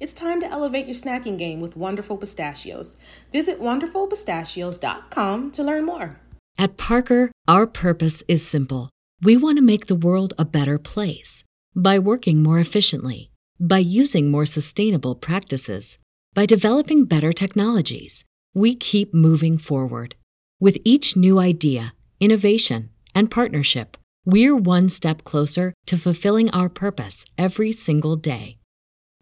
It's 0.00 0.14
time 0.14 0.40
to 0.40 0.50
elevate 0.50 0.86
your 0.86 0.94
snacking 0.94 1.36
game 1.36 1.60
with 1.60 1.76
Wonderful 1.76 2.16
Pistachios. 2.16 2.96
Visit 3.32 3.60
wonderfulpistachios.com 3.60 5.50
to 5.50 5.62
learn 5.62 5.84
more. 5.84 6.18
At 6.56 6.78
Parker, 6.78 7.30
our 7.46 7.66
purpose 7.66 8.22
is 8.26 8.46
simple. 8.46 8.88
We 9.20 9.36
want 9.36 9.58
to 9.58 9.62
make 9.62 9.86
the 9.86 9.94
world 9.94 10.32
a 10.38 10.46
better 10.46 10.78
place 10.78 11.44
by 11.76 11.98
working 11.98 12.42
more 12.42 12.58
efficiently, 12.58 13.30
by 13.60 13.80
using 13.80 14.30
more 14.30 14.46
sustainable 14.46 15.14
practices, 15.14 15.98
by 16.32 16.46
developing 16.46 17.04
better 17.04 17.32
technologies. 17.32 18.24
We 18.54 18.74
keep 18.74 19.12
moving 19.12 19.58
forward. 19.58 20.14
With 20.58 20.78
each 20.82 21.14
new 21.14 21.38
idea, 21.38 21.92
innovation, 22.20 22.88
and 23.14 23.30
partnership, 23.30 23.98
we're 24.24 24.56
one 24.56 24.88
step 24.88 25.24
closer 25.24 25.74
to 25.86 25.98
fulfilling 25.98 26.48
our 26.52 26.70
purpose 26.70 27.26
every 27.36 27.72
single 27.72 28.16
day. 28.16 28.59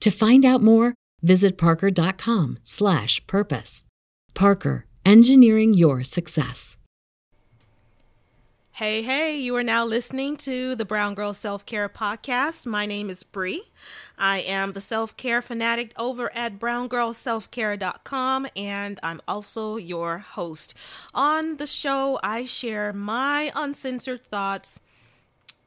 To 0.01 0.11
find 0.11 0.45
out 0.45 0.63
more, 0.63 0.95
visit 1.23 1.57
parker.com/purpose. 1.59 3.85
Parker, 4.35 4.87
engineering 5.05 5.75
your 5.75 6.05
success. 6.05 6.79
Hey, 8.79 9.03
hey, 9.03 9.37
you 9.37 9.57
are 9.57 9.65
now 9.65 9.85
listening 9.85 10.37
to 10.37 10.77
the 10.77 10.85
Brown 10.85 11.15
Girl 11.15 11.35
Self 11.35 11.67
Care 11.67 11.89
Podcast. 11.89 12.65
My 12.65 12.87
name 12.87 13.11
is 13.11 13.25
Bree. 13.25 13.65
I 14.17 14.39
am 14.39 14.71
the 14.71 14.81
self 14.81 15.17
care 15.17 15.43
fanatic 15.43 15.93
over 15.99 16.33
at 16.33 16.61
browngirlselfcare.com, 16.61 18.47
and 18.55 19.01
I'm 19.03 19.21
also 19.27 19.79
your 19.79 20.19
host. 20.19 20.75
On 21.12 21.57
the 21.57 21.67
show, 21.67 22.21
I 22.23 22.45
share 22.45 22.93
my 22.93 23.51
uncensored 23.57 24.23
thoughts. 24.23 24.81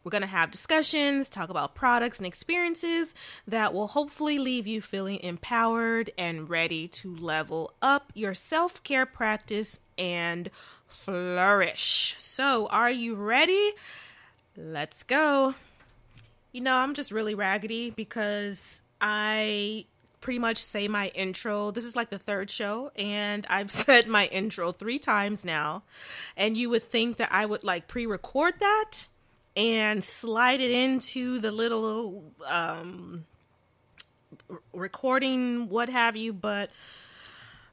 We're 0.03 0.11
going 0.11 0.21
to 0.21 0.27
have 0.27 0.49
discussions, 0.51 1.29
talk 1.29 1.49
about 1.49 1.75
products 1.75 2.17
and 2.17 2.25
experiences 2.25 3.13
that 3.47 3.73
will 3.73 3.87
hopefully 3.87 4.39
leave 4.39 4.65
you 4.65 4.81
feeling 4.81 5.19
empowered 5.19 6.09
and 6.17 6.49
ready 6.49 6.87
to 6.87 7.15
level 7.15 7.73
up 7.81 8.11
your 8.15 8.33
self 8.33 8.83
care 8.83 9.05
practice 9.05 9.79
and 9.97 10.49
flourish. 10.87 12.15
So, 12.17 12.67
are 12.67 12.91
you 12.91 13.15
ready? 13.15 13.71
Let's 14.57 15.03
go. 15.03 15.53
You 16.51 16.61
know, 16.61 16.75
I'm 16.75 16.93
just 16.93 17.11
really 17.11 17.35
raggedy 17.35 17.91
because 17.91 18.81
I 18.99 19.85
pretty 20.19 20.39
much 20.39 20.57
say 20.57 20.87
my 20.87 21.09
intro. 21.09 21.71
This 21.71 21.85
is 21.85 21.95
like 21.95 22.09
the 22.09 22.19
third 22.19 22.49
show, 22.49 22.91
and 22.95 23.45
I've 23.49 23.71
said 23.71 24.07
my 24.07 24.25
intro 24.27 24.71
three 24.71 24.99
times 24.99 25.45
now. 25.45 25.83
And 26.35 26.57
you 26.57 26.69
would 26.69 26.83
think 26.83 27.17
that 27.17 27.29
I 27.31 27.45
would 27.45 27.63
like 27.63 27.87
pre 27.87 28.05
record 28.05 28.55
that 28.59 29.07
and 29.55 30.03
slide 30.03 30.61
it 30.61 30.71
into 30.71 31.39
the 31.39 31.51
little 31.51 32.23
um, 32.45 33.25
recording, 34.73 35.69
what 35.69 35.89
have 35.89 36.15
you, 36.15 36.33
but 36.33 36.69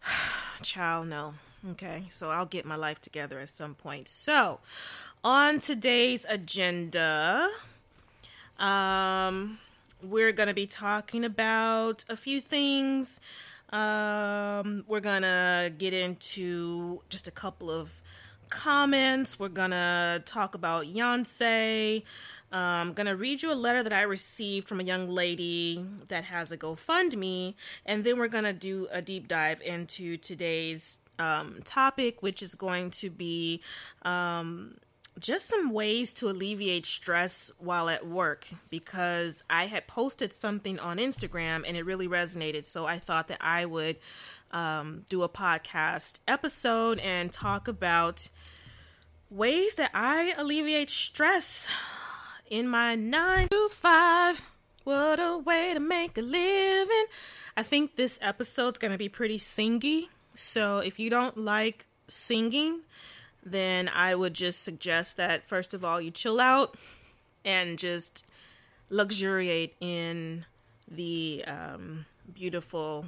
child, 0.62 1.08
no. 1.08 1.34
Okay, 1.70 2.04
so 2.08 2.30
I'll 2.30 2.46
get 2.46 2.64
my 2.64 2.76
life 2.76 3.00
together 3.00 3.40
at 3.40 3.48
some 3.48 3.74
point. 3.74 4.06
So, 4.06 4.60
on 5.24 5.58
today's 5.58 6.24
agenda, 6.28 7.48
um, 8.60 9.58
we're 10.00 10.30
going 10.30 10.46
to 10.46 10.54
be 10.54 10.66
talking 10.66 11.24
about 11.24 12.04
a 12.08 12.16
few 12.16 12.40
things. 12.40 13.20
Um, 13.70 14.84
we're 14.86 15.00
going 15.00 15.22
to 15.22 15.72
get 15.76 15.92
into 15.92 17.02
just 17.08 17.26
a 17.26 17.32
couple 17.32 17.70
of 17.70 18.02
comments. 18.48 19.38
We're 19.38 19.48
to 19.70 20.22
talk 20.24 20.54
about 20.54 20.86
Beyonce. 20.86 22.02
I'm 22.50 22.92
going 22.94 23.06
to 23.06 23.16
read 23.16 23.42
you 23.42 23.52
a 23.52 23.54
letter 23.54 23.82
that 23.82 23.92
I 23.92 24.02
received 24.02 24.66
from 24.66 24.80
a 24.80 24.82
young 24.82 25.08
lady 25.08 25.84
that 26.08 26.24
has 26.24 26.50
a 26.50 26.56
GoFundMe, 26.56 27.54
and 27.84 28.04
then 28.04 28.18
we're 28.18 28.28
going 28.28 28.44
to 28.44 28.52
do 28.52 28.88
a 28.90 29.02
deep 29.02 29.28
dive 29.28 29.60
into 29.60 30.16
today's 30.16 30.98
um, 31.18 31.60
topic, 31.64 32.22
which 32.22 32.42
is 32.42 32.54
going 32.54 32.90
to 32.92 33.10
be 33.10 33.60
um, 34.02 34.76
just 35.18 35.46
some 35.46 35.72
ways 35.72 36.12
to 36.14 36.28
alleviate 36.28 36.86
stress 36.86 37.50
while 37.58 37.88
at 37.88 38.06
work 38.06 38.48
because 38.70 39.42
I 39.50 39.66
had 39.66 39.86
posted 39.86 40.32
something 40.32 40.78
on 40.78 40.98
Instagram 40.98 41.64
and 41.66 41.76
it 41.76 41.84
really 41.84 42.08
resonated. 42.08 42.64
So 42.64 42.86
I 42.86 42.98
thought 42.98 43.28
that 43.28 43.38
I 43.40 43.66
would 43.66 43.96
um, 44.52 45.04
do 45.08 45.22
a 45.22 45.28
podcast 45.28 46.20
episode 46.26 46.98
and 47.00 47.32
talk 47.32 47.68
about 47.68 48.28
ways 49.30 49.74
that 49.74 49.90
I 49.94 50.34
alleviate 50.36 50.90
stress 50.90 51.68
in 52.50 52.68
my 52.68 52.94
nine 52.94 53.48
to 53.48 53.68
five. 53.70 54.42
What 54.84 55.20
a 55.20 55.38
way 55.38 55.72
to 55.74 55.80
make 55.80 56.16
a 56.16 56.22
living. 56.22 57.06
I 57.56 57.62
think 57.62 57.96
this 57.96 58.18
episode's 58.22 58.78
going 58.78 58.92
to 58.92 58.98
be 58.98 59.08
pretty 59.08 59.38
singy 59.38 60.08
so 60.38 60.78
if 60.78 61.00
you 61.00 61.10
don't 61.10 61.36
like 61.36 61.86
singing, 62.06 62.82
then 63.44 63.88
I 63.88 64.14
would 64.14 64.34
just 64.34 64.62
suggest 64.62 65.16
that 65.16 65.48
first 65.48 65.74
of 65.74 65.84
all 65.84 66.00
you 66.00 66.12
chill 66.12 66.38
out 66.38 66.76
and 67.44 67.76
just 67.76 68.24
luxuriate 68.88 69.74
in 69.80 70.44
the 70.88 71.44
um, 71.48 72.06
beautiful 72.32 73.06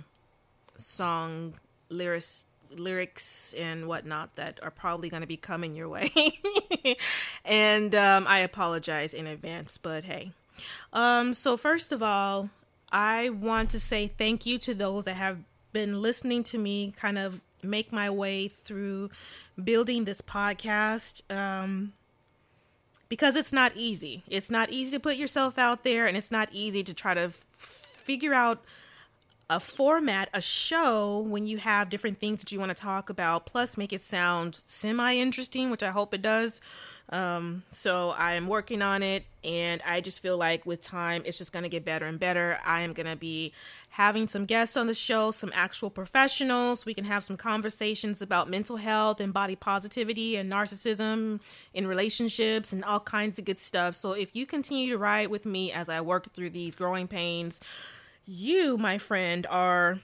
song 0.81 1.55
lyrics 1.89 2.47
lyrics 2.77 3.53
and 3.59 3.89
whatnot 3.89 4.35
that 4.37 4.61
are 4.63 4.71
probably 4.71 5.09
going 5.09 5.23
to 5.23 5.27
be 5.27 5.37
coming 5.37 5.75
your 5.75 5.89
way 5.89 6.09
and 7.45 7.95
um, 7.97 8.25
i 8.29 8.39
apologize 8.41 9.13
in 9.13 9.27
advance 9.27 9.77
but 9.77 10.05
hey 10.05 10.31
um, 10.93 11.35
so 11.35 11.57
first 11.57 11.91
of 11.91 12.01
all 12.01 12.49
i 12.93 13.29
want 13.29 13.71
to 13.71 13.81
say 13.81 14.07
thank 14.07 14.47
you 14.47 14.57
to 14.57 14.73
those 14.73 15.05
that 15.05 15.15
have 15.15 15.39
been 15.73 16.01
listening 16.01 16.45
to 16.45 16.59
me 16.59 16.93
kind 16.97 17.19
of 17.19 17.41
make 17.63 17.93
my 17.93 18.11
way 18.11 18.49
through 18.49 19.11
building 19.63 20.05
this 20.05 20.21
podcast 20.21 21.23
um, 21.35 21.93
because 23.09 23.37
it's 23.37 23.53
not 23.53 23.73
easy. 23.75 24.23
It's 24.29 24.51
not 24.51 24.71
easy 24.71 24.93
to 24.93 25.01
put 25.01 25.17
yourself 25.17 25.59
out 25.59 25.83
there, 25.85 26.07
and 26.07 26.17
it's 26.17 26.31
not 26.31 26.49
easy 26.53 26.83
to 26.85 26.95
try 26.95 27.15
to 27.15 27.23
f- 27.23 27.35
figure 27.53 28.35
out 28.35 28.63
a 29.51 29.59
format, 29.59 30.31
a 30.33 30.41
show, 30.41 31.19
when 31.19 31.45
you 31.45 31.59
have 31.59 31.91
different 31.91 32.21
things 32.21 32.41
that 32.41 32.53
you 32.53 32.61
want 32.61 32.71
to 32.71 32.75
talk 32.75 33.11
about, 33.11 33.47
plus 33.47 33.77
make 33.77 33.93
it 33.93 34.01
sound 34.01 34.55
semi 34.55 35.17
interesting, 35.17 35.71
which 35.71 35.83
I 35.83 35.91
hope 35.91 36.15
it 36.15 36.23
does. 36.23 36.61
Um, 37.09 37.65
so 37.71 38.11
I 38.11 38.35
am 38.35 38.47
working 38.47 38.81
on 38.81 39.03
it, 39.03 39.25
and 39.43 39.83
I 39.85 40.03
just 40.03 40.23
feel 40.23 40.39
like 40.39 40.65
with 40.67 40.83
time, 40.83 41.23
it's 41.25 41.37
just 41.37 41.53
going 41.53 41.65
to 41.65 41.69
get 41.69 41.85
better 41.85 42.07
and 42.07 42.21
better. 42.21 42.61
I 42.65 42.83
am 42.83 42.93
going 42.93 43.09
to 43.09 43.17
be 43.17 43.53
having 43.89 44.29
some 44.29 44.45
guests 44.45 44.77
on 44.77 44.87
the 44.87 44.95
show, 44.95 45.33
some 45.33 45.51
actual 45.53 45.91
professionals. 45.91 46.87
We 46.87 46.95
can 46.95 47.05
have 47.05 47.25
some 47.25 47.37
conversations 47.37 48.23
about 48.23 48.49
mental 48.49 48.77
health 48.77 49.19
and 49.19 49.33
body 49.33 49.57
positivity 49.57 50.37
and 50.37 50.49
narcissism 50.49 51.41
in 51.75 51.89
relationships 51.89 52.73
and 52.73 52.85
all 52.85 53.01
kinds 53.01 53.41
of 53.41 53.47
good 53.47 53.59
stuff. 53.59 53.97
So 53.97 54.13
if 54.13 54.37
you 54.37 54.47
continue 54.47 54.91
to 54.91 54.99
ride 54.99 55.29
with 55.29 55.45
me 55.45 55.73
as 55.73 55.89
I 55.89 56.03
work 56.03 56.33
through 56.33 56.51
these 56.51 56.77
growing 56.77 57.09
pains, 57.09 57.59
you, 58.31 58.79
my 58.79 58.97
friend, 58.97 59.47
are 59.51 60.01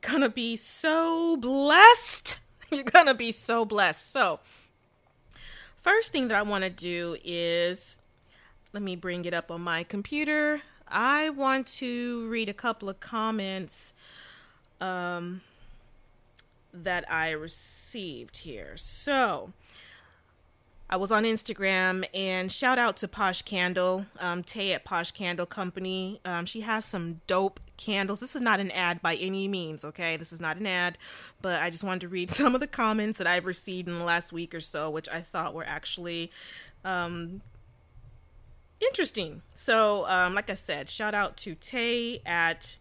gonna 0.00 0.30
be 0.30 0.56
so 0.56 1.36
blessed. 1.36 2.40
You're 2.72 2.84
gonna 2.84 3.14
be 3.14 3.32
so 3.32 3.64
blessed. 3.64 4.10
So, 4.10 4.40
first 5.82 6.10
thing 6.10 6.28
that 6.28 6.38
I 6.38 6.42
want 6.42 6.64
to 6.64 6.70
do 6.70 7.16
is 7.22 7.98
let 8.72 8.82
me 8.82 8.96
bring 8.96 9.24
it 9.26 9.34
up 9.34 9.50
on 9.50 9.60
my 9.60 9.84
computer. 9.84 10.62
I 10.88 11.30
want 11.30 11.66
to 11.78 12.26
read 12.28 12.48
a 12.48 12.54
couple 12.54 12.88
of 12.88 13.00
comments 13.00 13.92
um, 14.80 15.42
that 16.72 17.10
I 17.12 17.30
received 17.30 18.38
here. 18.38 18.76
So, 18.76 19.52
I 20.88 20.96
was 20.96 21.10
on 21.10 21.24
Instagram 21.24 22.04
and 22.14 22.50
shout 22.50 22.78
out 22.78 22.96
to 22.98 23.08
Posh 23.08 23.42
Candle, 23.42 24.06
um, 24.20 24.44
Tay 24.44 24.72
at 24.72 24.84
Posh 24.84 25.10
Candle 25.10 25.46
Company. 25.46 26.20
Um, 26.24 26.46
she 26.46 26.60
has 26.60 26.84
some 26.84 27.22
dope 27.26 27.58
candles. 27.76 28.20
This 28.20 28.36
is 28.36 28.40
not 28.40 28.60
an 28.60 28.70
ad 28.70 29.02
by 29.02 29.16
any 29.16 29.48
means, 29.48 29.84
okay? 29.84 30.16
This 30.16 30.32
is 30.32 30.40
not 30.40 30.58
an 30.58 30.66
ad, 30.66 30.96
but 31.42 31.60
I 31.60 31.70
just 31.70 31.82
wanted 31.82 32.02
to 32.02 32.08
read 32.08 32.30
some 32.30 32.54
of 32.54 32.60
the 32.60 32.68
comments 32.68 33.18
that 33.18 33.26
I've 33.26 33.46
received 33.46 33.88
in 33.88 33.98
the 33.98 34.04
last 34.04 34.32
week 34.32 34.54
or 34.54 34.60
so, 34.60 34.88
which 34.88 35.08
I 35.08 35.20
thought 35.20 35.54
were 35.54 35.66
actually 35.66 36.30
um, 36.84 37.40
interesting. 38.80 39.42
So, 39.56 40.06
um, 40.06 40.34
like 40.34 40.50
I 40.50 40.54
said, 40.54 40.88
shout 40.88 41.14
out 41.14 41.36
to 41.38 41.56
Tay 41.56 42.20
at 42.24 42.76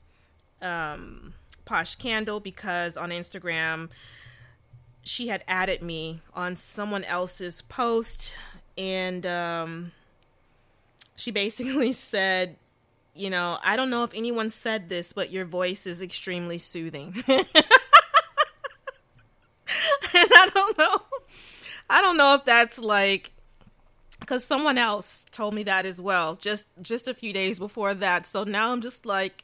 um, 0.62 1.34
Posh 1.66 1.96
Candle 1.96 2.40
because 2.40 2.98
on 2.98 3.10
Instagram, 3.10 3.90
she 5.06 5.28
had 5.28 5.44
added 5.48 5.84
me 5.84 6.20
on 6.34 6.56
someone 6.56 7.04
else's 7.04 7.62
post 7.62 8.38
and 8.78 9.26
um, 9.26 9.92
she 11.16 11.32
basically 11.32 11.94
said 12.12 12.58
you 13.18 13.30
know 13.30 13.58
i 13.64 13.78
don't 13.78 13.90
know 13.90 14.04
if 14.04 14.14
anyone 14.14 14.50
said 14.50 14.90
this 14.90 15.14
but 15.14 15.32
your 15.32 15.46
voice 15.46 15.88
is 15.88 16.02
extremely 16.02 16.58
soothing. 16.58 17.16
And 20.14 20.30
i 20.34 20.50
don't 20.54 20.78
know 20.78 21.02
i 21.90 22.02
don't 22.02 22.16
know 22.16 22.36
if 22.36 22.46
that's 22.46 22.80
like 22.80 23.32
because 24.20 24.46
someone 24.46 24.78
else 24.78 25.26
told 25.30 25.54
me 25.54 25.64
that 25.64 25.86
as 25.86 26.00
well 26.00 26.36
just 26.36 26.68
just 26.82 27.08
a 27.08 27.14
few 27.14 27.34
days 27.34 27.60
before 27.60 27.94
that. 27.96 28.26
So 28.26 28.44
now 28.46 28.72
i'm 28.72 28.80
just 28.82 29.06
like 29.06 29.44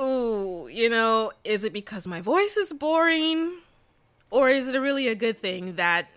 ooh 0.00 0.68
you 0.70 0.90
know 0.90 1.32
is 1.44 1.64
it 1.64 1.72
because 1.72 2.06
my 2.06 2.20
voice 2.20 2.56
is 2.56 2.72
boring 2.72 3.52
or 4.30 4.48
is 4.48 4.68
it 4.68 4.78
really 4.78 5.08
a 5.08 5.14
good 5.14 5.38
thing 5.38 5.76
that 5.76 6.08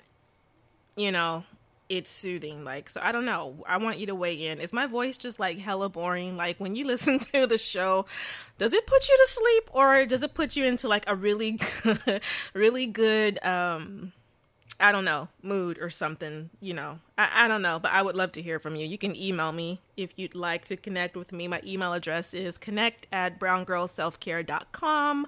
you 0.96 1.12
know 1.12 1.44
it's 1.90 2.10
soothing 2.10 2.63
like 2.63 2.90
so 2.90 3.02
i 3.04 3.12
don't 3.12 3.25
know 3.25 3.54
i 3.68 3.75
want 3.78 3.98
you 3.98 4.06
to 4.06 4.16
weigh 4.16 4.48
in 4.48 4.60
is 4.60 4.72
my 4.72 4.86
voice 4.86 5.18
just 5.18 5.40
like 5.40 5.58
hella 5.60 5.90
boring 5.90 6.38
like 6.38 6.58
when 6.60 6.74
you 6.75 6.86
listen 6.88 7.19
to 7.19 7.46
the 7.46 7.58
show 7.58 8.06
does 8.58 8.74
it 8.74 8.86
put 8.88 9.10
you 9.10 9.18
to 9.18 9.28
sleep 9.30 9.69
or 9.74 10.06
does 10.06 10.24
it 10.24 10.34
put 10.34 10.56
you 10.56 10.63
into 10.63 10.88
like 10.88 11.04
a 11.08 11.16
really 11.16 11.60
good 11.84 12.22
really 12.54 12.88
good 12.88 13.44
um 13.46 14.13
I 14.81 14.92
don't 14.92 15.06
know, 15.06 15.28
mood 15.44 15.78
or 15.80 15.92
something, 15.92 16.50
you 16.60 16.74
know. 16.74 16.98
I, 17.16 17.46
I 17.46 17.48
don't 17.48 17.62
know, 17.62 17.78
but 17.78 17.92
I 17.94 18.02
would 18.02 18.16
love 18.16 18.31
to 18.34 18.42
hear 18.42 18.58
from 18.58 18.75
you. 18.75 18.88
You 18.88 18.98
can 18.98 19.16
email 19.16 19.52
me 19.52 19.80
if 19.96 20.12
you'd 20.18 20.34
like 20.34 20.66
to 20.66 20.75
connect 20.75 21.16
with 21.16 21.31
me. 21.31 21.48
My 21.48 21.62
email 21.63 21.94
address 21.94 22.34
is 22.34 22.58
connect 22.58 23.06
at 23.12 23.40
browngirlselfcare.com. 23.40 25.28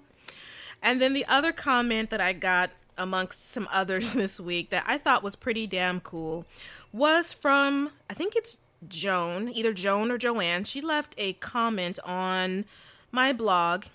And 0.84 1.02
then 1.02 1.14
the 1.14 1.26
other 1.26 1.54
comment 1.54 2.10
that 2.12 2.22
I 2.22 2.34
got 2.34 2.70
amongst 2.98 3.50
some 3.50 3.68
others 3.72 4.14
this 4.14 4.40
week 4.40 4.70
that 4.70 4.84
I 4.86 5.00
thought 5.00 5.24
was 5.24 5.36
pretty 5.36 5.66
damn 5.66 6.02
cool 6.02 6.46
was 6.92 7.34
from, 7.34 7.90
I 8.10 8.14
think 8.14 8.36
it's 8.36 8.60
Joan, 8.88 9.50
either 9.50 9.74
Joan 9.74 10.12
or 10.12 10.18
Joanne. 10.18 10.66
She 10.66 10.82
left 10.82 11.16
a 11.18 11.34
comment 11.34 11.98
on 12.04 12.66
my 13.12 13.34
blog. 13.34 13.86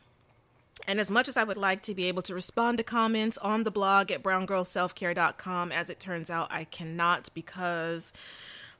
And 0.86 0.98
as 0.98 1.10
much 1.10 1.28
as 1.28 1.36
I 1.36 1.44
would 1.44 1.58
like 1.58 1.82
to 1.82 1.94
be 1.94 2.06
able 2.06 2.22
to 2.22 2.34
respond 2.34 2.78
to 2.78 2.84
comments 2.84 3.36
on 3.38 3.64
the 3.64 3.70
blog 3.70 4.10
at 4.10 4.22
browngirlselfcare.com, 4.22 5.70
as 5.70 5.90
it 5.90 6.00
turns 6.00 6.30
out, 6.30 6.48
I 6.50 6.64
cannot 6.64 7.28
because 7.34 8.12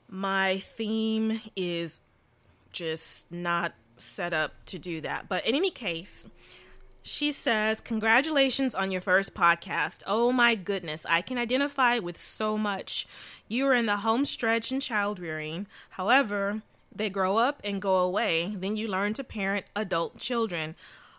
my 0.09 0.57
theme 0.57 1.39
is 1.55 1.99
just 2.71 3.31
not 3.31 3.73
set 3.97 4.33
up 4.33 4.53
to 4.67 4.79
do 4.79 5.01
that. 5.01 5.29
But 5.29 5.45
in 5.45 5.53
any 5.53 5.69
case, 5.69 6.27
she 7.01 7.31
says, 7.31 7.81
Congratulations 7.81 8.75
on 8.75 8.91
your 8.91 9.01
first 9.01 9.33
podcast. 9.33 10.03
Oh 10.05 10.31
my 10.31 10.55
goodness, 10.55 11.05
I 11.09 11.21
can 11.21 11.37
identify 11.37 11.99
with 11.99 12.19
so 12.19 12.57
much. 12.57 13.07
You 13.47 13.67
are 13.67 13.73
in 13.73 13.85
the 13.85 13.97
home 13.97 14.25
stretch 14.25 14.71
in 14.71 14.79
child 14.79 15.19
rearing. 15.19 15.67
However, 15.91 16.61
they 16.93 17.09
grow 17.09 17.37
up 17.37 17.61
and 17.63 17.81
go 17.81 17.97
away. 17.97 18.55
Then 18.57 18.75
you 18.75 18.87
learn 18.87 19.13
to 19.13 19.23
parent 19.23 19.65
adult 19.75 20.17
children. 20.17 20.75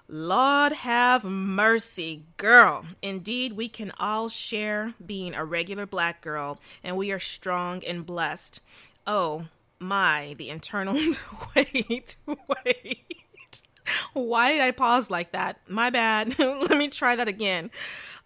Lord 0.08 0.72
have 0.72 1.24
mercy, 1.24 2.24
girl. 2.36 2.84
Indeed, 3.00 3.52
we 3.52 3.68
can 3.68 3.92
all 3.98 4.28
share 4.28 4.94
being 5.04 5.34
a 5.34 5.44
regular 5.44 5.86
black 5.86 6.20
girl, 6.20 6.60
and 6.82 6.96
we 6.96 7.12
are 7.12 7.20
strong 7.20 7.84
and 7.84 8.04
blessed. 8.04 8.60
Oh, 9.06 9.46
my, 9.78 10.34
the 10.36 10.50
internal. 10.50 10.94
wait, 11.56 12.16
wait. 12.26 13.24
Why 14.12 14.52
did 14.52 14.60
I 14.60 14.70
pause 14.70 15.10
like 15.10 15.32
that? 15.32 15.58
My 15.68 15.90
bad. 15.90 16.38
Let 16.38 16.76
me 16.76 16.88
try 16.88 17.16
that 17.16 17.28
again. 17.28 17.70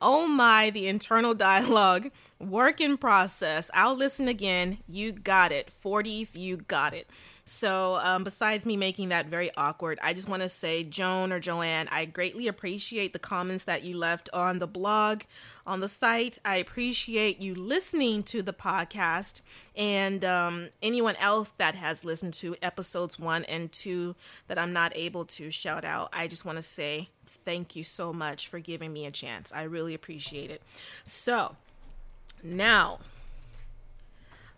Oh 0.01 0.27
my, 0.27 0.71
the 0.71 0.89
internal 0.89 1.35
dialogue. 1.35 2.11
Work 2.41 2.81
in 2.81 2.97
process. 2.97 3.71
I'll 3.73 3.95
listen 3.95 4.29
again. 4.29 4.79
You 4.89 5.13
got 5.13 5.53
it. 5.53 5.69
40s, 5.69 6.37
you 6.37 6.59
got 6.59 6.95
it. 6.95 7.09
So, 7.47 7.97
um, 7.97 8.25
besides 8.25 8.65
me 8.65 8.79
making 8.79 9.11
that 9.11 9.27
very 9.27 9.51
awkward, 9.55 9.99
I 10.03 10.15
just 10.15 10.29
want 10.31 10.43
to 10.43 10.49
say, 10.49 10.83
Joan 10.83 11.31
or 11.31 11.39
Joanne, 11.39 11.89
I 11.91 12.07
greatly 12.07 12.49
appreciate 12.49 13.13
the 13.13 13.19
comments 13.19 13.65
that 13.65 13.85
you 13.85 13.99
left 13.99 14.31
on 14.33 14.61
the 14.61 14.67
blog, 14.67 15.23
on 15.67 15.81
the 15.81 15.89
site. 15.89 16.39
I 16.43 16.57
appreciate 16.57 17.43
you 17.43 17.55
listening 17.55 18.23
to 18.25 18.41
the 18.41 18.55
podcast, 18.55 19.43
and 19.77 20.25
um, 20.25 20.69
anyone 20.83 21.17
else 21.17 21.53
that 21.59 21.75
has 21.75 22.03
listened 22.03 22.33
to 22.35 22.57
episodes 22.63 23.19
one 23.19 23.45
and 23.45 23.71
two 23.71 24.15
that 24.49 24.59
I'm 24.59 24.73
not 24.73 24.97
able 24.97 25.27
to 25.27 25.51
shout 25.51 25.85
out. 25.85 26.09
I 26.15 26.29
just 26.29 26.47
want 26.47 26.57
to 26.57 26.63
say 26.63 27.11
thank 27.27 27.77
you 27.77 27.85
so 27.85 28.15
much 28.15 28.49
for 28.49 28.59
giving 28.59 28.91
me 28.91 29.05
a 29.05 29.11
chance. 29.11 29.53
I 29.53 29.65
really 29.65 29.93
appreciate 29.93 30.51
it. 30.51 30.63
So, 31.05 31.57
now 32.43 33.01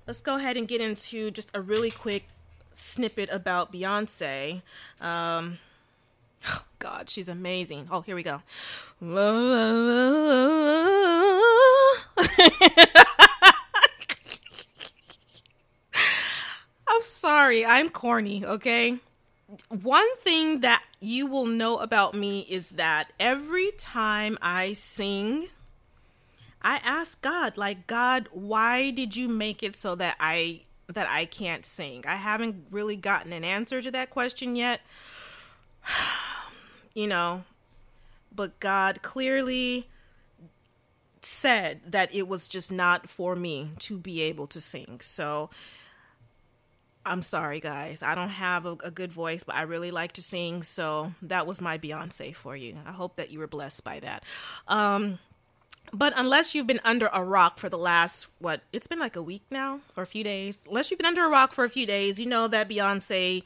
let's 0.07 0.21
go 0.21 0.37
ahead 0.37 0.57
and 0.57 0.69
get 0.69 0.81
into 0.81 1.33
just 1.33 1.51
a 1.53 1.61
really 1.61 1.91
quick 1.91 2.29
snippet 2.77 3.29
about 3.33 3.73
Beyonce. 3.73 4.63
Um, 5.01 5.59
oh 6.47 6.65
God, 6.79 7.09
she's 7.11 7.29
amazing. 7.29 7.89
Oh, 7.91 8.03
here 8.03 8.15
we 8.15 8.23
go. 8.23 8.43
I'm 16.89 17.03
sorry, 17.03 17.65
I'm 17.65 17.89
corny, 17.89 18.45
okay? 18.45 18.99
One 19.69 20.17
thing 20.19 20.61
that 20.61 20.83
you 21.01 21.27
will 21.27 21.47
know 21.47 21.79
about 21.79 22.15
me 22.15 22.47
is 22.49 22.71
that 22.71 23.13
every 23.19 23.73
time 23.79 24.39
I 24.43 24.73
sing, 24.75 25.49
I 26.63 26.81
ask 26.85 27.21
God, 27.23 27.57
like, 27.57 27.87
God, 27.87 28.29
why 28.33 28.91
did 28.91 29.17
you 29.17 29.29
make 29.29 29.63
it 29.63 29.77
so 29.77 29.95
that 29.95 30.17
I 30.19 30.63
that 30.89 31.09
I 31.09 31.25
can't 31.25 31.65
sing? 31.65 32.05
I 32.07 32.17
haven't 32.17 32.67
really 32.71 32.97
gotten 32.97 33.33
an 33.33 33.45
answer 33.45 33.83
to 33.83 33.91
that 33.93 34.11
question 34.11 34.57
yet. 34.57 34.81
you 36.95 37.07
know, 37.07 37.45
but 38.35 38.59
God 38.61 39.03
clearly 39.03 39.89
said 41.23 41.81
that 41.87 42.15
it 42.15 42.29
was 42.29 42.49
just 42.49 42.71
not 42.71 43.09
for 43.09 43.35
me 43.35 43.71
to 43.81 43.99
be 43.99 44.23
able 44.23 44.47
to 44.47 44.61
sing. 44.61 45.01
So 45.01 45.51
I'm 47.05 47.23
sorry, 47.23 47.61
guys. 47.61 48.03
I 48.03 48.15
don't 48.15 48.29
have 48.29 48.67
a, 48.67 48.77
a, 48.85 48.91
good 48.91 49.13
voice, 49.13 49.45
but 49.45 49.55
I 49.55 49.63
really 49.63 49.91
like 49.93 50.13
to 50.13 50.23
sing. 50.23 50.63
So 50.63 51.13
that 51.23 51.47
was 51.47 51.61
my 51.61 51.79
Beyonce 51.79 52.35
for 52.35 52.57
you. 52.57 52.77
I 52.85 52.93
hope 52.93 53.17
that 53.17 53.31
you 53.31 53.39
were 53.39 53.47
blessed 53.47 53.85
by 53.85 54.01
that. 54.01 54.25
Um, 54.67 55.19
but 55.93 56.13
unless 56.17 56.55
you've 56.55 56.67
been 56.67 56.81
under 56.85 57.09
a 57.13 57.23
rock 57.23 57.59
for 57.59 57.69
the 57.69 57.79
last 57.79 58.29
what 58.39 58.61
it's 58.73 58.87
been 58.87 58.99
like 58.99 59.17
a 59.17 59.23
week 59.23 59.43
now 59.51 59.81
or 59.97 60.03
a 60.03 60.07
few 60.07 60.25
days. 60.25 60.65
Unless 60.69 60.91
you've 60.91 60.99
been 60.99 61.07
under 61.07 61.25
a 61.25 61.29
rock 61.29 61.53
for 61.53 61.65
a 61.65 61.71
few 61.71 61.87
days 61.87 62.19
you 62.21 62.27
know 62.27 62.49
that 62.49 62.69
beyonce 62.69 63.43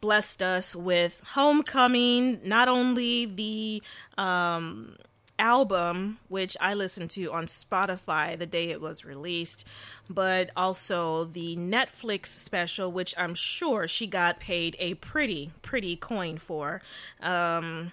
blessed 0.00 0.42
us 0.42 0.76
with 0.76 1.22
homecoming 1.24 2.40
not 2.44 2.68
only 2.68 3.26
the 3.26 3.82
um, 4.18 4.96
album 5.38 6.18
which 6.28 6.56
i 6.60 6.72
listened 6.72 7.10
to 7.10 7.30
on 7.30 7.44
spotify 7.46 8.38
the 8.38 8.46
day 8.46 8.70
it 8.70 8.80
was 8.80 9.04
released 9.04 9.66
but 10.08 10.50
also 10.56 11.24
the 11.24 11.56
netflix 11.56 12.26
special 12.26 12.90
which 12.90 13.14
i'm 13.18 13.34
sure 13.34 13.86
she 13.86 14.06
got 14.06 14.40
paid 14.40 14.76
a 14.78 14.94
pretty 14.94 15.52
pretty 15.62 15.96
coin 15.96 16.38
for. 16.38 16.80
Um, 17.20 17.92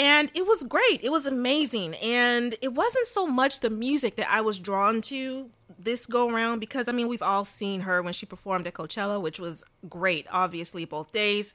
and 0.00 0.30
it 0.32 0.46
was 0.46 0.62
great. 0.62 1.04
It 1.04 1.10
was 1.10 1.26
amazing. 1.26 1.94
And 1.96 2.56
it 2.62 2.72
wasn't 2.72 3.06
so 3.06 3.26
much 3.26 3.60
the 3.60 3.68
music 3.68 4.16
that 4.16 4.28
I 4.30 4.40
was 4.40 4.58
drawn 4.58 5.02
to 5.02 5.50
this 5.78 6.06
go 6.06 6.30
around 6.30 6.58
because 6.58 6.88
I 6.88 6.92
mean, 6.92 7.06
we've 7.06 7.20
all 7.20 7.44
seen 7.44 7.80
her 7.80 8.00
when 8.00 8.14
she 8.14 8.24
performed 8.24 8.66
at 8.66 8.72
Coachella, 8.72 9.20
which 9.20 9.38
was 9.38 9.62
great, 9.90 10.26
obviously, 10.30 10.86
both 10.86 11.12
days. 11.12 11.52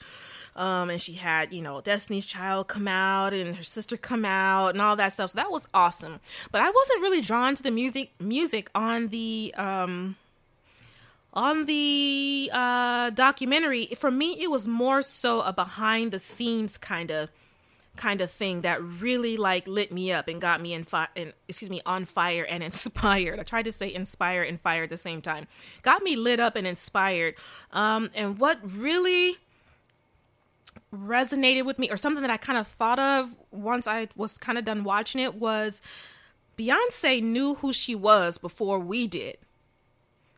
Um, 0.55 0.91
and 0.91 1.01
she 1.01 1.13
had, 1.13 1.53
you 1.53 1.63
know, 1.63 1.81
Destiny's 1.81 2.25
Child 2.25 2.67
come 2.67 2.87
out 2.87 3.33
and 3.33 3.55
her 3.55 3.63
sister 3.63 3.97
come 3.97 4.25
out 4.25 4.69
and 4.69 4.81
all 4.81 4.95
that 4.95 5.13
stuff. 5.13 5.31
So 5.31 5.37
that 5.37 5.49
was 5.49 5.67
awesome. 5.73 6.19
But 6.51 6.61
I 6.61 6.69
wasn't 6.69 7.01
really 7.01 7.21
drawn 7.21 7.55
to 7.55 7.63
the 7.63 7.71
music 7.71 8.11
music 8.19 8.69
on 8.75 9.07
the 9.07 9.55
um 9.57 10.17
on 11.33 11.65
the 11.65 12.51
uh 12.53 13.09
documentary. 13.09 13.87
For 13.97 14.11
me, 14.11 14.37
it 14.39 14.51
was 14.51 14.67
more 14.67 15.01
so 15.01 15.41
a 15.41 15.51
behind 15.51 16.11
the 16.11 16.19
scenes 16.19 16.77
kind 16.77 17.09
of 17.09 17.29
kind 17.95 18.21
of 18.21 18.31
thing 18.31 18.61
that 18.61 18.81
really 18.81 19.37
like 19.37 19.67
lit 19.67 19.91
me 19.91 20.11
up 20.11 20.27
and 20.27 20.41
got 20.41 20.61
me 20.61 20.73
in 20.73 20.83
fire 20.83 21.07
and 21.15 21.33
excuse 21.47 21.69
me 21.69 21.81
on 21.85 22.05
fire 22.05 22.45
and 22.45 22.63
inspired. 22.69 23.39
I 23.39 23.43
tried 23.43 23.65
to 23.65 23.71
say 23.71 23.93
inspire 23.93 24.43
and 24.43 24.59
fire 24.59 24.83
at 24.83 24.89
the 24.89 24.97
same 24.97 25.21
time. 25.21 25.47
Got 25.81 26.03
me 26.03 26.15
lit 26.15 26.39
up 26.39 26.55
and 26.55 26.67
inspired. 26.67 27.35
Um 27.71 28.09
and 28.15 28.37
what 28.37 28.59
really 28.63 29.37
resonated 30.93 31.65
with 31.65 31.79
me 31.79 31.89
or 31.89 31.97
something 31.97 32.21
that 32.21 32.31
i 32.31 32.37
kind 32.37 32.57
of 32.57 32.67
thought 32.67 32.99
of 32.99 33.35
once 33.51 33.85
i 33.85 34.07
was 34.15 34.37
kind 34.37 34.57
of 34.57 34.63
done 34.63 34.83
watching 34.83 35.19
it 35.19 35.35
was 35.35 35.81
beyonce 36.57 37.21
knew 37.21 37.55
who 37.55 37.73
she 37.73 37.95
was 37.95 38.37
before 38.37 38.79
we 38.79 39.07
did. 39.07 39.37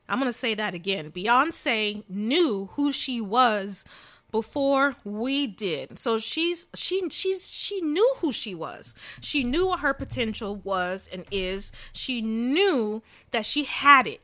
I'm 0.10 0.20
going 0.20 0.32
to 0.32 0.38
say 0.38 0.54
that 0.54 0.74
again. 0.74 1.12
Beyonce 1.12 2.04
knew 2.10 2.70
who 2.74 2.92
she 2.92 3.20
was 3.20 3.84
before 4.32 4.96
we 5.04 5.48
did. 5.48 5.98
So 6.00 6.18
she's 6.18 6.68
she 6.76 7.10
she's 7.10 7.52
she 7.52 7.82
knew 7.82 8.16
who 8.18 8.32
she 8.32 8.54
was. 8.54 8.94
She 9.22 9.44
knew 9.44 9.68
what 9.68 9.80
her 9.80 9.94
potential 9.94 10.56
was 10.58 11.10
and 11.12 11.26
is. 11.32 11.72
She 11.94 12.22
knew 12.22 13.02
that 13.32 13.46
she 13.46 13.64
had 13.64 14.08
it. 14.08 14.22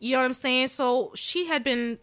You 0.00 0.12
know 0.12 0.18
what 0.18 0.26
I'm 0.26 0.32
saying? 0.32 0.68
So 0.68 1.12
she 1.14 1.46
had 1.46 1.64
been 1.64 1.98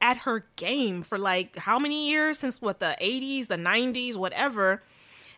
at 0.00 0.18
her 0.18 0.46
game 0.56 1.02
for 1.02 1.18
like 1.18 1.56
how 1.56 1.78
many 1.78 2.10
years 2.10 2.38
since 2.38 2.60
what 2.60 2.80
the 2.80 2.96
80s, 3.00 3.46
the 3.46 3.56
90s, 3.56 4.16
whatever. 4.16 4.82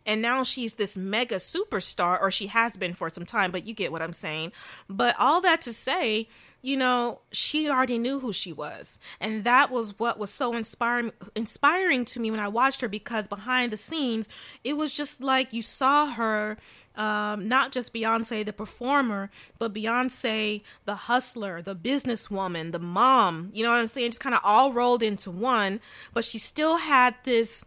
And 0.04 0.22
now 0.22 0.44
she's 0.44 0.74
this 0.74 0.96
mega 0.96 1.36
superstar 1.36 2.20
or 2.20 2.30
she 2.30 2.46
has 2.48 2.76
been 2.76 2.94
for 2.94 3.08
some 3.08 3.26
time, 3.26 3.50
but 3.50 3.66
you 3.66 3.74
get 3.74 3.90
what 3.90 4.02
I'm 4.02 4.12
saying. 4.12 4.52
But 4.88 5.16
all 5.18 5.40
that 5.40 5.60
to 5.62 5.72
say 5.72 6.28
you 6.66 6.76
know, 6.76 7.20
she 7.30 7.70
already 7.70 7.96
knew 7.96 8.18
who 8.18 8.32
she 8.32 8.52
was. 8.52 8.98
And 9.20 9.44
that 9.44 9.70
was 9.70 9.96
what 10.00 10.18
was 10.18 10.30
so 10.30 10.52
inspiring 10.52 11.12
inspiring 11.36 12.04
to 12.06 12.18
me 12.18 12.28
when 12.32 12.40
I 12.40 12.48
watched 12.48 12.80
her 12.80 12.88
because 12.88 13.28
behind 13.28 13.70
the 13.70 13.76
scenes, 13.76 14.28
it 14.64 14.76
was 14.76 14.92
just 14.92 15.20
like 15.20 15.52
you 15.52 15.62
saw 15.62 16.06
her 16.06 16.56
um, 16.96 17.46
not 17.46 17.70
just 17.70 17.94
Beyonce 17.94 18.44
the 18.44 18.52
performer, 18.52 19.30
but 19.60 19.72
Beyonce 19.72 20.62
the 20.86 20.96
hustler, 20.96 21.62
the 21.62 21.76
businesswoman, 21.76 22.72
the 22.72 22.80
mom, 22.80 23.50
you 23.52 23.62
know 23.62 23.70
what 23.70 23.78
I'm 23.78 23.86
saying? 23.86 24.10
Just 24.10 24.20
kind 24.20 24.34
of 24.34 24.40
all 24.42 24.72
rolled 24.72 25.04
into 25.04 25.30
one. 25.30 25.78
But 26.14 26.24
she 26.24 26.38
still 26.38 26.78
had 26.78 27.14
this 27.22 27.64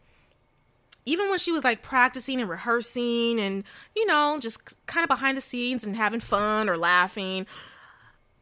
even 1.06 1.30
when 1.30 1.40
she 1.40 1.54
was 1.54 1.64
like 1.64 1.84
practicing 1.84 2.42
and 2.42 2.50
rehearsing 2.50 3.40
and, 3.40 3.64
you 3.96 4.06
know, 4.06 4.38
just 4.42 4.86
kind 4.88 5.06
of 5.06 5.08
behind 5.08 5.38
the 5.38 5.42
scenes 5.42 5.86
and 5.86 5.96
having 5.96 6.20
fun 6.20 6.68
or 6.68 6.76
laughing, 6.76 7.48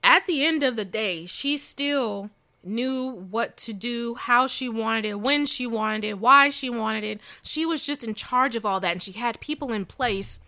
at 0.08 0.26
the 0.26 0.46
end 0.46 0.64
of 0.64 0.78
the 0.78 0.86
day, 0.86 1.26
she 1.26 1.58
still 1.58 2.30
knew 2.64 3.10
what 3.12 3.58
to 3.58 3.74
do, 3.74 4.16
how 4.16 4.48
she 4.48 4.70
wanted 4.70 5.04
it, 5.04 5.20
when 5.20 5.46
she 5.46 5.68
wanted 5.68 6.06
it, 6.06 6.18
why 6.18 6.50
she 6.50 6.70
wanted 6.70 7.04
it. 7.04 7.20
She 7.42 7.66
was 7.66 7.86
just 7.86 8.06
in 8.06 8.14
charge 8.14 8.56
of 8.56 8.66
all 8.66 8.80
that. 8.80 8.94
And 8.94 9.04
she 9.04 9.12
had 9.12 9.40
people 9.42 9.74
in 9.74 9.86
place 9.86 10.40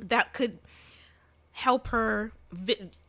that 0.00 0.32
could 0.32 0.58
help 1.52 1.86
her, 1.88 2.32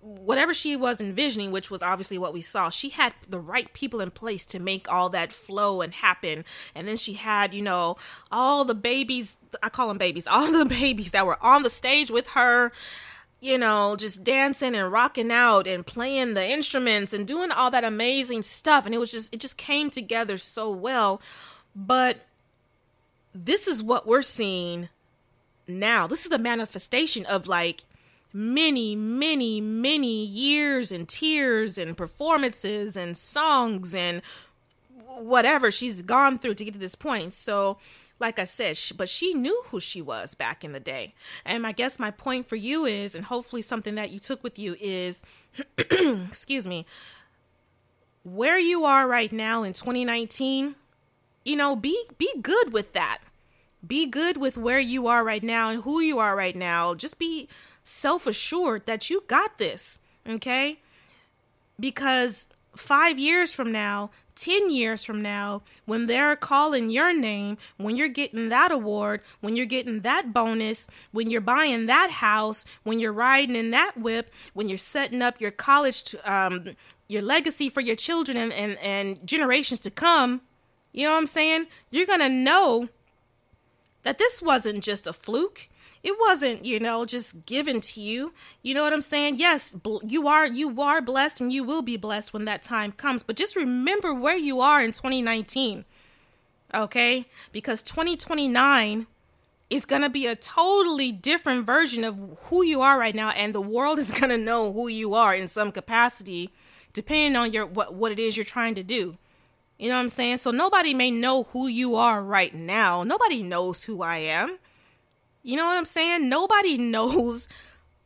whatever 0.01 0.53
she 0.53 0.75
was 0.75 1.01
envisioning, 1.01 1.50
which 1.50 1.72
was 1.72 1.81
obviously 1.81 2.19
what 2.19 2.31
we 2.31 2.41
saw. 2.41 2.69
She 2.69 2.89
had 2.89 3.13
the 3.27 3.39
right 3.39 3.74
people 3.74 4.01
in 4.01 4.12
place 4.12 4.45
to 4.45 4.60
make 4.60 4.88
all 4.88 5.10
that 5.10 5.34
flow 5.34 5.81
and 5.81 5.95
happen. 5.95 6.45
And 6.75 6.88
then 6.88 6.98
she 6.98 7.13
had, 7.13 7.55
you 7.55 7.63
know, 7.63 7.98
all 8.31 8.65
the 8.65 8.75
babies, 8.75 9.38
I 9.63 9.69
call 9.69 9.88
them 9.88 9.98
babies, 9.98 10.27
all 10.31 10.51
the 10.51 10.65
babies 10.65 11.10
that 11.10 11.25
were 11.25 11.43
on 11.43 11.63
the 11.63 11.72
stage 11.72 12.12
with 12.12 12.29
her 12.29 12.72
you 13.45 13.59
know, 13.59 13.95
just 13.95 14.23
dancing 14.23 14.75
and 14.75 14.91
rocking 14.91 15.31
out 15.31 15.67
and 15.67 15.85
playing 15.85 16.33
the 16.33 16.49
instruments 16.49 17.13
and 17.13 17.27
doing 17.27 17.51
all 17.51 17.69
that 17.69 17.83
amazing 17.83 18.41
stuff. 18.41 18.85
And 18.85 18.95
it 18.95 18.97
was 18.97 19.11
just, 19.11 19.33
it 19.33 19.39
just 19.39 19.55
came 19.55 19.91
together 19.91 20.39
so 20.39 20.69
well. 20.71 21.21
But 21.75 22.25
this 23.35 23.67
is 23.67 23.83
what 23.83 24.07
we're 24.07 24.23
seeing 24.23 24.89
now. 25.67 26.07
This 26.07 26.23
is 26.23 26.31
the 26.31 26.39
manifestation 26.39 27.23
of 27.27 27.47
like 27.47 27.83
many, 28.33 28.95
many, 28.95 29.61
many 29.61 30.25
years 30.25 30.91
and 30.91 31.07
tears 31.07 31.77
and 31.77 31.95
performances 31.95 32.97
and 32.97 33.15
songs 33.15 33.93
and 33.93 34.23
whatever 35.19 35.69
she's 35.69 36.01
gone 36.01 36.39
through 36.39 36.55
to 36.55 36.65
get 36.65 36.73
to 36.73 36.79
this 36.79 36.95
point. 36.95 37.31
So, 37.33 37.77
like 38.19 38.39
I 38.39 38.45
said, 38.45 38.77
but 38.98 39.10
she 39.10 39.34
knew 39.34 39.63
who 39.67 39.79
she 39.79 40.01
was 40.01 40.36
back 40.36 40.63
in 40.63 40.72
the 40.72 40.79
day. 40.79 41.13
And 41.45 41.67
I 41.67 41.72
guess 41.72 42.00
my 42.00 42.12
point 42.12 42.48
for 42.48 42.55
you 42.55 42.86
is, 42.86 43.15
and 43.15 43.25
hopefully 43.25 43.62
something 43.62 43.95
that 43.95 44.12
you 44.12 44.19
took 44.19 44.43
with 44.43 44.57
you 44.57 44.77
is, 44.79 45.22
excuse 45.77 46.65
me, 46.65 46.86
where 48.24 48.57
you 48.57 48.86
are 48.86 49.07
right 49.07 49.31
now 49.31 49.63
in 49.63 49.74
2019, 49.74 50.75
you 51.43 51.55
know, 51.55 51.75
be 51.75 52.05
be 52.17 52.31
good 52.41 52.74
with 52.74 52.93
that. 52.93 53.19
Be 53.86 54.07
good 54.07 54.38
with 54.38 54.57
where 54.57 54.79
you 54.79 55.05
are 55.07 55.24
right 55.24 55.43
now 55.43 55.69
and 55.69 55.84
who 55.84 56.00
you 56.00 56.17
are 56.17 56.36
right 56.36 56.55
now. 56.55 56.95
Just 56.95 57.19
be 57.19 57.48
self-assured 57.84 58.88
that 58.88 59.12
you 59.12 59.24
got 59.27 59.60
this, 59.60 60.00
okay? 60.27 60.79
Because 61.79 62.50
5 62.75 63.19
years 63.19 63.53
from 63.53 63.72
now, 63.72 64.10
10 64.36 64.70
years 64.70 65.04
from 65.04 65.22
now, 65.22 65.62
when 65.86 66.08
they're 66.08 66.36
calling 66.36 66.89
your 66.89 67.13
name, 67.13 67.58
when 67.77 67.96
you're 67.96 68.08
getting 68.08 68.50
that 68.50 68.72
award, 68.72 69.22
when 69.42 69.56
you're 69.56 69.65
getting 69.65 70.01
that 70.01 70.34
bonus, 70.34 70.88
when 71.12 71.30
you're 71.30 71.42
buying 71.42 71.86
that 71.86 72.12
house, 72.12 72.65
when 72.84 73.00
you're 73.00 73.13
riding 73.13 73.56
in 73.56 73.72
that 73.72 73.98
whip, 73.98 74.34
when 74.54 74.68
you're 74.68 74.77
setting 74.77 75.22
up 75.22 75.39
your 75.39 75.51
college, 75.51 76.15
um, 76.25 76.75
your 77.08 77.22
legacy 77.22 77.70
for 77.70 77.82
your 77.82 77.96
children 77.96 78.38
and, 78.38 78.51
and, 78.54 78.77
and 78.80 79.25
generations 79.25 79.80
to 79.82 79.89
come, 79.89 80.42
you 80.92 81.06
know 81.06 81.12
what 81.12 81.18
I'm 81.18 81.27
saying? 81.27 81.68
You're 81.92 82.06
going 82.06 82.20
to 82.20 82.30
know 82.30 82.89
that 84.04 84.18
this 84.18 84.42
wasn't 84.42 84.84
just 84.84 85.08
a 85.08 85.13
fluke 85.13 85.70
it 86.05 86.15
wasn't 86.19 86.63
you 86.63 86.79
know 86.79 87.03
just 87.03 87.45
given 87.45 87.81
to 87.81 88.00
you. 88.00 88.31
You 88.62 88.74
know 88.75 88.83
what 88.83 88.93
i'm 88.93 89.01
saying? 89.01 89.38
Yes 89.38 89.75
you 90.03 90.27
are 90.27 90.45
you 90.45 90.79
are 90.81 91.01
blessed 91.01 91.41
and 91.41 91.51
you 91.51 91.63
will 91.63 91.81
be 91.81 91.97
blessed 91.97 92.31
when 92.31 92.45
that 92.45 92.63
time 92.63 92.93
comes 92.93 93.24
but 93.24 93.35
just 93.35 93.55
remember 93.55 94.13
where 94.13 94.38
you 94.38 94.62
are 94.62 94.81
in 94.81 94.91
2019 94.91 95.83
okay? 96.74 97.25
Because 97.51 97.81
2029 97.81 99.07
is 99.69 99.85
going 99.85 100.01
to 100.01 100.09
be 100.09 100.27
a 100.27 100.35
totally 100.35 101.12
different 101.12 101.65
version 101.65 102.03
of 102.03 102.38
who 102.45 102.63
you 102.63 102.81
are 102.81 103.00
right 103.00 103.15
now 103.15 103.31
and 103.31 103.53
the 103.53 103.62
world 103.62 103.97
is 103.97 104.12
going 104.19 104.29
to 104.29 104.38
know 104.38 104.71
who 104.71 104.88
you 104.88 105.15
are 105.15 105.33
in 105.33 105.47
some 105.47 105.71
capacity 105.71 106.51
depending 106.93 107.35
on 107.35 107.51
your 107.51 107.65
what 107.65 107.93
what 107.93 108.12
it 108.12 108.19
is 108.19 108.38
you're 108.38 108.45
trying 108.45 108.75
to 108.75 108.83
do. 108.83 109.17
You 109.77 109.89
know 109.89 109.95
what 109.95 110.01
i'm 110.01 110.09
saying? 110.09 110.38
So 110.38 110.51
nobody 110.51 110.93
may 110.93 111.12
know 111.12 111.43
who 111.51 111.67
you 111.67 111.95
are 111.95 112.24
right 112.24 112.53
now. 112.53 113.03
Nobody 113.03 113.41
knows 113.41 113.83
who 113.83 114.01
i 114.01 114.17
am 114.17 114.59
you 115.45 115.55
know 115.55 115.65
what 115.65 115.77
I'm 115.77 115.85
saying? 115.85 116.27
Nobody 116.27 116.75
knows 116.75 117.47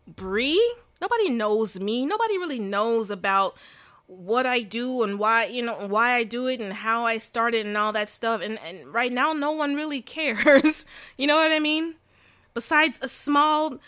Bree. 0.06 0.76
Nobody 1.02 1.30
knows 1.30 1.80
me. 1.80 2.06
Nobody 2.06 2.38
really 2.38 2.60
knows 2.60 3.10
about 3.10 3.56
what 4.08 4.46
I 4.46 4.62
do 4.62 5.04
and 5.04 5.18
why, 5.18 5.46
you 5.46 5.62
know, 5.62 5.88
why 5.88 6.16
I 6.16 6.26
do 6.26 6.48
it 6.48 6.60
and 6.60 6.74
how 6.74 7.06
I 7.06 7.18
started 7.18 7.66
and 7.66 7.78
all 7.78 7.94
that 7.94 8.10
stuff. 8.10 8.42
And, 8.42 8.60
and 8.68 8.86
right 8.94 9.14
now, 9.14 9.32
no 9.32 9.54
one 9.54 9.76
really 9.76 10.02
cares. 10.18 10.86
you 11.18 11.28
know 11.28 11.38
what 11.38 11.54
I 11.54 11.60
mean? 11.60 11.96
Besides 12.54 13.00
a 13.02 13.08
small 13.08 13.80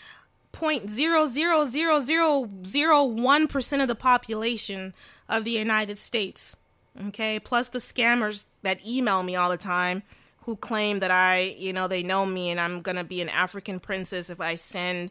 point 0.52 0.88
zero 0.88 1.26
zero 1.26 1.66
zero 1.66 2.00
zero 2.00 2.48
zero 2.64 3.04
one 3.04 3.48
percent 3.48 3.82
of 3.82 3.88
the 3.88 3.94
population 3.94 4.94
of 5.28 5.44
the 5.44 5.50
United 5.50 5.98
States. 5.98 6.56
Okay, 7.08 7.38
plus 7.38 7.68
the 7.68 7.80
scammers 7.80 8.46
that 8.62 8.86
email 8.86 9.22
me 9.22 9.36
all 9.36 9.50
the 9.50 9.56
time 9.58 10.02
who 10.42 10.56
claim 10.56 10.98
that 11.00 11.10
I, 11.10 11.54
you 11.56 11.72
know, 11.72 11.88
they 11.88 12.02
know 12.02 12.26
me 12.26 12.50
and 12.50 12.60
I'm 12.60 12.82
going 12.82 12.96
to 12.96 13.04
be 13.04 13.20
an 13.20 13.28
African 13.28 13.78
princess 13.80 14.28
if 14.28 14.40
I 14.40 14.56
send 14.56 15.10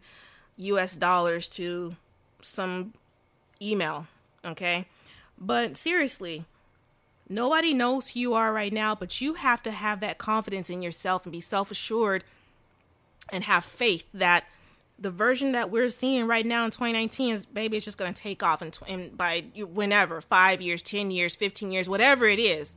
US 0.58 0.96
dollars 0.96 1.48
to 1.50 1.96
some 2.42 2.94
email, 3.62 4.08
okay? 4.44 4.88
But 5.38 5.78
seriously, 5.78 6.46
nobody 7.30 7.74
knows 7.74 8.10
who 8.10 8.20
you 8.20 8.34
are 8.34 8.52
right 8.52 8.74
now, 8.74 8.94
but 8.94 9.22
you 9.22 9.36
have 9.36 9.64
to 9.64 9.72
have 9.72 10.02
that 10.02 10.18
confidence 10.18 10.70
in 10.70 10.82
yourself 10.82 11.26
and 11.26 11.32
be 11.32 11.42
self 11.42 11.72
assured 11.72 12.24
and 13.32 13.46
have 13.46 13.64
faith 13.64 14.06
that 14.14 14.46
the 15.00 15.12
version 15.12 15.54
that 15.54 15.72
we're 15.72 15.90
seeing 15.90 16.28
right 16.28 16.46
now 16.46 16.66
in 16.66 16.72
2019 16.72 17.34
is 17.34 17.46
baby 17.46 17.78
it's 17.78 17.86
just 17.86 17.98
going 17.98 18.14
to 18.14 18.22
take 18.22 18.44
off 18.44 18.62
in 18.88 19.10
by 19.10 19.44
whenever 19.56 20.22
5 20.22 20.62
years 20.62 20.82
10 20.82 21.10
years 21.10 21.36
15 21.36 21.72
years 21.72 21.90
whatever 21.90 22.28
it 22.28 22.38
is 22.40 22.76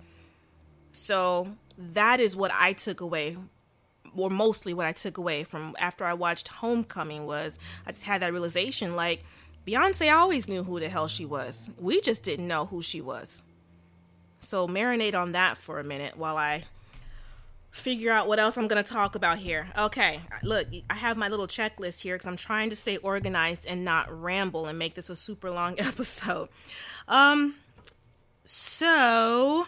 so 0.95 1.49
that 1.77 2.21
is 2.21 2.37
what 2.37 2.53
I 2.55 2.73
took 2.73 3.01
away 3.01 3.37
or 4.17 4.31
mostly 4.31 4.73
what 4.73 4.87
I 4.87 4.93
took 4.93 5.19
away 5.19 5.43
from 5.43 5.75
after 5.79 6.05
I 6.05 6.15
watched 6.15 6.47
Homecoming 6.47 7.27
was 7.27 7.59
I 7.85 7.91
just 7.91 8.05
had 8.05 8.23
that 8.23 8.31
realization 8.31 8.95
like 8.95 9.25
Beyonce 9.67 10.15
always 10.15 10.49
knew 10.49 10.63
who 10.63 10.79
the 10.79 10.89
hell 10.89 11.09
she 11.09 11.25
was. 11.25 11.69
We 11.81 12.01
just 12.01 12.23
didn't 12.23 12.47
know 12.47 12.67
who 12.67 12.81
she 12.81 13.01
was. 13.01 13.43
So 14.39 14.69
marinate 14.69 15.15
on 15.15 15.33
that 15.33 15.57
for 15.57 15.81
a 15.81 15.85
minute 15.85 16.17
while 16.17 16.37
I 16.37 16.65
figure 17.73 18.13
out 18.13 18.29
what 18.29 18.39
else 18.39 18.57
I'm 18.57 18.69
going 18.69 18.83
to 18.83 18.89
talk 18.89 19.17
about 19.17 19.39
here. 19.39 19.67
Okay, 19.77 20.21
look, 20.45 20.69
I 20.89 20.95
have 20.95 21.17
my 21.17 21.27
little 21.27 21.49
checklist 21.49 22.03
here 22.03 22.15
because 22.15 22.29
I'm 22.29 22.37
trying 22.37 22.71
to 22.71 22.77
stay 22.77 22.99
organized 22.99 23.67
and 23.67 23.85
not 23.85 24.07
ramble 24.23 24.67
and 24.67 24.79
make 24.79 24.95
this 24.95 25.11
a 25.11 25.17
super 25.17 25.51
long 25.51 25.75
episode. 25.81 26.51
Um, 27.09 27.57
so 28.45 29.67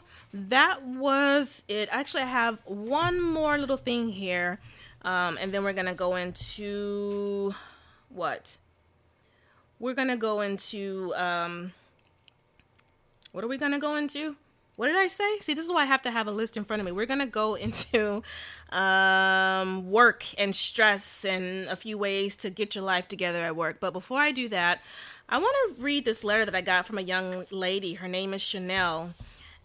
that 0.49 0.83
was 0.85 1.63
it. 1.69 1.89
Actually, 1.91 2.25
I 2.25 2.27
have 2.27 2.59
one 2.65 3.21
more 3.21 3.59
little 3.59 3.77
thing 3.77 4.09
here, 4.09 4.59
um, 5.03 5.39
and 5.41 5.53
then 5.53 5.65
we're 5.65 5.73
gonna 5.73 5.95
go 5.95 6.17
into 6.17 7.55
what? 8.09 8.57
We're 9.79 9.95
gonna 9.95 10.17
go 10.17 10.41
into 10.41 11.15
um, 11.17 11.73
what 13.33 13.45
are 13.45 13.49
we 13.49 13.59
gonna 13.59 13.79
go 13.79 13.97
into? 13.97 14.37
What 14.77 14.89
did 14.89 14.97
I 14.97 15.07
say? 15.07 15.39
See, 15.41 15.55
this 15.55 15.65
is 15.65 15.73
why 15.73 15.83
I 15.83 15.87
have 15.87 16.03
to 16.03 16.11
have 16.11 16.27
a 16.27 16.31
list 16.31 16.57
in 16.57 16.65
front 16.65 16.81
of 16.81 16.87
me. 16.87 16.93
We're 16.93 17.07
gonna 17.07 17.27
go 17.27 17.55
into 17.67 18.23
um, 18.71 19.91
work 19.91 20.25
and 20.39 20.55
stress 20.55 21.25
and 21.25 21.67
a 21.69 21.77
few 21.77 21.99
ways 21.99 22.37
to 22.37 22.51
get 22.51 22.75
your 22.75 22.85
life 22.85 23.09
together 23.09 23.43
at 23.43 23.57
work. 23.57 23.79
But 23.81 23.93
before 23.93 24.21
I 24.21 24.33
do 24.33 24.49
that, 24.49 24.81
I 25.29 25.39
want 25.39 25.55
to 25.77 25.83
read 25.83 26.05
this 26.05 26.23
letter 26.23 26.45
that 26.45 26.55
I 26.55 26.61
got 26.61 26.87
from 26.87 26.99
a 26.99 27.03
young 27.03 27.47
lady. 27.51 27.95
Her 27.95 28.07
name 28.07 28.33
is 28.33 28.43
Chanel, 28.43 29.13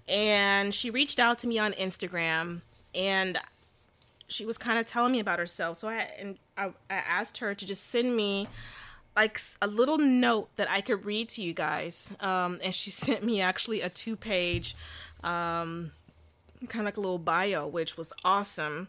and 0.07 0.73
she 0.73 0.89
reached 0.89 1.19
out 1.19 1.39
to 1.39 1.47
me 1.47 1.59
on 1.59 1.73
Instagram, 1.73 2.61
and 2.93 3.37
she 4.27 4.45
was 4.45 4.57
kind 4.57 4.79
of 4.79 4.85
telling 4.85 5.11
me 5.11 5.19
about 5.19 5.39
herself. 5.39 5.77
So 5.77 5.89
I 5.89 6.09
and 6.19 6.37
I, 6.57 6.67
I 6.89 6.95
asked 6.95 7.39
her 7.39 7.53
to 7.53 7.65
just 7.65 7.87
send 7.87 8.15
me 8.15 8.47
like 9.15 9.41
a 9.61 9.67
little 9.67 9.97
note 9.97 10.55
that 10.55 10.69
I 10.69 10.81
could 10.81 11.05
read 11.05 11.29
to 11.29 11.41
you 11.41 11.53
guys. 11.53 12.13
Um, 12.19 12.59
and 12.63 12.73
she 12.73 12.91
sent 12.91 13.23
me 13.23 13.41
actually 13.41 13.81
a 13.81 13.89
two 13.89 14.15
page, 14.15 14.75
um, 15.23 15.91
kind 16.67 16.81
of 16.81 16.85
like 16.85 16.97
a 16.97 17.01
little 17.01 17.19
bio, 17.19 17.67
which 17.67 17.97
was 17.97 18.13
awesome. 18.23 18.87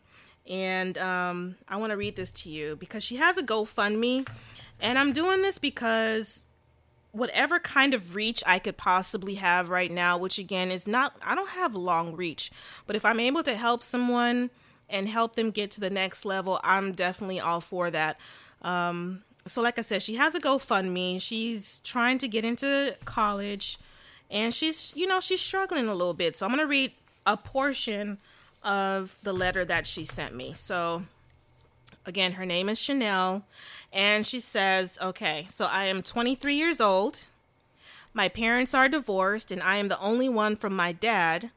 And 0.49 0.99
um, 0.99 1.57
I 1.69 1.77
want 1.77 1.91
to 1.91 1.97
read 1.97 2.17
this 2.17 2.31
to 2.33 2.49
you 2.49 2.77
because 2.77 3.05
she 3.05 3.17
has 3.17 3.39
a 3.39 3.43
GoFundMe. 3.43 4.27
And 4.81 4.99
I'm 4.99 5.13
doing 5.13 5.43
this 5.43 5.59
because 5.59 6.49
whatever 7.13 7.59
kind 7.59 7.95
of 7.95 8.15
reach 8.15 8.43
I 8.47 8.59
could 8.59 8.77
possibly 8.77 9.35
have 9.35 9.69
right 9.69 9.91
now, 9.91 10.19
which 10.19 10.39
again 10.39 10.71
is 10.71 10.89
not, 10.89 11.15
I 11.25 11.35
don't 11.35 11.51
have 11.51 11.75
long 11.75 12.17
reach, 12.17 12.51
but 12.87 12.97
if 12.97 13.05
I'm 13.05 13.21
able 13.21 13.43
to 13.45 13.55
help 13.55 13.83
someone 13.83 14.51
and 14.89 15.09
help 15.09 15.37
them 15.37 15.51
get 15.51 15.71
to 15.73 15.81
the 15.81 15.91
next 15.91 16.25
level, 16.25 16.59
I'm 16.65 16.93
definitely 16.93 17.39
all 17.39 17.61
for 17.61 17.91
that. 17.91 18.19
Um, 18.63 19.23
so, 19.47 19.61
like 19.61 19.79
I 19.79 19.83
said, 19.83 20.03
she 20.03 20.15
has 20.15 20.35
a 20.35 20.41
GoFundMe. 20.41 21.21
She's 21.21 21.81
trying 21.81 22.19
to 22.19 22.29
get 22.29 22.45
into 22.45 22.97
college 23.05 23.79
and 24.31 24.55
she's, 24.55 24.93
you 24.95 25.07
know, 25.07 25.21
she's 25.21 25.41
struggling 25.41 25.89
a 25.89 25.95
little 25.95 26.15
bit. 26.15 26.37
So, 26.37 26.47
I'm 26.47 26.53
going 26.53 26.61
to 26.61 26.69
read 26.69 26.93
a 27.27 27.37
portion 27.37 28.19
of 28.63 29.17
the 29.23 29.33
letter 29.33 29.65
that 29.65 29.87
she 29.87 30.05
sent 30.05 30.35
me. 30.35 30.55
So, 30.55 31.03
again, 32.07 32.33
her 32.33 32.47
name 32.47 32.69
is 32.69 32.79
Chanel, 32.79 33.45
and 33.93 34.27
she 34.27 34.41
says, 34.41 34.99
Okay, 35.01 35.47
so 35.49 35.67
I 35.67 35.85
am 35.85 36.03
23 36.03 36.55
years 36.55 36.81
old. 36.81 37.21
My 38.15 38.29
parents 38.29 38.75
are 38.75 38.89
divorced, 38.89 39.51
and 39.51 39.63
I 39.63 39.77
am 39.77 39.89
the 39.89 40.01
only 40.01 40.29
one 40.29 40.57
from 40.57 40.75
my 40.75 40.93
dad. 40.93 41.51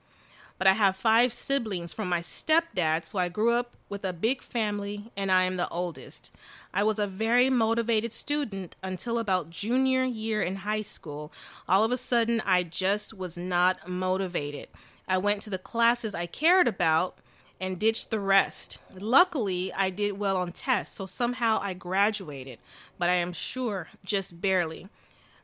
But 0.57 0.67
I 0.67 0.73
have 0.73 0.95
five 0.95 1.33
siblings 1.33 1.91
from 1.91 2.07
my 2.07 2.21
stepdad, 2.21 3.03
so 3.03 3.19
I 3.19 3.27
grew 3.27 3.51
up 3.51 3.75
with 3.89 4.05
a 4.05 4.13
big 4.13 4.41
family, 4.41 5.11
and 5.17 5.29
I 5.29 5.43
am 5.43 5.57
the 5.57 5.67
oldest. 5.67 6.31
I 6.73 6.83
was 6.83 6.97
a 6.97 7.07
very 7.07 7.49
motivated 7.49 8.13
student 8.13 8.77
until 8.81 9.19
about 9.19 9.49
junior 9.49 10.05
year 10.05 10.41
in 10.41 10.57
high 10.57 10.81
school. 10.81 11.31
All 11.67 11.83
of 11.83 11.91
a 11.91 11.97
sudden, 11.97 12.41
I 12.45 12.63
just 12.63 13.13
was 13.13 13.37
not 13.37 13.89
motivated. 13.89 14.69
I 15.09 15.17
went 15.17 15.41
to 15.41 15.49
the 15.49 15.57
classes 15.57 16.15
I 16.15 16.25
cared 16.25 16.69
about 16.69 17.17
and 17.59 17.79
ditched 17.79 18.09
the 18.09 18.19
rest. 18.19 18.79
Luckily, 18.93 19.71
I 19.73 19.89
did 19.89 20.19
well 20.19 20.37
on 20.37 20.51
tests, 20.51 20.95
so 20.95 21.05
somehow 21.05 21.59
I 21.61 21.73
graduated, 21.73 22.59
but 22.97 23.09
I 23.09 23.13
am 23.15 23.33
sure 23.33 23.87
just 24.03 24.41
barely. 24.41 24.87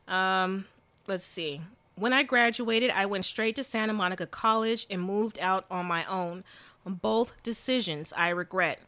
Um, 0.06 0.66
let's 1.06 1.24
see. 1.24 1.60
When 1.94 2.12
I 2.12 2.22
graduated, 2.22 2.90
I 2.90 3.06
went 3.06 3.24
straight 3.24 3.56
to 3.56 3.64
Santa 3.64 3.92
Monica 3.92 4.26
College 4.26 4.86
and 4.90 5.02
moved 5.02 5.38
out 5.38 5.64
on 5.70 5.86
my 5.86 6.04
own. 6.06 6.44
Both 6.84 7.42
decisions 7.42 8.12
I 8.16 8.30
regret. 8.30 8.80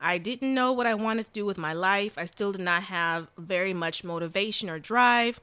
I 0.00 0.18
didn't 0.18 0.52
know 0.52 0.72
what 0.72 0.86
I 0.86 0.94
wanted 0.94 1.26
to 1.26 1.32
do 1.32 1.46
with 1.46 1.58
my 1.58 1.72
life. 1.72 2.18
I 2.18 2.26
still 2.26 2.52
did 2.52 2.60
not 2.60 2.84
have 2.84 3.28
very 3.38 3.72
much 3.72 4.04
motivation 4.04 4.68
or 4.68 4.78
drive. 4.78 5.40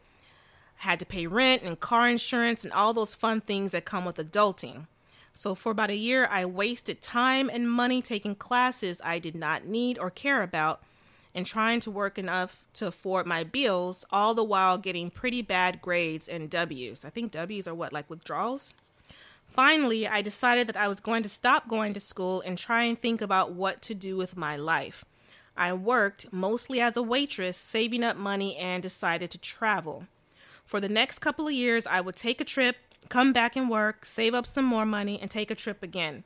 I 0.80 0.90
had 0.90 1.00
to 1.00 1.06
pay 1.06 1.28
rent 1.28 1.64
and 1.64 1.80
car 1.80 2.10
insurance 2.10 2.64
and 2.64 2.74
all 2.74 2.94
those 2.94 3.16
fun 3.16 3.42
things 3.42 3.72
that 3.72 3.86
come 3.86 4.06
with 4.06 4.18
adulting. 4.18 4.88
So, 5.34 5.56
for 5.56 5.72
about 5.72 5.90
a 5.90 5.96
year, 5.96 6.28
I 6.30 6.46
wasted 6.46 7.02
time 7.02 7.50
and 7.52 7.70
money 7.70 8.02
taking 8.02 8.36
classes 8.36 9.02
I 9.04 9.18
did 9.18 9.36
not 9.36 9.66
need 9.66 9.98
or 9.98 10.12
care 10.12 10.44
about 10.44 10.84
and 11.34 11.46
trying 11.46 11.80
to 11.82 11.92
work 11.92 12.20
enough 12.20 12.64
to 12.74 12.88
afford 12.88 13.26
my 13.26 13.44
bills, 13.44 14.06
all 14.12 14.36
the 14.36 14.44
while 14.44 14.78
getting 14.78 15.10
pretty 15.10 15.42
bad 15.42 15.82
grades 15.82 16.30
and 16.30 16.50
W's. 16.50 17.04
I 17.04 17.10
think 17.10 17.32
W's 17.32 17.68
are 17.68 17.74
what, 17.74 17.92
like 17.92 18.10
withdrawals? 18.10 18.76
Finally, 19.48 20.08
I 20.08 20.22
decided 20.22 20.68
that 20.68 20.78
I 20.78 20.88
was 20.88 21.00
going 21.00 21.24
to 21.24 21.30
stop 21.30 21.68
going 21.68 21.94
to 21.94 22.00
school 22.00 22.42
and 22.42 22.58
try 22.58 22.84
and 22.84 22.98
think 22.98 23.22
about 23.22 23.54
what 23.54 23.82
to 23.84 23.96
do 23.96 24.16
with 24.16 24.38
my 24.38 24.56
life. 24.56 25.04
I 25.58 25.74
worked 25.74 26.32
mostly 26.32 26.82
as 26.82 26.98
a 26.98 27.04
waitress, 27.04 27.58
saving 27.58 28.04
up 28.04 28.18
money, 28.18 28.56
and 28.58 28.82
decided 28.82 29.32
to 29.32 29.38
travel. 29.38 30.08
For 30.66 30.80
the 30.80 30.90
next 30.90 31.20
couple 31.20 31.48
of 31.48 31.54
years, 31.54 31.86
I 31.86 32.02
would 32.02 32.16
take 32.16 32.42
a 32.42 32.46
trip 32.46 32.78
come 33.10 33.34
back 33.34 33.56
and 33.56 33.70
work, 33.70 34.06
save 34.06 34.34
up 34.34 34.46
some 34.46 34.66
more 34.66 34.86
money, 34.86 35.20
and 35.22 35.30
take 35.30 35.52
a 35.52 35.56
trip 35.56 35.84
again. 35.84 36.24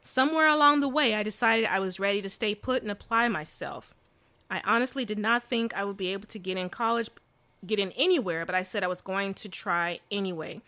Somewhere 0.00 0.48
along 0.48 0.80
the 0.80 0.88
way, 0.88 1.14
I 1.14 1.22
decided 1.22 1.66
I 1.66 1.80
was 1.80 1.98
ready 1.98 2.22
to 2.22 2.30
stay 2.30 2.54
put 2.54 2.82
and 2.82 2.90
apply 2.90 3.28
myself. 3.28 3.94
I 4.50 4.62
honestly 4.64 5.04
did 5.04 5.18
not 5.18 5.44
think 5.44 5.74
I 5.74 5.84
would 5.84 5.96
be 5.96 6.12
able 6.12 6.28
to 6.28 6.38
get 6.38 6.56
in 6.56 6.68
college, 6.68 7.10
get 7.66 7.80
in 7.80 7.92
anywhere, 7.92 8.46
but 8.46 8.54
I 8.54 8.62
said 8.62 8.84
I 8.84 8.88
was 8.88 9.00
going 9.00 9.34
to 9.34 9.48
try 9.48 10.00
anyway. 10.10 10.60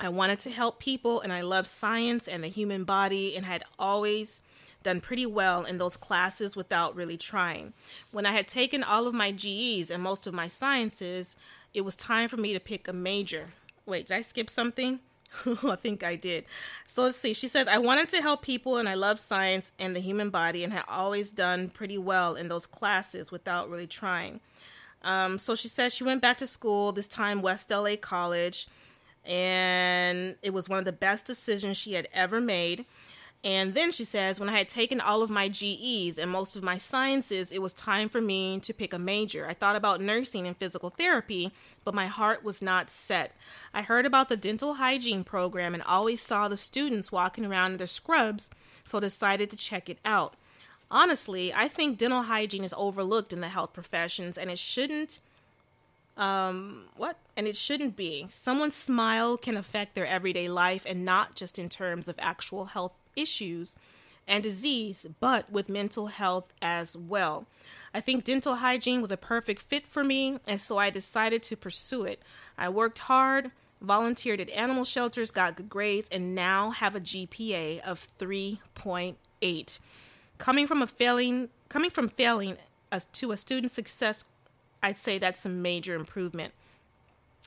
I 0.00 0.08
wanted 0.08 0.40
to 0.40 0.50
help 0.50 0.78
people, 0.78 1.20
and 1.20 1.32
I 1.32 1.42
love 1.42 1.66
science 1.66 2.26
and 2.28 2.42
the 2.42 2.48
human 2.48 2.84
body, 2.84 3.36
and 3.36 3.44
had 3.44 3.64
always 3.78 4.42
done 4.82 5.00
pretty 5.00 5.26
well 5.26 5.64
in 5.64 5.78
those 5.78 5.96
classes 5.96 6.56
without 6.56 6.94
really 6.94 7.16
trying. 7.16 7.72
When 8.12 8.24
I 8.24 8.32
had 8.32 8.46
taken 8.46 8.82
all 8.84 9.06
of 9.06 9.14
my 9.14 9.32
GEs 9.32 9.90
and 9.90 10.02
most 10.02 10.26
of 10.26 10.32
my 10.32 10.46
sciences, 10.46 11.36
it 11.74 11.82
was 11.82 11.96
time 11.96 12.28
for 12.28 12.36
me 12.36 12.54
to 12.54 12.60
pick 12.60 12.88
a 12.88 12.92
major. 12.92 13.48
Wait, 13.88 14.06
did 14.06 14.16
I 14.18 14.20
skip 14.20 14.50
something? 14.50 15.00
I 15.64 15.76
think 15.76 16.04
I 16.04 16.14
did. 16.14 16.44
So 16.86 17.02
let's 17.04 17.16
see. 17.16 17.32
She 17.32 17.48
says, 17.48 17.66
I 17.66 17.78
wanted 17.78 18.10
to 18.10 18.20
help 18.20 18.42
people 18.42 18.76
and 18.76 18.88
I 18.88 18.94
love 18.94 19.18
science 19.18 19.72
and 19.78 19.96
the 19.96 20.00
human 20.00 20.28
body 20.30 20.62
and 20.62 20.72
had 20.72 20.84
always 20.88 21.30
done 21.30 21.70
pretty 21.70 21.96
well 21.96 22.34
in 22.34 22.48
those 22.48 22.66
classes 22.66 23.32
without 23.32 23.70
really 23.70 23.86
trying. 23.86 24.40
Um, 25.02 25.38
so 25.38 25.54
she 25.54 25.68
says 25.68 25.94
she 25.94 26.04
went 26.04 26.20
back 26.20 26.36
to 26.38 26.46
school, 26.46 26.92
this 26.92 27.08
time 27.08 27.40
West 27.40 27.70
LA 27.70 27.96
College, 27.96 28.66
and 29.24 30.36
it 30.42 30.52
was 30.52 30.68
one 30.68 30.78
of 30.78 30.84
the 30.84 30.92
best 30.92 31.24
decisions 31.24 31.76
she 31.76 31.94
had 31.94 32.08
ever 32.12 32.40
made. 32.40 32.84
And 33.44 33.74
then 33.74 33.92
she 33.92 34.04
says, 34.04 34.40
when 34.40 34.48
I 34.48 34.58
had 34.58 34.68
taken 34.68 35.00
all 35.00 35.22
of 35.22 35.30
my 35.30 35.48
GEs 35.48 36.18
and 36.18 36.30
most 36.30 36.56
of 36.56 36.64
my 36.64 36.76
sciences, 36.76 37.52
it 37.52 37.62
was 37.62 37.72
time 37.72 38.08
for 38.08 38.20
me 38.20 38.58
to 38.60 38.74
pick 38.74 38.92
a 38.92 38.98
major. 38.98 39.46
I 39.46 39.54
thought 39.54 39.76
about 39.76 40.00
nursing 40.00 40.46
and 40.48 40.56
physical 40.56 40.90
therapy, 40.90 41.52
but 41.84 41.94
my 41.94 42.06
heart 42.06 42.42
was 42.42 42.60
not 42.60 42.90
set. 42.90 43.32
I 43.72 43.82
heard 43.82 44.06
about 44.06 44.28
the 44.28 44.36
dental 44.36 44.74
hygiene 44.74 45.22
program 45.22 45.72
and 45.72 45.84
always 45.84 46.20
saw 46.20 46.48
the 46.48 46.56
students 46.56 47.12
walking 47.12 47.44
around 47.44 47.72
in 47.72 47.76
their 47.76 47.86
scrubs, 47.86 48.50
so 48.82 48.98
decided 48.98 49.50
to 49.50 49.56
check 49.56 49.88
it 49.88 49.98
out. 50.04 50.34
Honestly, 50.90 51.52
I 51.54 51.68
think 51.68 51.98
dental 51.98 52.22
hygiene 52.22 52.64
is 52.64 52.74
overlooked 52.76 53.32
in 53.32 53.40
the 53.40 53.48
health 53.48 53.72
professions 53.72 54.36
and 54.36 54.50
it 54.50 54.58
shouldn't 54.58 55.20
um 56.16 56.86
what 56.96 57.16
and 57.36 57.46
it 57.46 57.56
shouldn't 57.56 57.94
be 57.94 58.26
someone's 58.28 58.74
smile 58.74 59.36
can 59.36 59.56
affect 59.56 59.94
their 59.94 60.06
everyday 60.06 60.48
life 60.48 60.82
and 60.84 61.04
not 61.04 61.36
just 61.36 61.60
in 61.60 61.68
terms 61.68 62.08
of 62.08 62.16
actual 62.18 62.64
health 62.64 62.90
issues 63.18 63.76
and 64.26 64.42
disease, 64.42 65.06
but 65.20 65.50
with 65.50 65.68
mental 65.68 66.08
health 66.08 66.52
as 66.60 66.94
well. 66.96 67.46
I 67.94 68.00
think 68.00 68.24
dental 68.24 68.56
hygiene 68.56 69.00
was 69.00 69.10
a 69.10 69.16
perfect 69.16 69.62
fit 69.62 69.86
for 69.86 70.04
me, 70.04 70.38
and 70.46 70.60
so 70.60 70.76
I 70.76 70.90
decided 70.90 71.42
to 71.44 71.56
pursue 71.56 72.04
it. 72.04 72.20
I 72.58 72.68
worked 72.68 72.98
hard, 72.98 73.50
volunteered 73.80 74.40
at 74.40 74.50
animal 74.50 74.84
shelters, 74.84 75.30
got 75.30 75.56
good 75.56 75.70
grades, 75.70 76.08
and 76.10 76.34
now 76.34 76.70
have 76.72 76.94
a 76.94 77.00
GPA 77.00 77.80
of 77.80 78.06
3.8. 78.18 79.78
Coming 80.36 80.66
from 80.66 80.82
a 80.82 80.86
failing, 80.86 81.48
coming 81.70 81.90
from 81.90 82.08
failing 82.08 82.58
to 83.14 83.32
a 83.32 83.36
student 83.36 83.72
success, 83.72 84.24
I'd 84.82 84.96
say 84.96 85.18
that's 85.18 85.46
a 85.46 85.48
major 85.48 85.94
improvement. 85.94 86.52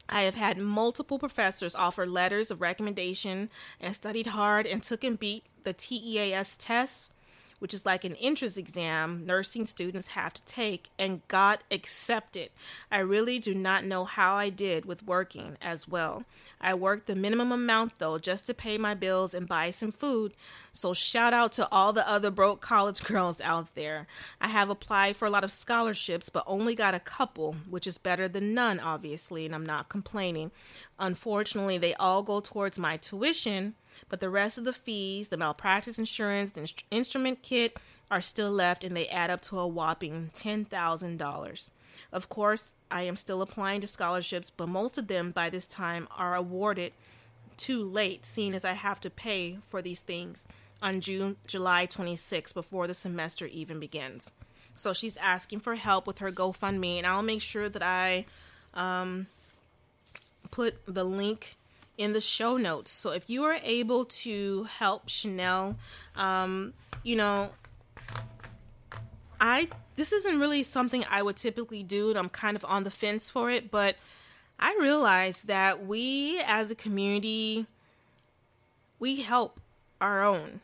I 0.10 0.22
have 0.22 0.36
had 0.36 0.58
multiple 0.58 1.20
professors 1.20 1.76
offer 1.76 2.06
letters 2.06 2.52
of 2.52 2.62
recommendation 2.62 3.50
and 3.80 3.96
studied 3.96 4.28
hard 4.28 4.66
and 4.66 4.82
took 4.82 5.04
and 5.04 5.20
beat 5.20 5.44
the 5.64 5.74
TEAS 5.74 6.58
tests 6.58 7.14
which 7.62 7.76
is 7.76 7.86
like 7.86 8.04
an 8.04 8.16
entrance 8.16 8.58
exam 8.58 9.24
nursing 9.24 9.68
students 9.68 10.08
have 10.10 10.34
to 10.34 10.42
take, 10.46 10.90
and 10.98 11.28
got 11.28 11.64
accepted. 11.70 12.50
I 12.92 13.00
really 13.00 13.38
do 13.38 13.54
not 13.54 13.86
know 13.86 14.04
how 14.04 14.34
I 14.34 14.50
did 14.50 14.86
with 14.86 15.06
working 15.06 15.58
as 15.62 15.88
well. 15.88 16.24
I 16.60 16.74
worked 16.74 17.06
the 17.06 17.16
minimum 17.16 17.52
amount 17.52 18.00
though, 18.00 18.18
just 18.18 18.48
to 18.48 18.56
pay 18.56 18.80
my 18.80 18.96
bills 18.96 19.36
and 19.36 19.48
buy 19.48 19.70
some 19.70 19.92
food. 19.92 20.34
So, 20.72 20.92
shout 20.94 21.34
out 21.36 21.52
to 21.54 21.68
all 21.72 21.94
the 21.94 22.10
other 22.10 22.32
broke 22.32 22.62
college 22.62 23.04
girls 23.04 23.40
out 23.42 23.76
there. 23.76 24.08
I 24.42 24.48
have 24.48 24.72
applied 24.72 25.16
for 25.16 25.28
a 25.28 25.30
lot 25.30 25.44
of 25.44 25.52
scholarships, 25.52 26.30
but 26.30 26.44
only 26.48 26.74
got 26.74 26.96
a 26.96 27.00
couple, 27.00 27.56
which 27.70 27.86
is 27.86 28.00
better 28.00 28.28
than 28.28 28.56
none, 28.56 28.80
obviously, 28.80 29.46
and 29.46 29.54
I'm 29.54 29.66
not 29.66 29.88
complaining. 29.88 30.50
Unfortunately, 30.98 31.78
they 31.78 31.94
all 31.96 32.24
go 32.24 32.40
towards 32.40 32.80
my 32.80 32.98
tuition, 32.98 33.76
but 34.10 34.20
the 34.20 34.30
rest 34.30 34.58
of 34.58 34.64
the 34.64 34.74
fees, 34.74 35.30
the 35.30 35.38
malpractice 35.38 36.00
insurance, 36.00 36.52
the 36.52 36.72
instrument 36.92 37.42
kit 37.42 37.80
are 38.10 38.22
still 38.22 38.52
left, 38.52 38.84
and 38.84 38.96
they 38.96 39.08
add 39.08 39.30
up 39.30 39.42
to 39.44 39.60
a 39.60 39.68
whopping 39.68 40.32
$10,000. 40.36 41.70
Of 42.12 42.30
course, 42.30 42.74
I 42.90 43.04
am 43.04 43.16
still 43.16 43.42
applying 43.42 43.82
to 43.82 43.88
scholarships, 43.88 44.52
but 44.56 44.68
most 44.68 44.98
of 44.98 45.08
them 45.08 45.32
by 45.32 45.50
this 45.50 45.66
time 45.66 46.08
are 46.18 46.36
awarded 46.36 46.94
too 47.58 47.84
late, 47.84 48.26
seeing 48.26 48.54
as 48.54 48.66
I 48.66 48.74
have 48.74 49.00
to 49.02 49.10
pay 49.10 49.60
for 49.68 49.82
these 49.82 50.00
things 50.00 50.48
on 50.82 51.00
June 51.00 51.38
July 51.46 51.86
26 51.86 52.54
before 52.54 52.88
the 52.88 52.94
semester 52.94 53.46
even 53.46 53.80
begins. 53.80 54.32
So 54.74 54.94
she's 54.94 55.18
asking 55.18 55.60
for 55.60 55.76
help 55.76 56.08
with 56.08 56.20
her 56.20 56.32
GoFundMe, 56.32 56.98
and 56.98 57.06
I'll 57.06 57.22
make 57.22 57.42
sure 57.42 57.70
that 57.70 57.84
I 57.84 58.26
um, 58.74 59.28
put 60.50 60.76
the 60.86 61.04
link 61.04 61.56
in 61.98 62.14
the 62.14 62.22
show 62.22 62.58
notes. 62.58 62.92
So 62.92 63.12
if 63.12 63.30
you 63.30 63.44
are 63.44 63.58
able 63.64 64.06
to 64.06 64.64
help 64.64 65.10
Chanel, 65.10 65.76
um, 66.16 66.74
you 67.04 67.16
know, 67.16 67.52
I 69.40 69.68
this 69.96 70.12
isn't 70.12 70.40
really 70.40 70.64
something 70.64 71.04
I 71.10 71.22
would 71.22 71.36
typically 71.36 71.84
do, 71.84 72.10
and 72.10 72.18
I'm 72.18 72.30
kind 72.30 72.56
of 72.56 72.66
on 72.66 72.84
the 72.84 72.92
fence 72.92 73.30
for 73.30 73.52
it, 73.52 73.70
but 73.70 73.96
I 74.60 74.78
realize 74.80 75.44
that 75.44 75.86
we 75.86 76.42
as 76.46 76.72
a 76.72 76.76
community 76.76 77.68
we 79.02 79.22
help 79.22 79.60
our 80.00 80.24
own. 80.24 80.62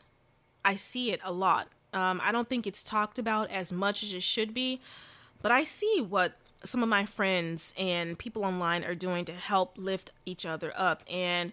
I 0.64 0.76
see 0.76 1.10
it 1.10 1.20
a 1.24 1.32
lot. 1.32 1.68
Um, 1.92 2.20
I 2.22 2.32
don't 2.32 2.48
think 2.48 2.66
it's 2.66 2.82
talked 2.82 3.18
about 3.18 3.50
as 3.50 3.72
much 3.72 4.02
as 4.02 4.14
it 4.14 4.22
should 4.22 4.54
be, 4.54 4.80
but 5.42 5.50
I 5.50 5.64
see 5.64 6.00
what 6.00 6.34
some 6.64 6.82
of 6.82 6.88
my 6.88 7.04
friends 7.04 7.74
and 7.78 8.18
people 8.18 8.44
online 8.44 8.84
are 8.84 8.94
doing 8.94 9.24
to 9.26 9.32
help 9.32 9.76
lift 9.76 10.10
each 10.26 10.44
other 10.44 10.72
up. 10.76 11.02
And 11.10 11.52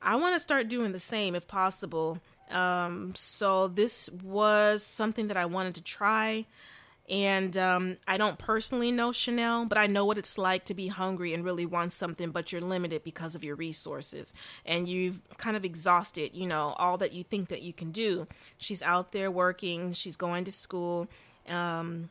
I 0.00 0.16
want 0.16 0.34
to 0.34 0.40
start 0.40 0.68
doing 0.68 0.92
the 0.92 0.98
same 0.98 1.34
if 1.34 1.46
possible. 1.46 2.18
Um, 2.50 3.14
so 3.14 3.68
this 3.68 4.10
was 4.22 4.82
something 4.84 5.28
that 5.28 5.36
I 5.36 5.46
wanted 5.46 5.76
to 5.76 5.82
try. 5.82 6.46
And 7.08 7.56
um, 7.56 7.96
I 8.06 8.16
don't 8.16 8.38
personally 8.38 8.92
know 8.92 9.12
Chanel, 9.12 9.66
but 9.66 9.76
I 9.76 9.86
know 9.86 10.04
what 10.04 10.18
it's 10.18 10.38
like 10.38 10.64
to 10.66 10.74
be 10.74 10.88
hungry 10.88 11.34
and 11.34 11.44
really 11.44 11.66
want 11.66 11.92
something, 11.92 12.30
but 12.30 12.52
you're 12.52 12.60
limited 12.60 13.02
because 13.04 13.34
of 13.34 13.42
your 13.42 13.56
resources. 13.56 14.32
And 14.64 14.88
you've 14.88 15.20
kind 15.36 15.56
of 15.56 15.64
exhausted, 15.64 16.34
you 16.34 16.46
know, 16.46 16.74
all 16.78 16.96
that 16.98 17.12
you 17.12 17.22
think 17.24 17.48
that 17.48 17.62
you 17.62 17.72
can 17.72 17.90
do. 17.90 18.26
She's 18.56 18.82
out 18.82 19.12
there 19.12 19.30
working, 19.30 19.92
she's 19.92 20.16
going 20.16 20.44
to 20.44 20.52
school. 20.52 21.08
Um, 21.48 22.08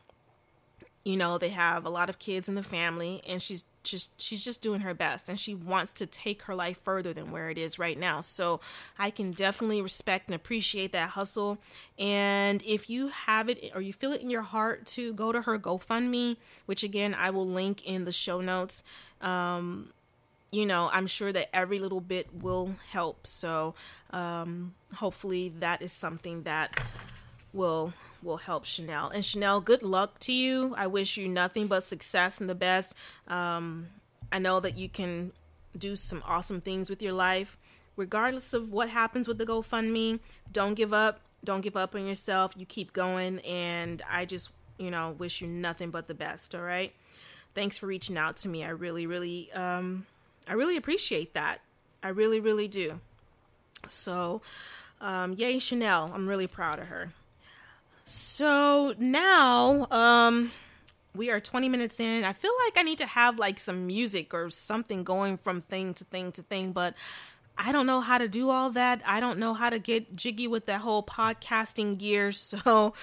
you 1.04 1.18
know 1.18 1.38
they 1.38 1.50
have 1.50 1.86
a 1.86 1.90
lot 1.90 2.10
of 2.10 2.20
kids 2.20 2.48
in 2.48 2.56
the 2.56 2.64
family 2.64 3.22
and 3.28 3.42
she's 3.42 3.66
just 3.84 4.20
she's 4.22 4.44
just 4.44 4.62
doing 4.62 4.82
her 4.82 4.94
best 4.94 5.28
and 5.28 5.40
she 5.40 5.56
wants 5.56 5.92
to 5.92 6.06
take 6.06 6.44
her 6.44 6.54
life 6.54 6.80
further 6.84 7.14
than 7.14 7.32
where 7.32 7.50
it 7.50 7.58
is 7.58 7.80
right 7.80 7.98
now. 7.98 8.22
So 8.22 8.60
i 9.00 9.10
can 9.10 9.32
definitely 9.32 9.82
respect 9.82 10.28
and 10.28 10.36
appreciate 10.36 10.92
that 10.92 11.12
hustle. 11.12 11.58
And 11.98 12.62
if 12.64 12.90
you 12.90 13.08
have 13.08 13.50
it 13.50 13.72
or 13.74 13.82
you 13.82 13.94
feel 13.94 14.12
it 14.14 14.22
in 14.22 14.30
your 14.30 14.44
heart 14.44 14.86
to 14.88 15.14
go 15.14 15.32
to 15.32 15.42
her 15.42 15.58
gofundme 15.58 16.38
which 16.66 16.84
again 16.84 17.16
i 17.16 17.30
will 17.30 17.48
link 17.48 17.86
in 17.86 18.06
the 18.06 18.12
show 18.12 18.42
notes 18.42 18.84
um, 19.22 19.92
you 20.52 20.66
know 20.66 20.90
i'm 20.94 21.08
sure 21.08 21.32
that 21.32 21.54
every 21.56 21.80
little 21.80 22.02
bit 22.02 22.28
will 22.42 22.76
help. 22.92 23.26
So 23.26 23.74
um, 24.12 24.74
hopefully 24.96 25.54
that 25.60 25.82
is 25.82 25.92
something 25.92 26.44
that 26.44 26.80
will 27.54 27.94
will 28.24 28.38
help 28.38 28.66
Chanel. 28.66 29.10
And 29.10 29.24
Chanel, 29.24 29.62
good 29.62 29.84
luck 29.84 30.20
to 30.20 30.34
you. 30.34 30.74
I 30.78 30.88
wish 30.88 31.18
you 31.18 31.28
nothing 31.28 31.68
but 31.68 31.84
success 31.84 32.40
and 32.40 32.50
the 32.50 32.56
best. 32.56 32.94
Um, 33.28 33.88
I 34.32 34.40
know 34.40 34.60
that 34.60 34.78
you 34.78 34.90
can 34.90 35.32
do 35.78 35.96
some 35.96 36.24
awesome 36.26 36.62
things 36.62 36.90
with 36.90 37.02
your 37.02 37.14
life. 37.14 37.58
Regardless 37.98 38.54
of 38.54 38.72
what 38.72 38.90
happens 38.90 39.28
with 39.28 39.38
the 39.38 39.46
GoFundMe, 39.46 40.20
don't 40.52 40.76
give 40.76 40.94
up. 40.94 41.20
Don't 41.44 41.62
give 41.62 41.76
up 41.76 41.96
on 41.96 42.06
yourself. 42.06 42.54
You 42.56 42.66
keep 42.66 42.94
going. 42.94 43.40
And 43.40 44.02
I 44.10 44.26
just, 44.26 44.50
you 44.78 44.92
know, 44.92 45.16
wish 45.18 45.42
you 45.42 45.48
nothing 45.48 45.90
but 45.90 46.08
the 46.08 46.14
best. 46.14 46.56
All 46.56 46.62
right. 46.62 46.94
Thanks 47.54 47.78
for 47.78 47.88
reaching 47.88 48.18
out 48.18 48.38
to 48.38 48.50
me. 48.50 48.64
I 48.64 48.70
really, 48.70 49.06
really, 49.08 49.52
um, 49.54 50.06
I 50.48 50.54
really 50.54 50.78
appreciate 50.78 51.34
that. 51.34 51.60
I 52.02 52.10
really, 52.10 52.40
really 52.40 52.68
do. 52.68 53.00
So, 53.90 54.42
um, 55.02 55.34
yay, 55.34 55.60
Chanel. 55.60 56.12
I'm 56.14 56.30
really 56.30 56.48
proud 56.48 56.80
of 56.80 56.88
her. 56.88 57.12
So 58.04 58.96
now, 58.98 59.88
um, 59.92 60.52
we 61.16 61.30
are 61.30 61.40
20 61.40 61.70
minutes 61.70 62.00
in. 62.00 62.24
I 62.24 62.34
feel 62.34 62.52
like 62.66 62.78
I 62.78 62.84
need 62.84 63.00
to 63.00 63.06
have 63.06 63.38
like 63.38 63.60
some 63.60 63.88
music 63.88 64.34
or 64.34 64.50
something 64.50 65.04
going 65.04 65.38
from 65.38 65.62
thing 65.62 65.94
to 65.96 66.04
thing 66.06 66.32
to 66.34 66.42
thing, 66.42 66.72
but 66.72 66.96
I 67.58 67.72
don't 67.72 67.86
know 67.86 68.02
how 68.02 68.18
to 68.18 68.28
do 68.28 68.50
all 68.50 68.72
that. 68.72 69.02
I 69.06 69.20
don't 69.20 69.38
know 69.38 69.54
how 69.54 69.70
to 69.70 69.78
get 69.78 70.16
jiggy 70.16 70.48
with 70.48 70.66
that 70.66 70.82
whole 70.82 71.04
podcasting 71.04 71.98
gear. 71.98 72.32
So, 72.42 72.94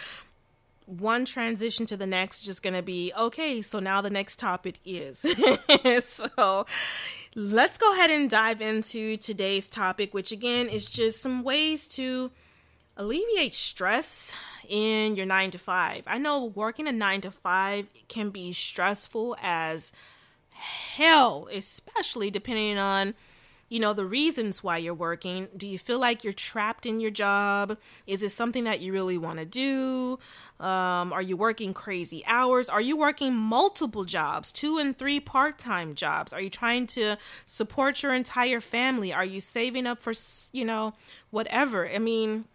one 0.86 1.26
transition 1.26 1.84
to 1.84 1.98
the 1.98 2.06
next 2.06 2.40
just 2.40 2.62
going 2.62 2.72
to 2.72 2.82
be 2.82 3.12
okay. 3.14 3.60
So, 3.60 3.78
now 3.78 4.00
the 4.00 4.10
next 4.10 4.38
topic 4.38 4.78
is. 4.86 5.18
so, 6.04 6.64
let's 7.34 7.76
go 7.76 7.92
ahead 7.92 8.10
and 8.10 8.30
dive 8.30 8.62
into 8.62 9.18
today's 9.18 9.68
topic, 9.68 10.14
which 10.14 10.32
again 10.32 10.68
is 10.68 10.86
just 10.86 11.20
some 11.20 11.42
ways 11.42 11.86
to 11.88 12.30
alleviate 12.98 13.54
stress 13.54 14.34
in 14.68 15.16
your 15.16 15.24
nine 15.24 15.50
to 15.52 15.58
five. 15.58 16.02
I 16.06 16.18
know 16.18 16.44
working 16.44 16.88
a 16.88 16.92
nine 16.92 17.20
to 17.22 17.30
five 17.30 17.86
can 18.08 18.30
be 18.30 18.52
stressful 18.52 19.36
as 19.40 19.92
hell, 20.50 21.48
especially 21.52 22.30
depending 22.30 22.76
on 22.76 23.14
you 23.70 23.80
know 23.80 23.92
the 23.92 24.04
reasons 24.04 24.64
why 24.64 24.78
you're 24.78 24.94
working. 24.94 25.46
Do 25.54 25.68
you 25.68 25.78
feel 25.78 25.98
like 26.00 26.24
you're 26.24 26.32
trapped 26.32 26.86
in 26.86 27.00
your 27.00 27.10
job? 27.10 27.78
Is 28.06 28.22
it 28.22 28.30
something 28.30 28.64
that 28.64 28.80
you 28.80 28.92
really 28.92 29.18
want 29.18 29.38
to 29.38 29.44
do? 29.44 30.18
Um, 30.58 31.12
are 31.12 31.22
you 31.22 31.36
working 31.36 31.74
crazy 31.74 32.24
hours? 32.26 32.70
Are 32.70 32.80
you 32.80 32.96
working 32.96 33.34
multiple 33.34 34.04
jobs 34.04 34.52
two 34.52 34.78
and 34.78 34.96
three 34.96 35.20
part-time 35.20 35.94
jobs? 35.94 36.32
Are 36.32 36.40
you 36.40 36.50
trying 36.50 36.86
to 36.88 37.16
support 37.44 38.02
your 38.02 38.14
entire 38.14 38.60
family? 38.60 39.12
Are 39.12 39.24
you 39.24 39.40
saving 39.40 39.86
up 39.86 40.00
for 40.00 40.14
you 40.52 40.64
know 40.64 40.94
whatever? 41.30 41.86
I 41.88 41.98
mean 41.98 42.46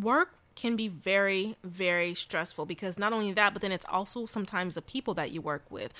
work 0.00 0.34
can 0.56 0.74
be 0.74 0.88
very, 0.88 1.56
very 1.62 2.14
stressful 2.14 2.66
because 2.66 2.98
not 2.98 3.12
only 3.12 3.30
that, 3.32 3.52
but 3.52 3.62
then 3.62 3.70
it's 3.70 3.86
also 3.88 4.26
sometimes 4.26 4.74
the 4.74 4.82
people 4.82 5.14
that 5.14 5.30
you 5.30 5.40
work 5.40 5.64
with. 5.70 5.92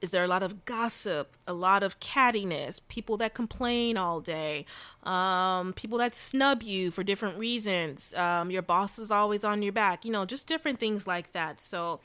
Is 0.00 0.12
there 0.12 0.22
a 0.22 0.28
lot 0.28 0.44
of 0.44 0.64
gossip, 0.64 1.34
a 1.48 1.52
lot 1.52 1.82
of 1.82 1.98
cattiness, 1.98 2.80
people 2.86 3.16
that 3.16 3.34
complain 3.34 3.96
all 3.96 4.20
day, 4.20 4.64
um, 5.02 5.72
people 5.72 5.98
that 5.98 6.14
snub 6.14 6.62
you 6.62 6.92
for 6.92 7.02
different 7.02 7.36
reasons, 7.36 8.14
um, 8.14 8.52
your 8.52 8.62
boss 8.62 9.00
is 9.00 9.10
always 9.10 9.42
on 9.42 9.60
your 9.60 9.72
back, 9.72 10.04
you 10.04 10.12
know, 10.12 10.24
just 10.24 10.46
different 10.46 10.78
things 10.78 11.08
like 11.08 11.32
that. 11.32 11.60
So 11.60 11.98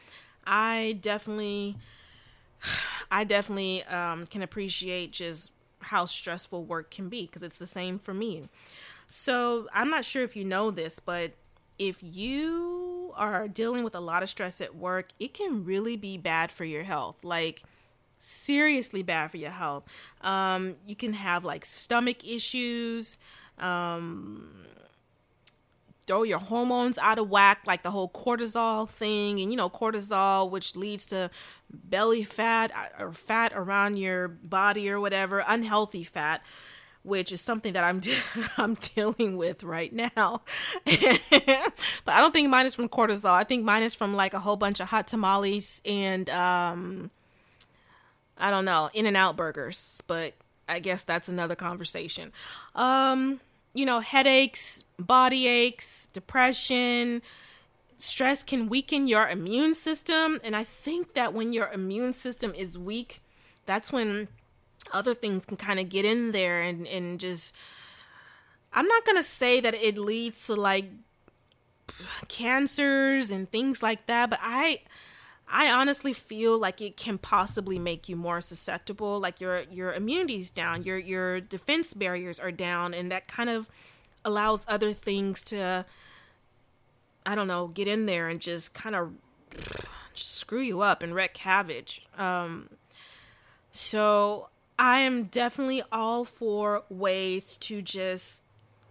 I 0.48 0.98
definitely, 1.02 1.78
I 3.12 3.26
definitely 3.26 3.84
um, 3.84 4.26
can 4.26 4.42
appreciate 4.42 5.12
just 5.12 5.52
how 5.80 6.06
stressful 6.06 6.64
work 6.64 6.90
can 6.90 7.10
be 7.10 7.28
because 7.28 7.44
it's 7.44 7.58
the 7.58 7.68
same 7.68 8.00
for 8.00 8.14
me. 8.14 8.50
So 9.08 9.68
I'm 9.74 9.90
not 9.90 10.06
sure 10.06 10.24
if 10.24 10.36
you 10.36 10.46
know 10.46 10.72
this, 10.72 11.00
but 11.00 11.32
if 11.80 11.98
you 12.02 13.14
are 13.16 13.48
dealing 13.48 13.84
with 13.84 13.96
a 13.96 14.00
lot 14.00 14.24
of 14.24 14.30
stress 14.30 14.62
at 14.62 14.76
work, 14.76 15.10
it 15.20 15.34
can 15.34 15.66
really 15.66 15.96
be 15.96 16.18
bad 16.18 16.52
for 16.52 16.66
your 16.66 16.84
health. 16.84 17.24
Like, 17.24 17.64
seriously 18.24 19.04
bad 19.04 19.32
for 19.32 19.38
your 19.38 19.52
health. 19.52 19.84
Um, 20.22 20.76
you 20.88 20.96
can 20.96 21.14
have 21.14 21.44
like 21.44 21.66
stomach 21.66 22.26
issues, 22.26 23.18
um, 23.60 24.50
throw 26.08 26.24
your 26.24 26.40
hormones 26.40 26.98
out 26.98 27.20
of 27.20 27.30
whack, 27.30 27.64
like 27.66 27.84
the 27.84 27.92
whole 27.92 28.10
cortisol 28.10 28.90
thing, 28.90 29.42
and 29.42 29.52
you 29.52 29.58
know, 29.58 29.70
cortisol, 29.70 30.50
which 30.50 30.76
leads 30.76 31.06
to 31.08 31.30
belly 31.70 32.24
fat 32.24 32.72
uh, 32.74 33.04
or 33.04 33.12
fat 33.12 33.52
around 33.56 33.98
your 33.98 34.30
body 34.30 34.90
or 34.90 35.00
whatever, 35.00 35.44
unhealthy 35.46 36.04
fat 36.04 36.42
which 37.04 37.32
is 37.32 37.42
something 37.42 37.74
that 37.74 37.84
I'm 37.84 38.00
de- 38.00 38.16
I'm 38.58 38.76
dealing 38.76 39.38
with 39.38 39.64
right 39.64 39.94
now. 39.94 40.42
but 40.86 40.96
I 42.08 42.22
don't 42.22 42.34
think 42.34 42.50
mine 42.50 42.66
is 42.66 42.76
from 42.76 42.90
cortisol. 42.90 43.32
I 43.32 43.44
think 43.44 43.64
mine 43.64 43.84
is 43.84 43.96
from 43.96 44.16
like 44.16 44.34
a 44.34 44.40
whole 44.40 44.56
bunch 44.56 44.80
of 44.80 44.88
hot 44.88 45.08
tamales 45.08 45.82
and 45.86 46.30
um 46.30 47.12
I 48.36 48.50
don't 48.50 48.66
know, 48.66 48.90
In-N-Out 48.94 49.38
burgers, 49.38 50.02
but 50.08 50.34
I 50.68 50.80
guess 50.80 51.04
that's 51.04 51.30
another 51.30 51.56
conversation. 51.56 52.32
Um 52.76 53.40
you 53.76 53.86
know, 53.86 54.00
headaches, 54.00 54.84
body 55.00 55.48
aches, 55.48 56.08
depression, 56.14 57.22
stress 57.98 58.44
can 58.44 58.70
weaken 58.70 59.08
your 59.08 59.28
immune 59.28 59.74
system. 59.74 60.40
And 60.44 60.56
I 60.56 60.64
think 60.64 61.14
that 61.14 61.34
when 61.34 61.54
your 61.54 61.68
immune 61.72 62.14
system 62.14 62.54
is 62.56 62.78
weak, 62.78 63.22
that's 63.66 63.92
when 63.92 64.28
other 64.92 65.14
things 65.14 65.46
can 65.46 65.58
kind 65.58 65.80
of 65.80 65.90
get 65.90 66.06
in 66.06 66.32
there 66.32 66.62
and, 66.62 66.88
and 66.88 67.20
just. 67.20 67.56
I'm 68.76 68.88
not 68.88 69.06
going 69.06 69.18
to 69.18 69.24
say 69.24 69.60
that 69.60 69.76
it 69.76 70.00
leads 70.00 70.48
to 70.48 70.56
like 70.56 70.86
cancers 72.28 73.30
and 73.30 73.50
things 73.50 73.84
like 73.84 74.06
that, 74.08 74.30
but 74.30 74.40
I. 74.42 74.82
I 75.56 75.70
honestly 75.70 76.14
feel 76.14 76.58
like 76.58 76.82
it 76.82 76.98
can 76.98 77.20
possibly 77.20 77.78
make 77.78 78.10
you 78.10 78.16
more 78.16 78.42
susceptible. 78.42 79.20
Like 79.20 79.40
your 79.40 79.62
your 79.70 79.94
immunity's 79.94 80.50
down, 80.50 80.84
your 80.84 80.98
your 80.98 81.42
defense 81.42 81.94
barriers 81.94 82.40
are 82.40 82.52
down, 82.52 82.94
and 82.96 83.12
that 83.12 83.28
kind 83.28 83.52
of 83.52 83.70
allows 84.26 84.66
other 84.68 84.94
things 84.94 85.44
to 85.44 85.86
I 87.26 87.36
don't 87.36 87.48
know, 87.48 87.68
get 87.68 87.88
in 87.88 88.06
there 88.06 88.28
and 88.30 88.40
just 88.40 88.74
kind 88.74 88.96
of 88.96 89.14
screw 90.14 90.60
you 90.60 90.82
up 90.82 91.04
and 91.04 91.16
wreck 91.16 91.38
havoc. 91.38 92.00
Um, 92.18 92.70
so 93.72 94.50
I 94.78 95.00
am 95.00 95.26
definitely 95.26 95.84
all 95.92 96.26
for 96.26 96.84
ways 96.90 97.58
to 97.58 97.82
just 97.82 98.44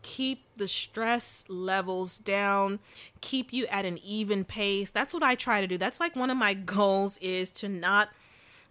keep 0.03 0.45
the 0.57 0.69
stress 0.69 1.45
levels 1.49 2.19
down, 2.19 2.81
keep 3.21 3.53
you 3.53 3.67
at 3.67 3.85
an 3.85 3.99
even 4.05 4.45
pace. 4.45 4.91
That's 4.91 5.15
what 5.15 5.23
I 5.23 5.35
try 5.35 5.61
to 5.61 5.67
do. 5.67 5.79
That's 5.79 6.01
like 6.01 6.17
one 6.17 6.31
of 6.31 6.37
my 6.37 6.55
goals 6.75 7.19
is 7.19 7.51
to 7.53 7.69
not 7.69 8.11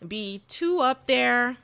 be 0.06 0.42
too 0.48 0.80
up 0.80 1.08
there 1.08 1.58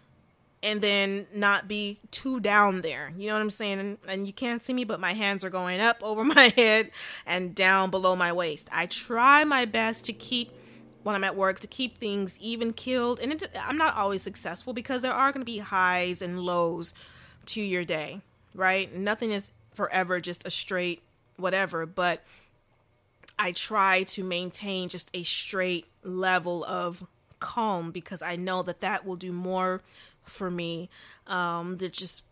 and 0.64 0.82
then 0.82 1.28
not 1.34 1.68
be 1.68 2.00
too 2.12 2.40
down 2.40 2.82
there. 2.82 3.12
You 3.18 3.28
know 3.28 3.34
what 3.34 3.42
I'm 3.42 3.50
saying? 3.50 3.80
And, 3.80 3.98
and, 4.08 4.28
you 4.28 4.34
can't 4.34 4.64
see 4.64 4.74
me, 4.74 4.84
but 4.84 5.00
my 5.00 5.14
hands 5.14 5.46
are 5.46 5.50
going 5.50 5.80
up 5.80 5.98
over 6.02 6.24
my 6.24 6.52
head 6.56 6.92
and 7.26 7.54
down 7.54 7.92
below 7.92 8.16
my 8.16 8.34
waist. 8.34 8.68
I 8.72 8.88
try 8.88 9.44
my 9.44 9.66
best 9.66 10.06
to 10.06 10.14
keep 10.14 10.52
when 11.08 11.16
I'm 11.16 11.24
at 11.24 11.38
work 11.38 11.62
to 11.62 11.68
keep 11.68 12.00
things 12.00 12.38
even 12.42 12.74
killed, 12.74 13.22
and 13.22 13.32
it, 13.32 13.50
I'm 13.58 13.78
not 13.78 13.96
always 13.96 14.22
successful 14.22 14.74
because 14.74 15.02
there 15.02 15.14
are 15.14 15.32
going 15.32 15.40
to 15.40 15.50
be 15.50 15.60
highs 15.60 16.22
and 16.22 16.38
lows 16.38 16.94
to 17.46 17.62
your 17.62 17.86
day, 17.86 18.20
right? 18.54 18.94
Nothing 18.94 19.32
is 19.32 19.52
forever 19.74 20.20
just 20.20 20.46
a 20.46 20.50
straight 20.50 21.02
whatever, 21.38 21.86
but 21.86 22.26
I 23.40 23.54
try 23.54 24.04
to 24.04 24.24
maintain 24.26 24.90
just 24.90 25.10
a 25.14 25.24
straight 25.24 25.86
level 26.04 26.66
of 26.66 27.08
calm 27.40 27.92
because 27.92 28.22
I 28.22 28.36
know 28.36 28.62
that 28.64 28.82
that 28.82 29.06
will 29.06 29.16
do 29.16 29.32
more 29.32 29.80
for 30.26 30.52
me 30.52 30.90
um, 31.26 31.78
than 31.78 31.92
just 31.92 32.24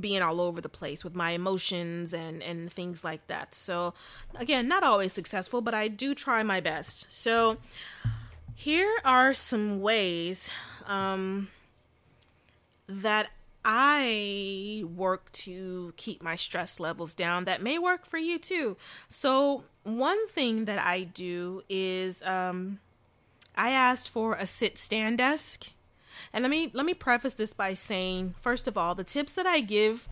being 0.00 0.22
all 0.22 0.40
over 0.40 0.60
the 0.60 0.68
place 0.68 1.04
with 1.04 1.14
my 1.14 1.30
emotions 1.30 2.12
and 2.12 2.42
and 2.42 2.72
things 2.72 3.04
like 3.04 3.26
that. 3.26 3.54
So 3.54 3.94
again, 4.34 4.68
not 4.68 4.82
always 4.82 5.12
successful, 5.12 5.60
but 5.60 5.74
I 5.74 5.88
do 5.88 6.14
try 6.14 6.42
my 6.42 6.60
best. 6.60 7.10
So 7.10 7.58
here 8.54 8.98
are 9.04 9.34
some 9.34 9.80
ways 9.80 10.50
um, 10.86 11.48
that 12.88 13.30
I 13.64 14.84
work 14.94 15.32
to 15.32 15.92
keep 15.96 16.22
my 16.22 16.36
stress 16.36 16.78
levels 16.78 17.14
down 17.14 17.44
that 17.44 17.60
may 17.60 17.78
work 17.78 18.06
for 18.06 18.16
you 18.16 18.38
too. 18.38 18.76
So 19.08 19.64
one 19.82 20.28
thing 20.28 20.66
that 20.66 20.78
I 20.78 21.02
do 21.02 21.62
is 21.68 22.22
um, 22.22 22.78
I 23.56 23.70
asked 23.70 24.08
for 24.08 24.34
a 24.34 24.46
sit 24.46 24.78
stand 24.78 25.18
desk 25.18 25.70
and 26.32 26.42
let 26.42 26.50
me 26.50 26.70
let 26.72 26.86
me 26.86 26.94
preface 26.94 27.34
this 27.34 27.52
by 27.52 27.74
saying, 27.74 28.34
first 28.40 28.66
of 28.66 28.76
all, 28.76 28.94
the 28.94 29.04
tips 29.04 29.32
that 29.34 29.46
I 29.46 29.60
give 29.60 30.08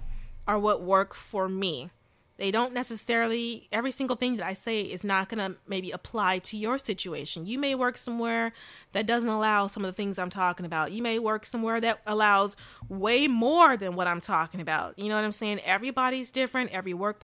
are 0.46 0.58
what 0.58 0.82
work 0.82 1.14
for 1.14 1.48
me. 1.48 1.90
They 2.36 2.50
don't 2.50 2.72
necessarily 2.72 3.68
every 3.70 3.92
single 3.92 4.16
thing 4.16 4.36
that 4.36 4.46
I 4.46 4.54
say 4.54 4.80
is 4.80 5.04
not 5.04 5.28
going 5.28 5.38
to 5.38 5.56
maybe 5.68 5.92
apply 5.92 6.40
to 6.40 6.56
your 6.56 6.78
situation. 6.78 7.46
You 7.46 7.60
may 7.60 7.76
work 7.76 7.96
somewhere 7.96 8.52
that 8.90 9.06
doesn't 9.06 9.28
allow 9.28 9.68
some 9.68 9.84
of 9.84 9.88
the 9.88 9.96
things 9.96 10.18
I'm 10.18 10.30
talking 10.30 10.66
about. 10.66 10.90
You 10.90 11.00
may 11.00 11.20
work 11.20 11.46
somewhere 11.46 11.80
that 11.80 12.00
allows 12.06 12.56
way 12.88 13.28
more 13.28 13.76
than 13.76 13.94
what 13.94 14.08
I'm 14.08 14.20
talking 14.20 14.60
about. 14.60 14.98
You 14.98 15.08
know 15.08 15.14
what 15.14 15.24
I'm 15.24 15.32
saying? 15.32 15.60
Everybody's 15.60 16.32
different. 16.32 16.72
Every 16.72 16.92
work 16.92 17.23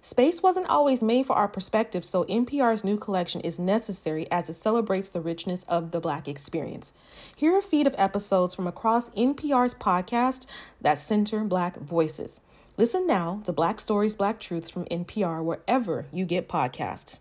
Space 0.00 0.42
wasn't 0.42 0.68
always 0.68 1.02
made 1.02 1.26
for 1.26 1.34
our 1.34 1.48
perspective, 1.48 2.04
so 2.04 2.24
NPR's 2.24 2.84
new 2.84 2.96
collection 2.96 3.40
is 3.40 3.58
necessary 3.58 4.30
as 4.30 4.48
it 4.48 4.54
celebrates 4.54 5.08
the 5.08 5.20
richness 5.20 5.64
of 5.64 5.90
the 5.90 6.00
Black 6.00 6.28
experience. 6.28 6.92
Here 7.34 7.54
are 7.54 7.58
a 7.58 7.62
feed 7.62 7.86
of 7.86 7.94
episodes 7.98 8.54
from 8.54 8.66
across 8.66 9.10
NPR's 9.10 9.74
podcast 9.74 10.46
that 10.80 10.98
center 10.98 11.42
Black 11.44 11.76
voices. 11.76 12.40
Listen 12.76 13.08
now 13.08 13.40
to 13.44 13.52
Black 13.52 13.80
Stories, 13.80 14.14
Black 14.14 14.38
Truths 14.38 14.70
from 14.70 14.84
NPR 14.84 15.42
wherever 15.42 16.06
you 16.12 16.24
get 16.24 16.48
podcasts. 16.48 17.20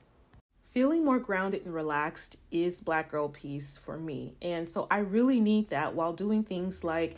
Feeling 0.63 1.03
more 1.03 1.17
grounded 1.17 1.65
and 1.65 1.73
relaxed 1.73 2.37
is 2.51 2.81
Black 2.81 3.09
Girl 3.09 3.29
Peace 3.29 3.75
for 3.75 3.97
me. 3.97 4.35
And 4.43 4.69
so 4.69 4.85
I 4.91 4.99
really 4.99 5.39
need 5.39 5.69
that 5.69 5.95
while 5.95 6.13
doing 6.13 6.43
things 6.43 6.83
like 6.83 7.17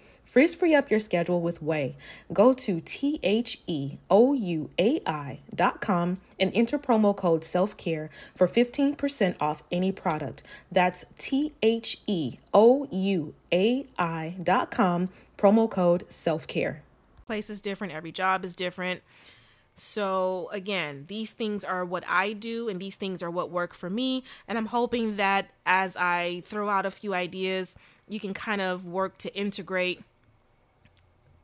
Frizz 0.23 0.55
free 0.55 0.73
up 0.73 0.89
your 0.89 0.99
schedule 0.99 1.41
with 1.41 1.61
Ouai. 1.61 1.95
Go 2.31 2.53
to 2.53 2.79
T 2.81 3.19
H 3.21 3.59
E 3.67 3.97
O 4.09 4.33
U 4.33 4.69
A 4.79 4.99
I 5.05 5.41
dot 5.53 5.81
com 5.81 6.19
and 6.39 6.51
enter 6.55 6.79
promo 6.79 7.15
code 7.15 7.43
self 7.43 7.75
care 7.75 8.09
for 8.33 8.47
15% 8.47 9.35
off 9.41 9.63
any 9.71 9.91
product. 9.91 10.43
That's 10.71 11.05
T 11.17 11.53
H 11.61 11.97
E 12.07 12.37
O 12.53 12.87
U 12.89 13.33
A 13.51 13.85
I 13.97 14.35
dot 14.41 14.71
com, 14.71 15.09
promo 15.37 15.69
code 15.69 16.09
self 16.09 16.47
care. 16.47 16.81
Place 17.27 17.49
is 17.49 17.59
different, 17.59 17.93
every 17.93 18.11
job 18.11 18.45
is 18.45 18.55
different. 18.55 19.01
So, 19.75 20.49
again, 20.51 21.05
these 21.07 21.31
things 21.31 21.63
are 21.63 21.83
what 21.83 22.03
I 22.07 22.33
do, 22.33 22.69
and 22.69 22.79
these 22.79 22.97
things 22.97 23.23
are 23.23 23.31
what 23.31 23.49
work 23.49 23.73
for 23.73 23.89
me. 23.89 24.23
And 24.47 24.57
I'm 24.57 24.65
hoping 24.65 25.15
that 25.17 25.49
as 25.65 25.95
I 25.97 26.43
throw 26.45 26.69
out 26.69 26.85
a 26.85 26.91
few 26.91 27.13
ideas, 27.13 27.75
you 28.07 28.19
can 28.19 28.33
kind 28.33 28.61
of 28.61 28.85
work 28.85 29.17
to 29.19 29.33
integrate 29.35 30.01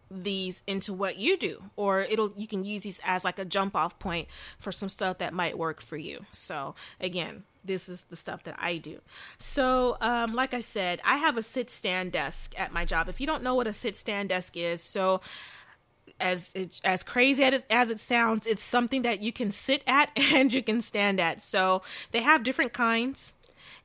these 0.09 0.63
into 0.67 0.93
what 0.93 1.17
you 1.17 1.37
do 1.37 1.61
or 1.75 2.01
it'll 2.01 2.31
you 2.37 2.47
can 2.47 2.63
use 2.63 2.83
these 2.83 3.01
as 3.03 3.25
like 3.25 3.39
a 3.39 3.45
jump 3.45 3.75
off 3.75 3.99
point 3.99 4.27
for 4.57 4.71
some 4.71 4.87
stuff 4.87 5.17
that 5.17 5.33
might 5.33 5.57
work 5.57 5.81
for 5.81 5.97
you 5.97 6.25
so 6.31 6.75
again 7.01 7.43
this 7.67 7.89
is 7.89 8.03
the 8.03 8.15
stuff 8.15 8.43
that 8.43 8.55
I 8.57 8.77
do. 8.77 9.01
So, 9.37 9.97
um, 10.01 10.33
like 10.33 10.53
I 10.53 10.61
said, 10.61 11.01
I 11.03 11.17
have 11.17 11.37
a 11.37 11.43
sit 11.43 11.69
stand 11.69 12.13
desk 12.13 12.53
at 12.57 12.71
my 12.71 12.85
job. 12.85 13.09
If 13.09 13.21
you 13.21 13.27
don't 13.27 13.43
know 13.43 13.55
what 13.55 13.67
a 13.67 13.73
sit 13.73 13.95
stand 13.95 14.29
desk 14.29 14.57
is, 14.57 14.81
so 14.81 15.21
as 16.19 16.51
it, 16.55 16.81
as 16.83 17.03
crazy 17.03 17.43
as 17.43 17.53
it, 17.53 17.65
as 17.69 17.89
it 17.91 17.99
sounds, 17.99 18.47
it's 18.47 18.63
something 18.63 19.03
that 19.03 19.21
you 19.21 19.31
can 19.31 19.51
sit 19.51 19.83
at 19.85 20.11
and 20.33 20.51
you 20.51 20.63
can 20.63 20.81
stand 20.81 21.19
at. 21.19 21.41
So 21.41 21.81
they 22.11 22.21
have 22.21 22.43
different 22.43 22.73
kinds 22.73 23.33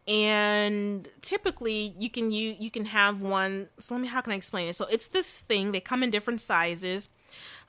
and 0.07 1.09
typically 1.21 1.95
you 1.99 2.11
can 2.11 2.31
you 2.31 2.57
you 2.59 2.71
can 2.71 2.85
have 2.87 3.23
one 3.23 3.68
so 3.79 3.95
let 3.95 4.01
me 4.01 4.09
how 4.09 4.21
can 4.21 4.33
i 4.33 4.37
explain 4.37 4.68
it? 4.68 4.77
So 4.77 4.87
it's 4.90 5.09
this 5.09 5.40
thing 5.40 5.73
they 5.73 5.81
come 5.81 6.03
in 6.03 6.11
different 6.11 6.40
sizes. 6.40 7.11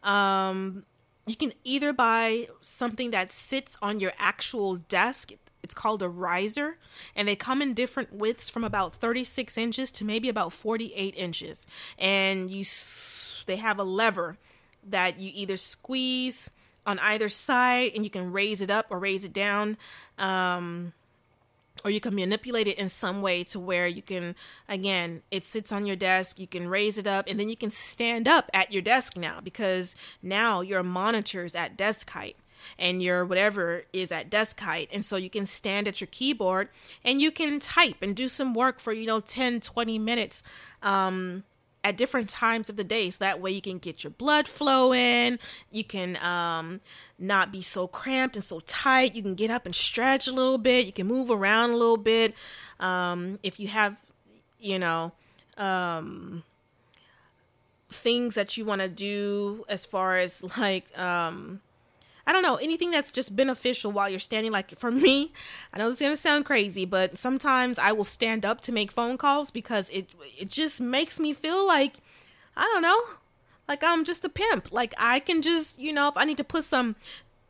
Um 0.03 0.85
you 1.25 1.37
can 1.37 1.53
either 1.63 1.93
buy 1.93 2.47
something 2.59 3.11
that 3.11 3.31
sits 3.31 3.77
on 3.81 4.01
your 4.01 4.11
actual 4.19 4.75
desk 4.75 5.31
it's 5.63 5.73
called 5.73 6.03
a 6.03 6.09
riser 6.09 6.77
and 7.15 7.27
they 7.27 7.37
come 7.37 7.61
in 7.61 7.73
different 7.73 8.13
widths 8.13 8.49
from 8.49 8.65
about 8.65 8.93
36 8.93 9.57
inches 9.57 9.89
to 9.91 10.05
maybe 10.05 10.27
about 10.27 10.51
48 10.51 11.15
inches. 11.15 11.65
And 11.97 12.51
you 12.51 12.65
they 13.45 13.55
have 13.55 13.79
a 13.79 13.83
lever 13.83 14.37
that 14.89 15.19
you 15.19 15.31
either 15.33 15.57
squeeze 15.57 16.51
on 16.85 16.99
either 16.99 17.29
side 17.29 17.91
and 17.95 18.03
you 18.03 18.09
can 18.09 18.31
raise 18.33 18.61
it 18.61 18.69
up 18.69 18.87
or 18.89 18.99
raise 18.99 19.23
it 19.23 19.31
down. 19.31 19.77
Um 20.17 20.93
or 21.83 21.91
you 21.91 21.99
can 21.99 22.15
manipulate 22.15 22.67
it 22.67 22.77
in 22.77 22.89
some 22.89 23.21
way 23.21 23.43
to 23.43 23.59
where 23.59 23.87
you 23.87 24.01
can 24.01 24.35
again 24.67 25.21
it 25.31 25.43
sits 25.43 25.71
on 25.71 25.85
your 25.85 25.95
desk 25.95 26.39
you 26.39 26.47
can 26.47 26.67
raise 26.67 26.97
it 26.97 27.07
up 27.07 27.25
and 27.27 27.39
then 27.39 27.49
you 27.49 27.57
can 27.57 27.71
stand 27.71 28.27
up 28.27 28.49
at 28.53 28.71
your 28.71 28.81
desk 28.81 29.17
now 29.17 29.39
because 29.41 29.95
now 30.21 30.61
your 30.61 30.83
monitor's 30.83 31.55
at 31.55 31.77
desk 31.77 32.09
height 32.11 32.37
and 32.77 33.01
your 33.01 33.25
whatever 33.25 33.83
is 33.93 34.11
at 34.11 34.29
desk 34.29 34.59
height. 34.59 34.89
And 34.93 35.03
so 35.03 35.15
you 35.17 35.29
can 35.29 35.45
stand 35.45 35.87
at 35.87 36.01
your 36.01 36.07
keyboard 36.11 36.69
and 37.03 37.21
you 37.21 37.31
can 37.31 37.59
type 37.59 37.97
and 38.01 38.15
do 38.15 38.27
some 38.27 38.53
work 38.53 38.79
for 38.79 38.93
you 38.93 39.05
know 39.05 39.19
10 39.19 39.61
20 39.61 39.99
minutes 39.99 40.43
um, 40.81 41.43
at 41.83 41.97
different 41.97 42.29
times 42.29 42.69
of 42.69 42.77
the 42.77 42.83
day 42.83 43.09
so 43.09 43.23
that 43.23 43.41
way 43.41 43.51
you 43.51 43.61
can 43.61 43.77
get 43.77 44.03
your 44.03 44.11
blood 44.11 44.47
flowing. 44.47 45.37
You 45.71 45.83
can 45.83 46.17
um, 46.17 46.81
not 47.19 47.51
be 47.51 47.61
so 47.61 47.87
cramped 47.87 48.35
and 48.35 48.45
so 48.45 48.61
tight. 48.61 49.15
You 49.15 49.21
can 49.21 49.35
get 49.35 49.51
up 49.51 49.65
and 49.65 49.75
stretch 49.75 50.27
a 50.27 50.33
little 50.33 50.57
bit. 50.57 50.85
You 50.85 50.93
can 50.93 51.07
move 51.07 51.29
around 51.29 51.71
a 51.71 51.77
little 51.77 51.97
bit. 51.97 52.35
Um, 52.79 53.39
if 53.43 53.59
you 53.59 53.67
have 53.67 53.97
you 54.59 54.79
know 54.79 55.11
um, 55.57 56.43
things 57.91 58.35
that 58.35 58.57
you 58.57 58.65
want 58.65 58.81
to 58.81 58.89
do 58.89 59.63
as 59.69 59.85
far 59.85 60.17
as 60.17 60.43
like 60.57 60.97
um, 60.97 61.61
I 62.25 62.31
don't 62.31 62.43
know, 62.43 62.55
anything 62.55 62.91
that's 62.91 63.11
just 63.11 63.35
beneficial 63.35 63.91
while 63.91 64.09
you're 64.09 64.19
standing. 64.19 64.51
Like 64.51 64.77
for 64.79 64.91
me, 64.91 65.33
I 65.73 65.77
know 65.77 65.89
is 65.89 65.99
gonna 65.99 66.17
sound 66.17 66.45
crazy, 66.45 66.85
but 66.85 67.17
sometimes 67.17 67.77
I 67.77 67.91
will 67.91 68.05
stand 68.05 68.45
up 68.45 68.61
to 68.61 68.71
make 68.71 68.91
phone 68.91 69.17
calls 69.17 69.51
because 69.51 69.89
it 69.89 70.09
it 70.37 70.49
just 70.49 70.79
makes 70.79 71.19
me 71.19 71.33
feel 71.33 71.65
like 71.67 71.97
I 72.55 72.63
don't 72.73 72.81
know, 72.81 72.99
like 73.67 73.83
I'm 73.83 74.03
just 74.03 74.23
a 74.25 74.29
pimp. 74.29 74.71
Like 74.71 74.93
I 74.97 75.19
can 75.19 75.41
just, 75.41 75.79
you 75.79 75.91
know, 75.93 76.07
if 76.07 76.17
I 76.17 76.25
need 76.25 76.37
to 76.37 76.43
put 76.43 76.63
some 76.63 76.95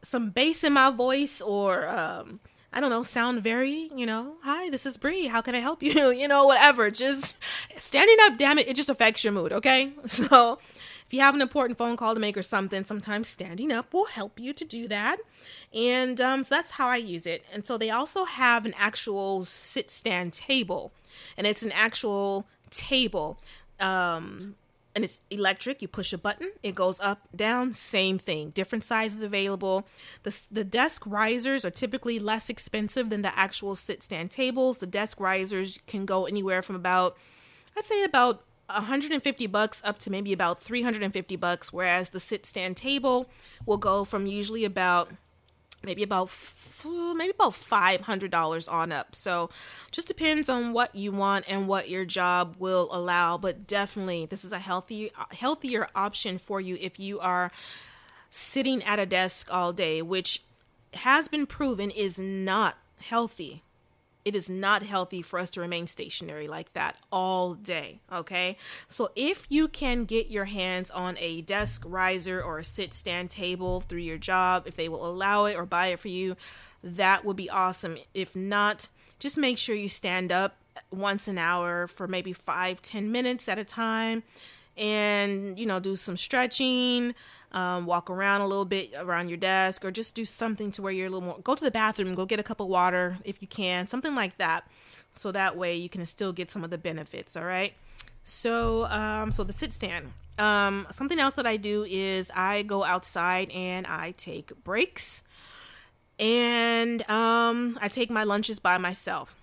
some 0.01 0.31
bass 0.31 0.63
in 0.63 0.73
my 0.73 0.89
voice 0.89 1.41
or 1.41 1.87
um 1.87 2.39
I 2.75 2.79
don't 2.79 2.89
know, 2.89 3.03
sound 3.03 3.43
very, 3.43 3.91
you 3.95 4.07
know, 4.07 4.37
hi, 4.41 4.71
this 4.71 4.87
is 4.87 4.97
Bree. 4.97 5.27
How 5.27 5.41
can 5.41 5.53
I 5.53 5.59
help 5.59 5.83
you? 5.83 6.09
you 6.21 6.27
know, 6.27 6.45
whatever. 6.45 6.89
Just 6.89 7.37
standing 7.77 8.17
up, 8.21 8.37
damn 8.37 8.57
it, 8.57 8.67
it 8.67 8.75
just 8.75 8.89
affects 8.89 9.23
your 9.23 9.33
mood, 9.33 9.53
okay? 9.53 9.91
So 10.07 10.57
you 11.13 11.21
have 11.21 11.35
an 11.35 11.41
important 11.41 11.77
phone 11.77 11.95
call 11.95 12.13
to 12.13 12.19
make 12.19 12.35
or 12.35 12.41
something, 12.41 12.83
sometimes 12.83 13.27
standing 13.27 13.71
up 13.71 13.93
will 13.93 14.05
help 14.05 14.39
you 14.39 14.51
to 14.53 14.65
do 14.65 14.87
that. 14.87 15.17
And 15.73 16.19
um, 16.19 16.43
so 16.43 16.55
that's 16.55 16.71
how 16.71 16.87
I 16.87 16.97
use 16.97 17.25
it. 17.25 17.43
And 17.53 17.65
so 17.65 17.77
they 17.77 17.91
also 17.91 18.25
have 18.25 18.65
an 18.65 18.73
actual 18.77 19.45
sit 19.45 19.91
stand 19.91 20.33
table, 20.33 20.91
and 21.37 21.45
it's 21.45 21.63
an 21.63 21.71
actual 21.71 22.47
table. 22.69 23.37
Um, 23.79 24.55
and 24.95 25.03
it's 25.03 25.21
electric. 25.29 25.81
You 25.81 25.87
push 25.87 26.13
a 26.13 26.17
button, 26.17 26.51
it 26.61 26.75
goes 26.75 26.99
up, 26.99 27.27
down, 27.35 27.73
same 27.73 28.19
thing. 28.19 28.51
Different 28.51 28.83
sizes 28.83 29.23
available. 29.23 29.87
The, 30.21 30.39
the 30.51 30.63
desk 30.63 31.03
risers 31.05 31.65
are 31.65 31.71
typically 31.71 32.19
less 32.19 32.49
expensive 32.49 33.09
than 33.09 33.23
the 33.23 33.37
actual 33.37 33.75
sit 33.75 34.03
stand 34.03 34.29
tables. 34.29 34.77
The 34.77 34.87
desk 34.87 35.19
risers 35.19 35.79
can 35.87 36.05
go 36.05 36.25
anywhere 36.25 36.61
from 36.61 36.75
about, 36.75 37.17
I'd 37.75 37.83
say 37.83 38.03
about 38.03 38.43
150 38.73 39.47
bucks 39.47 39.81
up 39.85 39.99
to 39.99 40.09
maybe 40.09 40.33
about 40.33 40.59
350 40.59 41.35
bucks, 41.35 41.71
whereas 41.71 42.09
the 42.09 42.19
sit 42.19 42.45
stand 42.45 42.77
table 42.77 43.29
will 43.65 43.77
go 43.77 44.03
from 44.03 44.25
usually 44.25 44.65
about 44.65 45.09
maybe 45.83 46.03
about 46.03 46.31
maybe 47.15 47.31
about 47.31 47.53
$500 47.53 48.71
on 48.71 48.91
up. 48.91 49.15
So 49.15 49.49
just 49.91 50.07
depends 50.07 50.49
on 50.49 50.73
what 50.73 50.95
you 50.95 51.11
want 51.11 51.45
and 51.47 51.67
what 51.67 51.89
your 51.89 52.05
job 52.05 52.55
will 52.57 52.89
allow, 52.91 53.37
but 53.37 53.67
definitely 53.67 54.25
this 54.25 54.43
is 54.43 54.51
a 54.51 54.59
healthy 54.59 55.11
healthier 55.31 55.87
option 55.95 56.37
for 56.37 56.61
you 56.61 56.77
if 56.79 56.99
you 56.99 57.19
are 57.19 57.51
sitting 58.29 58.83
at 58.83 58.99
a 58.99 59.05
desk 59.05 59.47
all 59.51 59.73
day, 59.73 60.01
which 60.01 60.41
has 60.93 61.27
been 61.27 61.45
proven 61.45 61.89
is 61.89 62.19
not 62.19 62.77
healthy 63.01 63.63
it 64.25 64.35
is 64.35 64.49
not 64.49 64.83
healthy 64.83 65.21
for 65.21 65.39
us 65.39 65.49
to 65.51 65.61
remain 65.61 65.87
stationary 65.87 66.47
like 66.47 66.71
that 66.73 66.97
all 67.11 67.53
day. 67.55 67.99
Okay. 68.11 68.57
So 68.87 69.11
if 69.15 69.45
you 69.49 69.67
can 69.67 70.05
get 70.05 70.27
your 70.27 70.45
hands 70.45 70.89
on 70.89 71.17
a 71.19 71.41
desk 71.41 71.83
riser 71.85 72.41
or 72.41 72.59
a 72.59 72.63
sit 72.63 72.93
stand 72.93 73.29
table 73.29 73.81
through 73.81 73.99
your 73.99 74.17
job, 74.17 74.63
if 74.65 74.75
they 74.75 74.89
will 74.89 75.05
allow 75.05 75.45
it 75.45 75.55
or 75.55 75.65
buy 75.65 75.87
it 75.87 75.99
for 75.99 76.07
you, 76.07 76.35
that 76.83 77.25
would 77.25 77.37
be 77.37 77.49
awesome. 77.49 77.97
If 78.13 78.35
not, 78.35 78.87
just 79.19 79.37
make 79.37 79.57
sure 79.57 79.75
you 79.75 79.89
stand 79.89 80.31
up 80.31 80.57
once 80.91 81.27
an 81.27 81.37
hour 81.37 81.87
for 81.87 82.07
maybe 82.07 82.33
five, 82.33 82.81
ten 82.81 83.11
minutes 83.11 83.47
at 83.47 83.59
a 83.59 83.65
time 83.65 84.23
and, 84.77 85.57
you 85.59 85.65
know, 85.65 85.79
do 85.79 85.95
some 85.95 86.17
stretching 86.17 87.13
um, 87.53 87.85
walk 87.85 88.09
around 88.09 88.41
a 88.41 88.47
little 88.47 88.65
bit 88.65 88.91
around 88.97 89.29
your 89.29 89.37
desk, 89.37 89.85
or 89.85 89.91
just 89.91 90.15
do 90.15 90.25
something 90.25 90.71
to 90.71 90.81
where 90.81 90.91
you're 90.91 91.07
a 91.07 91.09
little 91.09 91.21
more. 91.21 91.39
Go 91.43 91.55
to 91.55 91.63
the 91.63 91.71
bathroom, 91.71 92.15
go 92.15 92.25
get 92.25 92.39
a 92.39 92.43
cup 92.43 92.59
of 92.59 92.67
water 92.67 93.17
if 93.25 93.41
you 93.41 93.47
can, 93.47 93.87
something 93.87 94.15
like 94.15 94.37
that. 94.37 94.67
So 95.11 95.31
that 95.31 95.55
way 95.55 95.75
you 95.75 95.89
can 95.89 96.05
still 96.07 96.33
get 96.33 96.49
some 96.49 96.63
of 96.63 96.71
the 96.71 96.77
benefits. 96.77 97.37
All 97.37 97.45
right. 97.45 97.73
So, 98.23 98.85
um, 98.85 99.31
so 99.31 99.43
the 99.43 99.53
sit 99.53 99.73
stand. 99.73 100.11
Um, 100.39 100.87
something 100.89 101.19
else 101.19 101.35
that 101.35 101.45
I 101.45 101.57
do 101.57 101.85
is 101.87 102.31
I 102.35 102.63
go 102.63 102.83
outside 102.83 103.51
and 103.51 103.85
I 103.85 104.11
take 104.17 104.51
breaks, 104.63 105.21
and 106.17 107.07
um, 107.07 107.77
I 107.81 107.87
take 107.87 108.09
my 108.09 108.23
lunches 108.23 108.57
by 108.57 108.79
myself. 108.79 109.42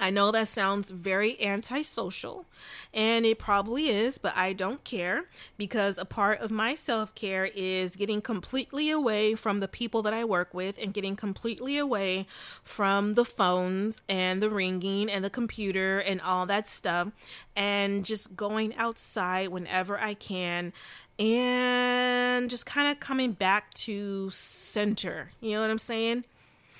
I 0.00 0.10
know 0.10 0.30
that 0.32 0.48
sounds 0.48 0.90
very 0.90 1.40
antisocial, 1.40 2.46
and 2.92 3.24
it 3.24 3.38
probably 3.38 3.88
is, 3.88 4.18
but 4.18 4.36
I 4.36 4.52
don't 4.52 4.82
care 4.84 5.26
because 5.58 5.96
a 5.98 6.04
part 6.04 6.40
of 6.40 6.50
my 6.50 6.74
self 6.74 7.14
care 7.14 7.50
is 7.54 7.94
getting 7.94 8.20
completely 8.20 8.90
away 8.90 9.34
from 9.34 9.60
the 9.60 9.68
people 9.68 10.02
that 10.02 10.14
I 10.14 10.24
work 10.24 10.54
with 10.54 10.78
and 10.82 10.94
getting 10.94 11.14
completely 11.14 11.78
away 11.78 12.26
from 12.64 13.14
the 13.14 13.24
phones 13.24 14.02
and 14.08 14.42
the 14.42 14.50
ringing 14.50 15.10
and 15.10 15.24
the 15.24 15.30
computer 15.30 16.00
and 16.00 16.20
all 16.20 16.46
that 16.46 16.68
stuff, 16.68 17.08
and 17.54 18.04
just 18.04 18.34
going 18.34 18.74
outside 18.76 19.48
whenever 19.48 20.00
I 20.00 20.14
can 20.14 20.72
and 21.18 22.50
just 22.50 22.66
kind 22.66 22.90
of 22.90 22.98
coming 22.98 23.32
back 23.32 23.72
to 23.74 24.30
center. 24.30 25.30
You 25.40 25.52
know 25.52 25.60
what 25.60 25.70
I'm 25.70 25.78
saying? 25.78 26.24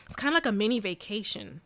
It's 0.07 0.17
kind 0.17 0.35
of 0.35 0.35
like 0.35 0.47
a 0.47 0.53
mini 0.53 0.81
vacation 0.81 1.61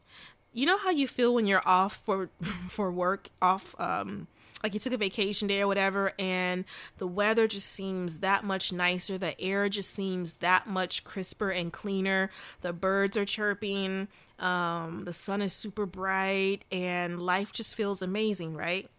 you 0.56 0.64
know 0.64 0.78
how 0.78 0.90
you 0.90 1.06
feel 1.06 1.34
when 1.34 1.46
you're 1.46 1.62
off 1.66 1.96
for 1.96 2.30
for 2.68 2.90
work 2.90 3.28
off 3.42 3.78
um 3.78 4.26
like 4.62 4.72
you 4.72 4.80
took 4.80 4.94
a 4.94 4.96
vacation 4.96 5.46
day 5.46 5.60
or 5.60 5.66
whatever 5.66 6.12
and 6.18 6.64
the 6.96 7.06
weather 7.06 7.46
just 7.46 7.68
seems 7.68 8.20
that 8.20 8.42
much 8.42 8.72
nicer 8.72 9.18
the 9.18 9.38
air 9.40 9.68
just 9.68 9.90
seems 9.90 10.34
that 10.34 10.66
much 10.66 11.04
crisper 11.04 11.50
and 11.50 11.72
cleaner 11.72 12.30
the 12.62 12.72
birds 12.72 13.16
are 13.16 13.26
chirping 13.26 14.08
um, 14.38 15.04
the 15.04 15.12
sun 15.12 15.40
is 15.40 15.52
super 15.52 15.86
bright 15.86 16.64
and 16.72 17.22
life 17.22 17.52
just 17.52 17.74
feels 17.74 18.02
amazing 18.02 18.54
right? 18.54 18.90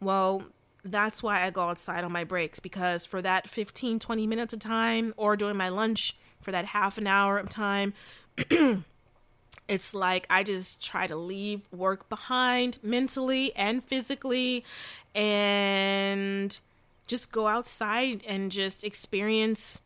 Well 0.00 0.44
that's 0.82 1.22
why 1.22 1.42
i 1.42 1.50
go 1.50 1.68
outside 1.68 2.04
on 2.04 2.12
my 2.12 2.24
breaks 2.24 2.58
because 2.58 3.04
for 3.04 3.20
that 3.20 3.50
15 3.50 3.98
20 3.98 4.26
minutes 4.26 4.54
of 4.54 4.60
time 4.60 5.12
or 5.18 5.36
during 5.36 5.56
my 5.56 5.68
lunch 5.68 6.16
for 6.40 6.52
that 6.52 6.64
half 6.64 6.96
an 6.96 7.06
hour 7.06 7.36
of 7.36 7.50
time 7.50 7.92
it's 9.70 9.94
like 9.94 10.26
I 10.28 10.42
just 10.42 10.84
try 10.84 11.06
to 11.06 11.14
leave 11.14 11.62
work 11.70 12.08
behind 12.08 12.80
mentally 12.82 13.54
and 13.54 13.84
physically 13.84 14.64
and 15.14 16.58
just 17.06 17.30
go 17.30 17.46
outside 17.46 18.22
and 18.26 18.50
just 18.50 18.82
experience 18.82 19.80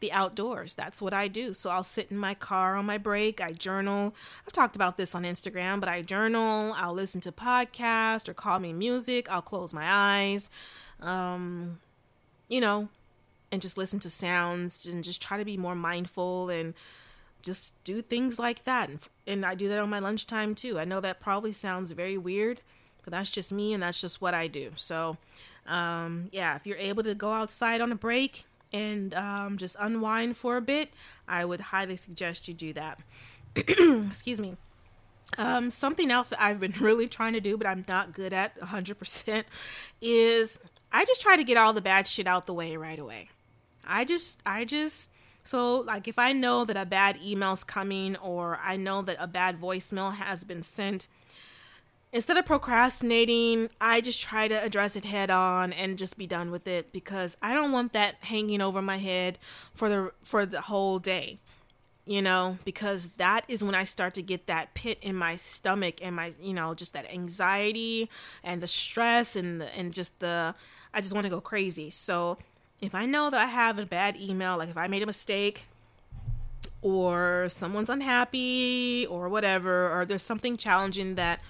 the 0.00 0.12
outdoors. 0.12 0.74
That's 0.74 1.00
what 1.00 1.14
I 1.14 1.28
do. 1.28 1.54
So 1.54 1.70
I'll 1.70 1.82
sit 1.82 2.10
in 2.10 2.18
my 2.18 2.34
car 2.34 2.76
on 2.76 2.84
my 2.84 2.98
break. 2.98 3.40
I 3.40 3.52
journal. 3.52 4.14
I've 4.46 4.52
talked 4.52 4.76
about 4.76 4.98
this 4.98 5.14
on 5.14 5.24
Instagram, 5.24 5.80
but 5.80 5.88
I 5.88 6.02
journal. 6.02 6.74
I'll 6.76 6.92
listen 6.92 7.22
to 7.22 7.32
podcasts 7.32 8.28
or 8.28 8.34
calming 8.34 8.78
music. 8.78 9.30
I'll 9.30 9.40
close 9.40 9.72
my 9.72 9.86
eyes. 9.86 10.50
Um, 11.00 11.80
you 12.48 12.60
know, 12.60 12.88
and 13.50 13.62
just 13.62 13.78
listen 13.78 14.00
to 14.00 14.10
sounds 14.10 14.84
and 14.84 15.02
just 15.02 15.22
try 15.22 15.38
to 15.38 15.46
be 15.46 15.56
more 15.56 15.74
mindful 15.74 16.50
and 16.50 16.74
just 17.44 17.74
do 17.84 18.00
things 18.00 18.38
like 18.38 18.64
that. 18.64 18.88
And, 18.88 18.98
and 19.26 19.46
I 19.46 19.54
do 19.54 19.68
that 19.68 19.78
on 19.78 19.90
my 19.90 19.98
lunchtime 19.98 20.54
too. 20.54 20.78
I 20.78 20.84
know 20.84 21.00
that 21.00 21.20
probably 21.20 21.52
sounds 21.52 21.92
very 21.92 22.18
weird, 22.18 22.60
but 23.04 23.12
that's 23.12 23.30
just 23.30 23.52
me 23.52 23.74
and 23.74 23.82
that's 23.82 24.00
just 24.00 24.20
what 24.20 24.34
I 24.34 24.48
do. 24.48 24.72
So, 24.76 25.16
um, 25.66 26.28
yeah, 26.32 26.56
if 26.56 26.66
you're 26.66 26.78
able 26.78 27.02
to 27.04 27.14
go 27.14 27.32
outside 27.32 27.80
on 27.80 27.92
a 27.92 27.96
break 27.96 28.46
and 28.72 29.14
um, 29.14 29.58
just 29.58 29.76
unwind 29.78 30.36
for 30.36 30.56
a 30.56 30.60
bit, 30.60 30.90
I 31.28 31.44
would 31.44 31.60
highly 31.60 31.96
suggest 31.96 32.48
you 32.48 32.54
do 32.54 32.72
that. 32.72 32.98
Excuse 33.56 34.40
me. 34.40 34.56
Um, 35.38 35.70
something 35.70 36.10
else 36.10 36.28
that 36.28 36.42
I've 36.42 36.60
been 36.60 36.74
really 36.80 37.08
trying 37.08 37.34
to 37.34 37.40
do, 37.40 37.56
but 37.56 37.66
I'm 37.66 37.84
not 37.86 38.12
good 38.12 38.32
at 38.32 38.58
100%, 38.60 39.44
is 40.00 40.58
I 40.92 41.04
just 41.04 41.20
try 41.20 41.36
to 41.36 41.44
get 41.44 41.56
all 41.56 41.72
the 41.72 41.80
bad 41.80 42.06
shit 42.06 42.26
out 42.26 42.46
the 42.46 42.54
way 42.54 42.76
right 42.76 42.98
away. 42.98 43.30
I 43.86 44.04
just, 44.04 44.40
I 44.46 44.64
just 44.64 45.10
so, 45.44 45.80
like, 45.80 46.08
if 46.08 46.18
I 46.18 46.32
know 46.32 46.64
that 46.64 46.76
a 46.76 46.86
bad 46.86 47.18
email's 47.22 47.64
coming 47.64 48.16
or 48.16 48.58
I 48.62 48.76
know 48.76 49.02
that 49.02 49.18
a 49.20 49.28
bad 49.28 49.60
voicemail 49.60 50.14
has 50.14 50.42
been 50.42 50.62
sent, 50.62 51.06
instead 52.14 52.38
of 52.38 52.46
procrastinating, 52.46 53.68
I 53.78 54.00
just 54.00 54.20
try 54.20 54.48
to 54.48 54.64
address 54.64 54.96
it 54.96 55.04
head 55.04 55.30
on 55.30 55.74
and 55.74 55.98
just 55.98 56.16
be 56.16 56.26
done 56.26 56.50
with 56.50 56.66
it 56.66 56.92
because 56.92 57.36
I 57.42 57.52
don't 57.52 57.72
want 57.72 57.92
that 57.92 58.16
hanging 58.22 58.62
over 58.62 58.80
my 58.80 58.96
head 58.96 59.38
for 59.74 59.90
the 59.90 60.12
for 60.22 60.46
the 60.46 60.62
whole 60.62 60.98
day. 60.98 61.38
You 62.06 62.20
know, 62.20 62.58
because 62.66 63.08
that 63.16 63.46
is 63.48 63.64
when 63.64 63.74
I 63.74 63.84
start 63.84 64.12
to 64.14 64.22
get 64.22 64.46
that 64.46 64.74
pit 64.74 64.98
in 65.00 65.16
my 65.16 65.36
stomach 65.36 66.00
and 66.02 66.14
my, 66.14 66.32
you 66.38 66.52
know, 66.52 66.74
just 66.74 66.92
that 66.92 67.10
anxiety 67.10 68.10
and 68.42 68.62
the 68.62 68.66
stress 68.66 69.36
and 69.36 69.62
the, 69.62 69.74
and 69.74 69.90
just 69.90 70.18
the 70.20 70.54
I 70.92 71.00
just 71.00 71.14
want 71.14 71.24
to 71.24 71.30
go 71.30 71.40
crazy. 71.40 71.88
So, 71.88 72.36
if 72.84 72.94
I 72.94 73.06
know 73.06 73.30
that 73.30 73.40
I 73.40 73.46
have 73.46 73.78
a 73.78 73.86
bad 73.86 74.16
email, 74.16 74.58
like 74.58 74.68
if 74.68 74.76
I 74.76 74.86
made 74.86 75.02
a 75.02 75.06
mistake 75.06 75.64
or 76.82 77.46
someone's 77.48 77.90
unhappy 77.90 79.06
or 79.08 79.28
whatever, 79.28 79.90
or 79.90 80.04
there's 80.04 80.22
something 80.22 80.56
challenging 80.56 81.14
that 81.14 81.40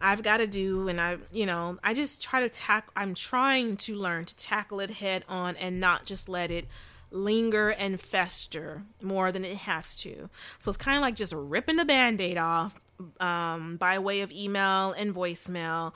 I've 0.00 0.22
got 0.22 0.38
to 0.38 0.46
do, 0.46 0.88
and 0.88 1.00
I, 1.00 1.18
you 1.32 1.46
know, 1.46 1.78
I 1.82 1.94
just 1.94 2.22
try 2.22 2.40
to 2.40 2.48
tack. 2.48 2.90
I'm 2.96 3.14
trying 3.14 3.76
to 3.78 3.94
learn 3.94 4.24
to 4.24 4.36
tackle 4.36 4.80
it 4.80 4.90
head 4.90 5.24
on 5.28 5.56
and 5.56 5.80
not 5.80 6.06
just 6.06 6.28
let 6.28 6.50
it 6.50 6.66
linger 7.10 7.70
and 7.70 8.00
fester 8.00 8.82
more 9.02 9.30
than 9.32 9.44
it 9.44 9.56
has 9.56 9.94
to. 9.96 10.28
So 10.58 10.70
it's 10.70 10.78
kind 10.78 10.96
of 10.96 11.02
like 11.02 11.14
just 11.14 11.32
ripping 11.32 11.76
the 11.76 11.84
band 11.84 12.20
aid 12.20 12.38
off 12.38 12.80
um, 13.20 13.76
by 13.76 13.98
way 13.98 14.22
of 14.22 14.32
email 14.32 14.92
and 14.92 15.14
voicemail 15.14 15.92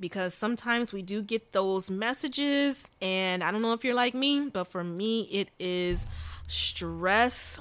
because 0.00 0.34
sometimes 0.34 0.92
we 0.92 1.02
do 1.02 1.22
get 1.22 1.52
those 1.52 1.90
messages 1.90 2.88
and 3.02 3.44
I 3.44 3.50
don't 3.50 3.62
know 3.62 3.74
if 3.74 3.84
you're 3.84 3.94
like 3.94 4.14
me, 4.14 4.48
but 4.52 4.64
for 4.64 4.82
me 4.82 5.22
it 5.24 5.50
is 5.58 6.06
stressful. 6.46 7.60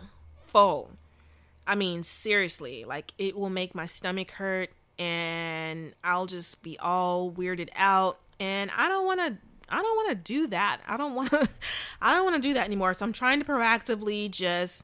I 1.68 1.76
mean, 1.76 2.02
seriously, 2.02 2.86
like 2.86 3.14
it 3.18 3.38
will 3.38 3.50
make 3.50 3.76
my 3.76 3.86
stomach 3.86 4.32
hurt 4.32 4.72
and 4.98 5.94
I'll 6.04 6.26
just 6.26 6.64
be 6.64 6.80
all 6.80 7.32
weirded 7.32 7.70
out 7.76 8.18
and 8.40 8.72
I 8.76 8.88
don't 8.88 9.06
want 9.06 9.20
to 9.20 9.38
I 9.72 9.82
don't 9.84 9.96
want 9.96 10.10
to 10.10 10.16
do 10.16 10.48
that. 10.48 10.80
I 10.88 10.98
don't 10.98 11.14
want 11.14 11.30
to 11.32 11.48
I 12.02 12.16
don't 12.16 12.24
want 12.24 12.38
to 12.38 12.42
do 12.42 12.54
that 12.56 12.66
anymore. 12.66 12.94
So 12.94 13.06
I'm 13.06 13.14
trying 13.14 13.40
to 13.40 13.46
proactively 13.46 14.32
just 14.32 14.84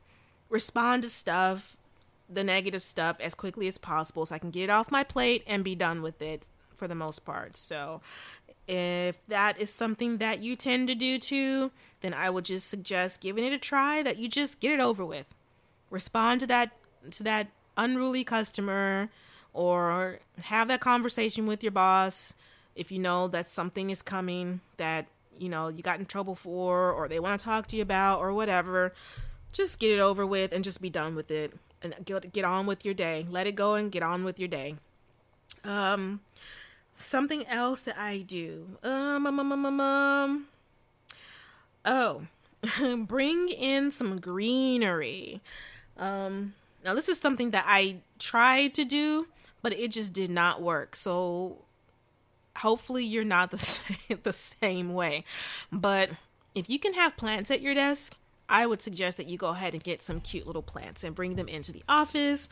respond 0.49 1.03
to 1.03 1.09
stuff, 1.09 1.75
the 2.29 2.43
negative 2.43 2.83
stuff 2.83 3.17
as 3.19 3.33
quickly 3.33 3.67
as 3.67 3.77
possible 3.77 4.25
so 4.25 4.35
I 4.35 4.39
can 4.39 4.51
get 4.51 4.65
it 4.65 4.69
off 4.69 4.91
my 4.91 5.03
plate 5.03 5.43
and 5.47 5.63
be 5.63 5.73
done 5.73 6.01
with 6.01 6.21
it 6.21 6.43
for 6.77 6.87
the 6.87 6.95
most 6.95 7.25
part. 7.25 7.55
So 7.55 8.01
if 8.67 9.23
that 9.27 9.59
is 9.59 9.69
something 9.69 10.17
that 10.17 10.41
you 10.41 10.55
tend 10.55 10.87
to 10.87 10.95
do 10.95 11.19
too, 11.19 11.71
then 12.01 12.13
I 12.13 12.29
would 12.29 12.45
just 12.45 12.67
suggest 12.67 13.21
giving 13.21 13.43
it 13.43 13.53
a 13.53 13.57
try 13.57 14.01
that 14.03 14.17
you 14.17 14.27
just 14.27 14.59
get 14.59 14.73
it 14.73 14.79
over 14.79 15.05
with. 15.05 15.33
Respond 15.89 16.41
to 16.41 16.47
that 16.47 16.71
to 17.11 17.23
that 17.23 17.47
unruly 17.77 18.23
customer 18.23 19.09
or 19.53 20.19
have 20.43 20.67
that 20.67 20.81
conversation 20.81 21.45
with 21.45 21.63
your 21.63 21.71
boss 21.71 22.33
if 22.75 22.91
you 22.91 22.99
know 22.99 23.27
that 23.27 23.47
something 23.47 23.89
is 23.89 24.01
coming 24.01 24.59
that 24.77 25.05
you 25.39 25.49
know 25.49 25.67
you 25.67 25.81
got 25.81 25.99
in 25.99 26.05
trouble 26.05 26.35
for 26.35 26.91
or 26.91 27.07
they 27.07 27.19
want 27.19 27.39
to 27.39 27.43
talk 27.43 27.67
to 27.67 27.75
you 27.75 27.81
about 27.81 28.19
or 28.19 28.33
whatever 28.33 28.93
just 29.51 29.79
get 29.79 29.91
it 29.91 29.99
over 29.99 30.25
with 30.25 30.51
and 30.51 30.63
just 30.63 30.81
be 30.81 30.89
done 30.89 31.15
with 31.15 31.31
it 31.31 31.53
and 31.81 31.93
get, 32.03 32.31
get 32.33 32.45
on 32.45 32.65
with 32.65 32.83
your 32.83 32.93
day 32.93 33.25
let 33.29 33.47
it 33.47 33.55
go 33.55 33.75
and 33.75 33.91
get 33.91 34.03
on 34.03 34.23
with 34.23 34.39
your 34.39 34.49
day 34.49 34.75
um 35.63 36.19
something 36.95 37.45
else 37.47 37.81
that 37.81 37.97
I 37.97 38.19
do. 38.19 38.77
Um, 38.83 39.27
um, 39.27 39.39
um, 39.39 39.51
um, 39.51 39.65
um, 39.65 39.79
um. 39.79 40.47
oh, 41.85 42.21
bring 42.97 43.49
in 43.49 43.91
some 43.91 44.19
greenery. 44.19 45.41
Um, 45.97 46.53
now 46.83 46.93
this 46.93 47.09
is 47.09 47.19
something 47.19 47.51
that 47.51 47.65
I 47.67 47.97
tried 48.19 48.73
to 48.75 48.85
do, 48.85 49.27
but 49.61 49.73
it 49.73 49.91
just 49.91 50.13
did 50.13 50.29
not 50.29 50.61
work. 50.61 50.95
So 50.95 51.57
hopefully 52.57 53.05
you're 53.05 53.23
not 53.23 53.51
the 53.51 53.57
same, 53.57 54.19
the 54.23 54.33
same 54.33 54.93
way. 54.93 55.23
But 55.71 56.11
if 56.53 56.69
you 56.69 56.79
can 56.79 56.93
have 56.93 57.17
plants 57.17 57.51
at 57.51 57.61
your 57.61 57.73
desk, 57.73 58.15
I 58.47 58.65
would 58.65 58.81
suggest 58.81 59.17
that 59.17 59.27
you 59.27 59.37
go 59.37 59.49
ahead 59.49 59.73
and 59.73 59.83
get 59.83 60.01
some 60.01 60.21
cute 60.21 60.45
little 60.45 60.61
plants 60.61 61.03
and 61.03 61.15
bring 61.15 61.35
them 61.35 61.47
into 61.47 61.71
the 61.71 61.83
office 61.89 62.47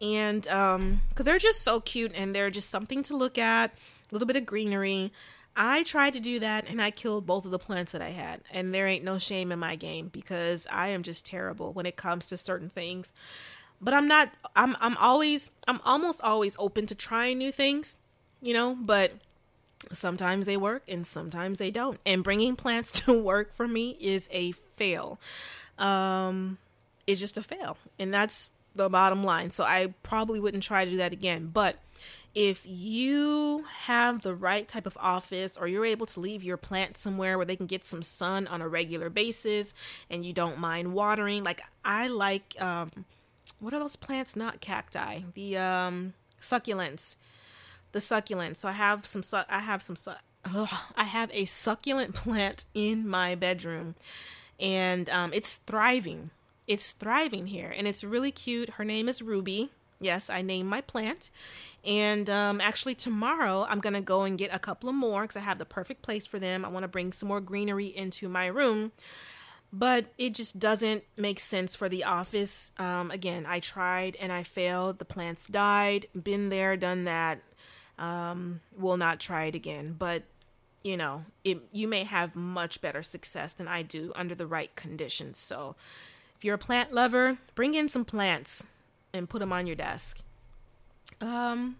and 0.00 0.46
um 0.48 1.00
because 1.08 1.24
they're 1.24 1.38
just 1.38 1.62
so 1.62 1.80
cute 1.80 2.12
and 2.14 2.34
they're 2.34 2.50
just 2.50 2.70
something 2.70 3.02
to 3.04 3.16
look 3.16 3.38
at 3.38 3.72
a 3.72 4.14
little 4.14 4.26
bit 4.26 4.36
of 4.36 4.46
greenery. 4.46 5.12
I 5.58 5.84
tried 5.84 6.12
to 6.12 6.20
do 6.20 6.38
that 6.40 6.68
and 6.68 6.82
i 6.82 6.90
killed 6.90 7.26
both 7.26 7.44
of 7.44 7.50
the 7.50 7.58
plants 7.58 7.92
that 7.92 8.02
i 8.02 8.10
had. 8.10 8.40
And 8.50 8.74
there 8.74 8.86
ain't 8.86 9.04
no 9.04 9.18
shame 9.18 9.52
in 9.52 9.58
my 9.58 9.76
game 9.76 10.08
because 10.08 10.66
i 10.70 10.88
am 10.88 11.02
just 11.02 11.24
terrible 11.24 11.72
when 11.72 11.86
it 11.86 11.96
comes 11.96 12.26
to 12.26 12.36
certain 12.36 12.70
things. 12.70 13.10
But 13.80 13.94
i'm 13.94 14.08
not 14.08 14.32
i'm 14.54 14.76
i'm 14.80 14.96
always 14.98 15.50
i'm 15.66 15.80
almost 15.84 16.20
always 16.20 16.56
open 16.58 16.86
to 16.86 16.94
trying 16.94 17.38
new 17.38 17.52
things 17.52 17.98
you 18.42 18.52
know 18.52 18.74
but 18.74 19.12
sometimes 19.92 20.46
they 20.46 20.56
work 20.56 20.82
and 20.88 21.06
sometimes 21.06 21.58
they 21.58 21.70
don't. 21.70 21.98
And 22.04 22.24
bringing 22.24 22.56
plants 22.56 22.90
to 23.02 23.12
work 23.12 23.52
for 23.52 23.66
me 23.66 23.96
is 24.00 24.28
a 24.32 24.52
fail. 24.76 25.18
Um 25.78 26.58
it's 27.06 27.20
just 27.20 27.38
a 27.38 27.42
fail. 27.42 27.76
And 27.98 28.12
that's 28.12 28.50
the 28.76 28.88
bottom 28.88 29.24
line. 29.24 29.50
So 29.50 29.64
I 29.64 29.94
probably 30.02 30.40
wouldn't 30.40 30.62
try 30.62 30.84
to 30.84 30.90
do 30.90 30.96
that 30.98 31.12
again. 31.12 31.50
But 31.52 31.76
if 32.34 32.62
you 32.66 33.64
have 33.84 34.20
the 34.22 34.34
right 34.34 34.68
type 34.68 34.86
of 34.86 34.96
office 35.00 35.56
or 35.56 35.66
you're 35.66 35.86
able 35.86 36.06
to 36.06 36.20
leave 36.20 36.44
your 36.44 36.58
plant 36.58 36.98
somewhere 36.98 37.38
where 37.38 37.46
they 37.46 37.56
can 37.56 37.66
get 37.66 37.84
some 37.84 38.02
sun 38.02 38.46
on 38.46 38.60
a 38.60 38.68
regular 38.68 39.08
basis 39.08 39.72
and 40.10 40.24
you 40.24 40.32
don't 40.34 40.58
mind 40.58 40.92
watering, 40.92 41.44
like 41.44 41.62
I 41.84 42.08
like 42.08 42.60
um 42.60 42.90
what 43.58 43.72
are 43.72 43.78
those 43.78 43.96
plants? 43.96 44.36
Not 44.36 44.60
cacti. 44.60 45.20
The 45.34 45.56
um 45.56 46.12
succulents. 46.40 47.16
the 47.92 47.98
succulents. 48.00 48.56
So 48.56 48.68
I 48.68 48.72
have 48.72 49.06
some 49.06 49.22
su- 49.22 49.48
I 49.48 49.60
have 49.60 49.82
some 49.82 49.96
su- 49.96 50.12
ugh, 50.44 50.68
I 50.94 51.04
have 51.04 51.30
a 51.32 51.46
succulent 51.46 52.14
plant 52.22 52.66
in 52.74 53.08
my 53.08 53.34
bedroom, 53.34 53.94
and 54.60 55.08
um, 55.08 55.32
it's 55.32 55.56
thriving. 55.66 56.30
It's 56.66 56.92
thriving 56.92 57.46
here, 57.46 57.72
and 57.76 57.86
it's 57.86 58.02
really 58.02 58.30
cute. 58.30 58.70
Her 58.70 58.84
name 58.84 59.08
is 59.08 59.22
Ruby. 59.22 59.70
Yes, 60.00 60.28
I 60.28 60.42
named 60.42 60.68
my 60.68 60.80
plant. 60.80 61.30
And 61.84 62.28
um, 62.28 62.60
actually, 62.60 62.94
tomorrow 62.94 63.66
I'm 63.68 63.80
going 63.80 63.94
to 63.94 64.00
go 64.00 64.22
and 64.22 64.36
get 64.36 64.52
a 64.52 64.58
couple 64.58 64.88
of 64.88 64.94
more 64.94 65.22
because 65.22 65.36
I 65.36 65.40
have 65.40 65.58
the 65.58 65.64
perfect 65.64 66.02
place 66.02 66.26
for 66.26 66.38
them. 66.38 66.64
I 66.64 66.68
want 66.68 66.82
to 66.82 66.88
bring 66.88 67.12
some 67.12 67.28
more 67.28 67.40
greenery 67.40 67.86
into 67.86 68.28
my 68.28 68.46
room. 68.46 68.92
But 69.72 70.06
it 70.16 70.34
just 70.34 70.58
doesn't 70.58 71.04
make 71.16 71.40
sense 71.40 71.74
for 71.74 71.88
the 71.88 72.04
office. 72.04 72.72
Um, 72.78 73.10
again, 73.10 73.46
I 73.48 73.60
tried 73.60 74.16
and 74.20 74.32
I 74.32 74.42
failed. 74.42 74.98
The 74.98 75.04
plants 75.04 75.48
died. 75.48 76.06
Been 76.20 76.50
there, 76.50 76.76
done 76.76 77.04
that. 77.04 77.40
Um, 77.98 78.60
will 78.76 78.96
not 78.96 79.18
try 79.18 79.46
it 79.46 79.54
again. 79.54 79.96
But 79.98 80.24
you 80.84 80.96
know, 80.96 81.24
it, 81.42 81.62
you 81.72 81.88
may 81.88 82.04
have 82.04 82.36
much 82.36 82.80
better 82.80 83.02
success 83.02 83.52
than 83.52 83.66
I 83.66 83.82
do 83.82 84.12
under 84.14 84.36
the 84.36 84.46
right 84.46 84.74
conditions. 84.76 85.36
So, 85.38 85.74
you're 86.46 86.54
a 86.54 86.58
plant 86.58 86.92
lover, 86.92 87.36
bring 87.56 87.74
in 87.74 87.88
some 87.88 88.04
plants 88.04 88.64
and 89.12 89.28
put 89.28 89.40
them 89.40 89.52
on 89.52 89.66
your 89.66 89.74
desk. 89.74 90.20
Um, 91.20 91.76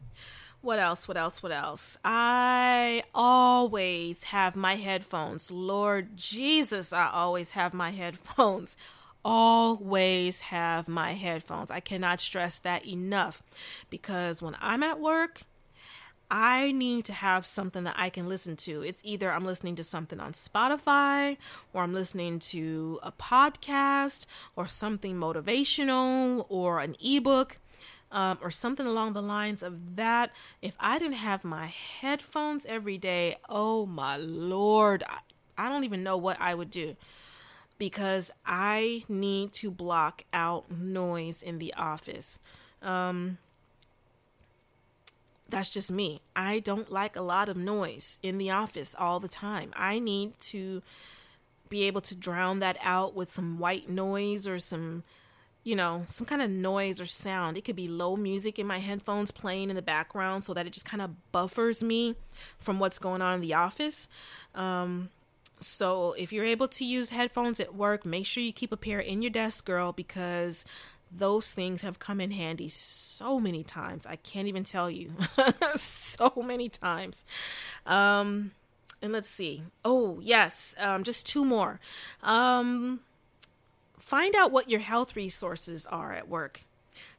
what 0.61 0.81
else? 0.81 1.07
What 1.07 1.17
else? 1.17 1.41
What 1.41 1.53
else? 1.53 1.97
I 2.05 3.05
always 3.15 4.25
have 4.25 4.57
my 4.57 4.75
headphones. 4.75 5.53
Lord 5.53 6.17
Jesus, 6.17 6.93
I 6.93 7.09
always 7.13 7.53
have 7.53 7.73
my 7.73 7.91
headphones. 7.91 8.77
Always 9.25 10.41
have 10.41 10.89
my 10.89 11.13
headphones. 11.13 11.71
I 11.71 11.79
cannot 11.79 12.21
stress 12.21 12.59
that 12.61 12.87
enough 12.87 13.43
because 13.89 14.43
when 14.43 14.57
I'm 14.61 14.83
at 14.83 14.99
work, 14.99 15.43
I 16.31 16.73
need 16.73 17.05
to 17.07 17.13
have 17.13 17.47
something 17.47 17.85
that 17.85 17.95
I 17.97 18.11
can 18.11 18.29
listen 18.29 18.57
to. 18.57 18.83
It's 18.83 19.01
either 19.05 19.31
I'm 19.31 19.45
listening 19.45 19.77
to 19.77 19.85
something 19.85 20.19
on 20.19 20.33
Spotify 20.33 21.37
or 21.73 21.83
I'm 21.83 21.95
listening 21.95 22.39
to 22.41 22.99
a 23.03 23.13
podcast 23.13 24.27
or 24.57 24.67
something 24.67 25.15
motivational 25.15 26.47
or 26.49 26.81
an 26.81 26.97
ebook 27.03 27.59
um, 28.11 28.39
or 28.43 28.51
something 28.51 28.87
along 28.87 29.13
the 29.13 29.23
lines 29.23 29.63
of 29.63 29.97
that. 29.97 30.33
If 30.63 30.77
I 30.81 30.99
didn't 30.99 31.15
have 31.15 31.45
my 31.45 31.67
headphones 31.67 32.67
every 32.67 32.99
day, 32.99 33.37
oh 33.49 33.87
my 33.87 34.17
lord, 34.17 35.05
I, 35.09 35.19
I 35.59 35.69
don't 35.69 35.85
even 35.85 36.03
know 36.03 36.17
what 36.17 36.41
I 36.41 36.55
would 36.55 36.71
do 36.71 36.97
because 37.79 38.31
I 38.45 39.05
need 39.09 39.53
to 39.55 39.71
block 39.71 40.25
out 40.33 40.71
noise 40.71 41.43
in 41.43 41.59
the 41.59 41.75
office. 41.75 42.41
Um, 42.83 43.39
that's 45.49 45.69
just 45.69 45.91
me. 45.91 46.21
I 46.35 46.61
don't 46.61 46.91
like 46.91 47.17
a 47.17 47.23
lot 47.23 47.49
of 47.49 47.57
noise 47.57 48.19
in 48.23 48.39
the 48.39 48.51
office 48.51 48.95
all 48.99 49.21
the 49.21 49.29
time. 49.29 49.71
I 49.75 49.99
need 49.99 50.39
to 50.41 50.83
be 51.69 51.85
able 51.85 52.01
to 52.03 52.15
drown 52.15 52.61
that 52.61 52.77
out 52.83 53.15
with 53.15 53.31
some 53.31 53.59
white 53.59 53.89
noise 53.89 54.47
or 54.47 54.59
some, 54.59 55.05
you 55.63 55.75
know, 55.75 56.05
some 56.07 56.27
kind 56.27 56.43
of 56.43 56.51
noise 56.51 57.01
or 57.01 57.07
sound. 57.07 57.57
It 57.57 57.65
could 57.65 57.77
be 57.77 57.89
low 57.89 58.17
music 58.17 58.59
in 58.59 58.67
my 58.67 58.79
headphones 58.79 59.31
playing 59.31 59.71
in 59.71 59.77
the 59.77 59.83
background 59.83 60.45
so 60.45 60.55
that 60.55 60.67
it 60.67 60.73
just 60.73 60.87
kind 60.87 61.03
of 61.03 61.33
buffers 61.33 61.83
me 61.83 62.15
from 62.59 62.79
what's 62.79 62.99
going 62.99 63.23
on 63.23 63.35
in 63.35 63.41
the 63.41 63.55
office. 63.55 64.09
Um, 64.55 65.11
so 65.59 66.13
if 66.19 66.33
you're 66.33 66.45
able 66.45 66.69
to 66.69 66.85
use 66.85 67.11
headphones 67.11 67.61
at 67.61 67.75
work, 67.75 68.05
make 68.05 68.27
sure 68.27 68.43
you 68.43 68.53
keep 68.53 68.73
a 68.73 68.77
pair 68.77 69.01
in 69.01 69.23
your 69.23 69.31
desk, 69.31 69.65
girl, 69.65 69.93
because 69.93 70.65
those 71.11 71.53
things 71.53 71.83
have 71.83 71.99
come 71.99 72.21
in 72.21 72.31
handy 72.31 72.69
so 72.69 73.41
many 73.41 73.63
times. 73.63 74.07
I 74.07 74.17
can't 74.17 74.49
even 74.49 74.65
tell 74.65 74.91
you. 74.91 75.13
so 75.77 76.43
many 76.45 76.69
times. 76.69 77.25
Um, 77.87 78.53
and 79.03 79.13
let's 79.13 79.29
see. 79.29 79.63
Oh, 79.85 80.21
yes. 80.23 80.75
Um, 80.79 81.05
just 81.05 81.27
two 81.27 81.45
more. 81.45 81.81
Um, 82.23 83.01
find 83.99 84.35
out 84.35 84.53
what 84.53 84.71
your 84.71 84.81
health 84.81 85.17
resources 85.17 85.87
are 85.87 86.13
at 86.13 86.29
work. 86.29 86.63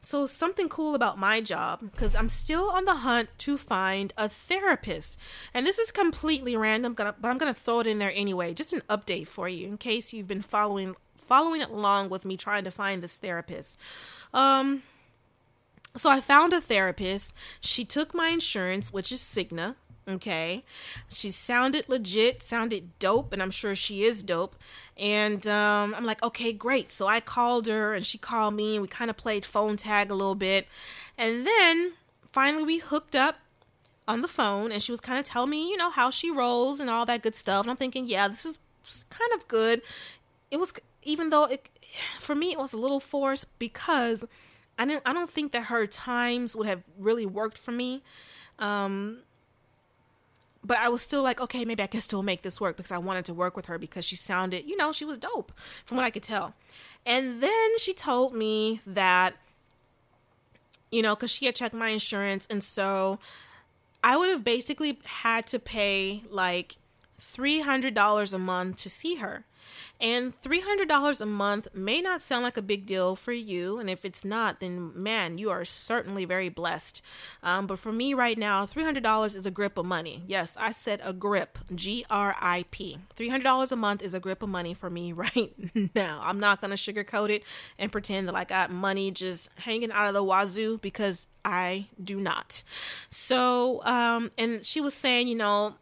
So, 0.00 0.26
something 0.26 0.68
cool 0.68 0.94
about 0.94 1.18
my 1.18 1.40
job, 1.40 1.80
because 1.80 2.14
I'm 2.14 2.28
still 2.28 2.70
on 2.70 2.84
the 2.84 2.96
hunt 2.96 3.28
to 3.38 3.56
find 3.56 4.12
a 4.16 4.28
therapist. 4.28 5.18
And 5.54 5.66
this 5.66 5.78
is 5.78 5.92
completely 5.92 6.56
random, 6.56 6.94
but 6.94 7.14
I'm 7.22 7.38
going 7.38 7.52
to 7.52 7.60
throw 7.60 7.80
it 7.80 7.86
in 7.86 7.98
there 7.98 8.12
anyway. 8.14 8.54
Just 8.54 8.72
an 8.72 8.82
update 8.88 9.28
for 9.28 9.48
you 9.48 9.68
in 9.68 9.78
case 9.78 10.12
you've 10.12 10.28
been 10.28 10.42
following 10.42 10.96
following 11.28 11.62
along 11.62 12.08
with 12.08 12.24
me 12.24 12.36
trying 12.36 12.64
to 12.64 12.70
find 12.70 13.02
this 13.02 13.16
therapist. 13.18 13.78
Um, 14.34 14.82
so 15.96 16.10
I 16.10 16.20
found 16.20 16.52
a 16.52 16.60
therapist. 16.60 17.32
She 17.60 17.84
took 17.84 18.14
my 18.14 18.28
insurance, 18.28 18.92
which 18.92 19.12
is 19.12 19.20
Cigna. 19.20 19.76
Okay. 20.08 20.64
She 21.08 21.30
sounded 21.30 21.86
legit, 21.88 22.42
sounded 22.42 22.98
dope, 22.98 23.32
and 23.32 23.42
I'm 23.42 23.50
sure 23.50 23.74
she 23.74 24.04
is 24.04 24.22
dope. 24.22 24.56
And 24.96 25.46
um, 25.46 25.94
I'm 25.94 26.04
like, 26.04 26.22
okay, 26.22 26.52
great. 26.52 26.90
So 26.90 27.06
I 27.06 27.20
called 27.20 27.66
her 27.66 27.94
and 27.94 28.06
she 28.06 28.16
called 28.16 28.54
me 28.54 28.74
and 28.74 28.82
we 28.82 28.88
kind 28.88 29.10
of 29.10 29.18
played 29.18 29.44
phone 29.44 29.76
tag 29.76 30.10
a 30.10 30.14
little 30.14 30.34
bit. 30.34 30.66
And 31.18 31.46
then 31.46 31.92
finally 32.32 32.64
we 32.64 32.78
hooked 32.78 33.14
up 33.14 33.36
on 34.06 34.22
the 34.22 34.28
phone 34.28 34.72
and 34.72 34.82
she 34.82 34.92
was 34.92 35.00
kind 35.00 35.18
of 35.18 35.26
telling 35.26 35.50
me, 35.50 35.68
you 35.68 35.76
know, 35.76 35.90
how 35.90 36.08
she 36.08 36.30
rolls 36.30 36.80
and 36.80 36.88
all 36.88 37.04
that 37.04 37.22
good 37.22 37.34
stuff. 37.34 37.64
And 37.64 37.70
I'm 37.70 37.76
thinking, 37.76 38.06
yeah, 38.06 38.28
this 38.28 38.46
is 38.46 38.60
kind 39.10 39.30
of 39.34 39.46
good. 39.46 39.82
It 40.50 40.58
was 40.58 40.72
even 41.08 41.30
though 41.30 41.44
it 41.44 41.68
for 42.18 42.34
me 42.34 42.52
it 42.52 42.58
was 42.58 42.72
a 42.72 42.78
little 42.78 43.00
forced 43.00 43.46
because 43.58 44.24
I 44.78 44.84
didn't 44.84 45.02
I 45.06 45.12
don't 45.12 45.30
think 45.30 45.52
that 45.52 45.64
her 45.64 45.86
times 45.86 46.54
would 46.54 46.66
have 46.66 46.82
really 46.98 47.26
worked 47.26 47.58
for 47.58 47.72
me. 47.72 48.02
Um 48.58 49.18
but 50.64 50.76
I 50.78 50.88
was 50.88 51.02
still 51.02 51.22
like, 51.22 51.40
okay, 51.40 51.64
maybe 51.64 51.82
I 51.82 51.86
can 51.86 52.00
still 52.00 52.22
make 52.22 52.42
this 52.42 52.60
work 52.60 52.76
because 52.76 52.92
I 52.92 52.98
wanted 52.98 53.24
to 53.26 53.34
work 53.34 53.56
with 53.56 53.66
her 53.66 53.78
because 53.78 54.04
she 54.04 54.16
sounded, 54.16 54.68
you 54.68 54.76
know, 54.76 54.92
she 54.92 55.04
was 55.04 55.16
dope 55.16 55.52
from 55.84 55.96
what 55.96 56.04
I 56.04 56.10
could 56.10 56.24
tell. 56.24 56.54
And 57.06 57.40
then 57.42 57.78
she 57.78 57.94
told 57.94 58.34
me 58.34 58.80
that, 58.86 59.34
you 60.90 61.00
know, 61.00 61.14
because 61.14 61.30
she 61.30 61.46
had 61.46 61.54
checked 61.54 61.74
my 61.74 61.88
insurance. 61.88 62.46
And 62.50 62.62
so 62.62 63.18
I 64.02 64.16
would 64.16 64.28
have 64.28 64.44
basically 64.44 64.98
had 65.04 65.46
to 65.48 65.58
pay 65.58 66.22
like 66.28 66.76
$300 67.20 68.34
a 68.34 68.38
month 68.38 68.76
to 68.82 68.90
see 68.90 69.16
her. 69.16 69.44
And 70.00 70.38
$300 70.40 71.20
a 71.20 71.26
month 71.26 71.68
may 71.74 72.00
not 72.00 72.22
sound 72.22 72.44
like 72.44 72.56
a 72.56 72.62
big 72.62 72.86
deal 72.86 73.16
for 73.16 73.32
you. 73.32 73.78
And 73.78 73.90
if 73.90 74.04
it's 74.04 74.24
not, 74.24 74.60
then 74.60 74.92
man, 74.94 75.38
you 75.38 75.50
are 75.50 75.64
certainly 75.64 76.24
very 76.24 76.48
blessed. 76.48 77.02
Um, 77.42 77.66
but 77.66 77.78
for 77.78 77.92
me 77.92 78.14
right 78.14 78.38
now, 78.38 78.64
$300 78.64 79.36
is 79.36 79.46
a 79.46 79.50
grip 79.50 79.78
of 79.78 79.86
money. 79.86 80.22
Yes, 80.26 80.56
I 80.58 80.72
said 80.72 81.00
a 81.02 81.12
grip, 81.12 81.58
G 81.74 82.04
R 82.10 82.36
I 82.40 82.64
P. 82.70 82.98
$300 83.16 83.72
a 83.72 83.76
month 83.76 84.02
is 84.02 84.14
a 84.14 84.20
grip 84.20 84.42
of 84.42 84.48
money 84.48 84.74
for 84.74 84.90
me 84.90 85.12
right 85.14 85.52
now. 85.94 86.20
I'm 86.22 86.40
not 86.40 86.60
going 86.60 86.70
to 86.70 86.76
sugarcoat 86.76 87.30
it 87.30 87.42
and 87.78 87.90
pretend 87.90 88.28
that 88.28 88.34
I 88.34 88.44
got 88.44 88.70
money 88.70 89.10
just 89.10 89.50
hanging 89.58 89.92
out 89.92 90.08
of 90.08 90.14
the 90.14 90.22
wazoo 90.22 90.78
because 90.78 91.26
I 91.44 91.86
do 92.02 92.20
not. 92.20 92.62
So, 93.08 93.82
um, 93.84 94.30
and 94.36 94.64
she 94.64 94.80
was 94.80 94.94
saying, 94.94 95.28
you 95.28 95.34
know, 95.34 95.74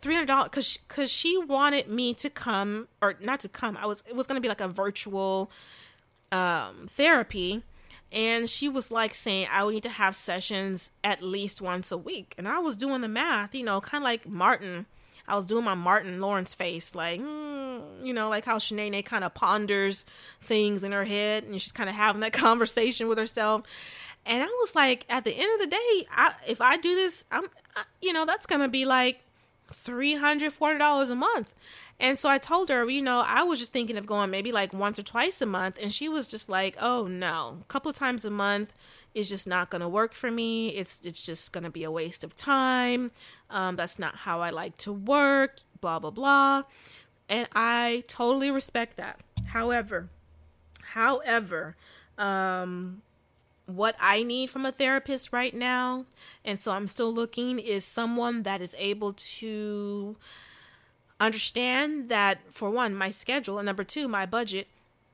three 0.00 0.14
hundred 0.14 0.26
dollars 0.26 0.48
because 0.50 0.76
because 0.76 1.10
she 1.10 1.38
wanted 1.38 1.88
me 1.88 2.14
to 2.14 2.30
come 2.30 2.88
or 3.00 3.16
not 3.20 3.40
to 3.40 3.48
come. 3.48 3.76
I 3.76 3.86
was 3.86 4.02
it 4.08 4.16
was 4.16 4.26
gonna 4.26 4.40
be 4.40 4.48
like 4.48 4.60
a 4.60 4.68
virtual 4.68 5.50
um, 6.32 6.86
therapy, 6.88 7.62
and 8.12 8.48
she 8.48 8.68
was 8.68 8.90
like 8.90 9.14
saying 9.14 9.48
I 9.50 9.64
would 9.64 9.74
need 9.74 9.82
to 9.84 9.88
have 9.88 10.16
sessions 10.16 10.90
at 11.04 11.22
least 11.22 11.60
once 11.60 11.92
a 11.92 11.98
week, 11.98 12.34
and 12.38 12.48
I 12.48 12.58
was 12.58 12.76
doing 12.76 13.00
the 13.00 13.08
math, 13.08 13.54
you 13.54 13.64
know, 13.64 13.80
kind 13.80 14.02
of 14.02 14.06
like 14.06 14.28
Martin. 14.28 14.86
I 15.28 15.36
was 15.36 15.46
doing 15.46 15.64
my 15.64 15.74
Martin 15.74 16.20
Lawrence 16.20 16.54
face, 16.54 16.92
like, 16.96 17.20
mm, 17.20 18.04
you 18.04 18.12
know, 18.12 18.28
like 18.28 18.44
how 18.44 18.58
Shanae 18.58 19.04
kind 19.04 19.22
of 19.22 19.32
ponders 19.32 20.04
things 20.42 20.82
in 20.82 20.90
her 20.90 21.04
head 21.04 21.44
and 21.44 21.60
she's 21.60 21.70
kind 21.70 21.88
of 21.88 21.94
having 21.94 22.22
that 22.22 22.32
conversation 22.32 23.06
with 23.06 23.16
herself. 23.16 23.62
And 24.26 24.42
I 24.42 24.46
was 24.46 24.74
like, 24.74 25.06
at 25.08 25.24
the 25.24 25.32
end 25.32 25.54
of 25.54 25.60
the 25.60 25.66
day, 25.68 26.06
I, 26.10 26.34
if 26.48 26.60
I 26.60 26.78
do 26.78 26.96
this, 26.96 27.24
I'm, 27.30 27.44
I, 27.76 27.84
you 28.02 28.12
know, 28.12 28.26
that's 28.26 28.46
to 28.46 28.68
be 28.68 28.86
like 28.86 29.22
$300 29.72 30.52
$400 30.52 31.10
a 31.10 31.14
month. 31.14 31.54
And 31.98 32.18
so 32.18 32.28
i 32.28 32.38
told 32.38 32.70
her 32.70 32.88
you 32.88 33.02
know 33.02 33.22
i 33.26 33.42
was 33.42 33.58
just 33.58 33.72
thinking 33.72 33.98
of 33.98 34.06
going 34.06 34.30
maybe 34.30 34.52
like 34.52 34.72
once 34.72 34.98
or 34.98 35.02
twice 35.02 35.40
a 35.42 35.46
month. 35.46 35.78
And 35.82 35.92
she 35.92 36.08
was 36.08 36.26
just 36.26 36.48
like 36.48 36.76
oh 36.80 37.06
no. 37.06 37.58
A 37.60 37.64
couple 37.64 37.90
of 37.90 37.96
times 37.96 38.24
a 38.24 38.30
month 38.30 38.72
is 39.14 39.28
just 39.28 39.46
not 39.46 39.70
going 39.70 39.80
to 39.80 39.88
work 39.88 40.14
for 40.14 40.30
me. 40.30 40.70
It's 40.70 41.00
it's 41.04 41.20
just 41.20 41.52
going 41.52 41.64
to 41.64 41.70
be 41.70 41.84
a 41.84 41.90
waste 41.90 42.24
of 42.24 42.36
time. 42.36 43.10
Um, 43.50 43.76
that's 43.76 43.98
not 43.98 44.14
how 44.14 44.40
i 44.40 44.50
like 44.50 44.76
to 44.78 44.92
work 44.92 45.58
blah 45.80 45.98
blah 45.98 46.10
blah. 46.10 46.62
And 47.28 47.48
i 47.54 48.02
totally 48.08 48.50
respect 48.50 48.96
that. 48.96 49.20
However 49.46 50.08
however 50.82 51.76
um, 52.18 53.02
what 53.76 53.96
I 54.00 54.22
need 54.22 54.50
from 54.50 54.66
a 54.66 54.72
therapist 54.72 55.32
right 55.32 55.54
now, 55.54 56.06
and 56.44 56.60
so 56.60 56.72
I'm 56.72 56.88
still 56.88 57.12
looking, 57.12 57.58
is 57.58 57.84
someone 57.84 58.42
that 58.44 58.60
is 58.60 58.74
able 58.78 59.12
to 59.12 60.16
understand 61.18 62.08
that, 62.08 62.40
for 62.50 62.70
one, 62.70 62.94
my 62.94 63.10
schedule, 63.10 63.58
and 63.58 63.66
number 63.66 63.84
two, 63.84 64.08
my 64.08 64.26
budget, 64.26 64.68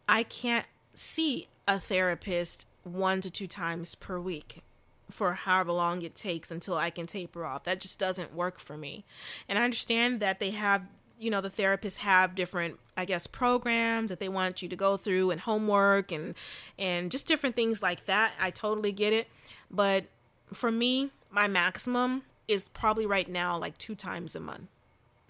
I 0.08 0.22
can't 0.22 0.66
see 0.94 1.48
a 1.66 1.78
therapist 1.78 2.66
one 2.84 3.20
to 3.20 3.30
two 3.30 3.48
times 3.48 3.94
per 3.94 4.20
week. 4.20 4.62
for 5.10 5.34
however 5.34 5.72
long 5.72 6.02
it 6.02 6.14
takes 6.14 6.50
until 6.50 6.76
I 6.76 6.90
can 6.90 7.06
taper 7.06 7.44
off. 7.44 7.64
That 7.64 7.80
just 7.80 7.98
doesn't 7.98 8.34
work 8.34 8.58
for 8.58 8.76
me. 8.76 9.04
And 9.48 9.58
I 9.58 9.64
understand 9.64 10.20
that 10.20 10.40
they 10.40 10.50
have, 10.50 10.82
you 11.18 11.30
know, 11.30 11.40
the 11.40 11.50
therapists 11.50 11.98
have 11.98 12.34
different 12.34 12.78
I 12.96 13.04
guess 13.04 13.26
programs 13.26 14.08
that 14.08 14.20
they 14.20 14.28
want 14.28 14.62
you 14.62 14.68
to 14.68 14.76
go 14.76 14.96
through 14.96 15.30
and 15.30 15.40
homework 15.40 16.12
and 16.12 16.34
and 16.78 17.10
just 17.10 17.26
different 17.26 17.56
things 17.56 17.82
like 17.82 18.06
that. 18.06 18.32
I 18.40 18.50
totally 18.50 18.92
get 18.92 19.12
it. 19.12 19.28
But 19.70 20.04
for 20.52 20.70
me, 20.70 21.10
my 21.30 21.48
maximum 21.48 22.22
is 22.48 22.68
probably 22.70 23.06
right 23.06 23.28
now 23.28 23.58
like 23.58 23.76
two 23.76 23.94
times 23.94 24.34
a 24.34 24.40
month. 24.40 24.68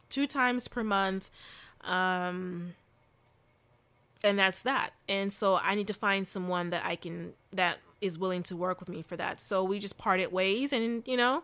Two 0.09 0.26
times 0.26 0.68
per 0.68 0.84
month. 0.84 1.30
Um 1.82 2.74
and 4.22 4.39
that's 4.39 4.62
that. 4.62 4.91
And 5.09 5.32
so 5.32 5.59
I 5.62 5.74
need 5.74 5.87
to 5.89 5.95
find 5.95 6.26
someone 6.26 6.70
that 6.70 6.82
I 6.84 6.97
can 6.97 7.32
that 7.53 7.78
is 8.01 8.18
willing 8.18 8.43
to 8.45 8.57
work 8.57 8.78
with 8.78 8.89
me 8.89 9.03
for 9.03 9.16
that. 9.16 9.41
So 9.41 9.64
we 9.64 9.78
just 9.78 9.99
parted 9.99 10.30
ways 10.30 10.72
and 10.72 11.03
you 11.07 11.16
know, 11.16 11.43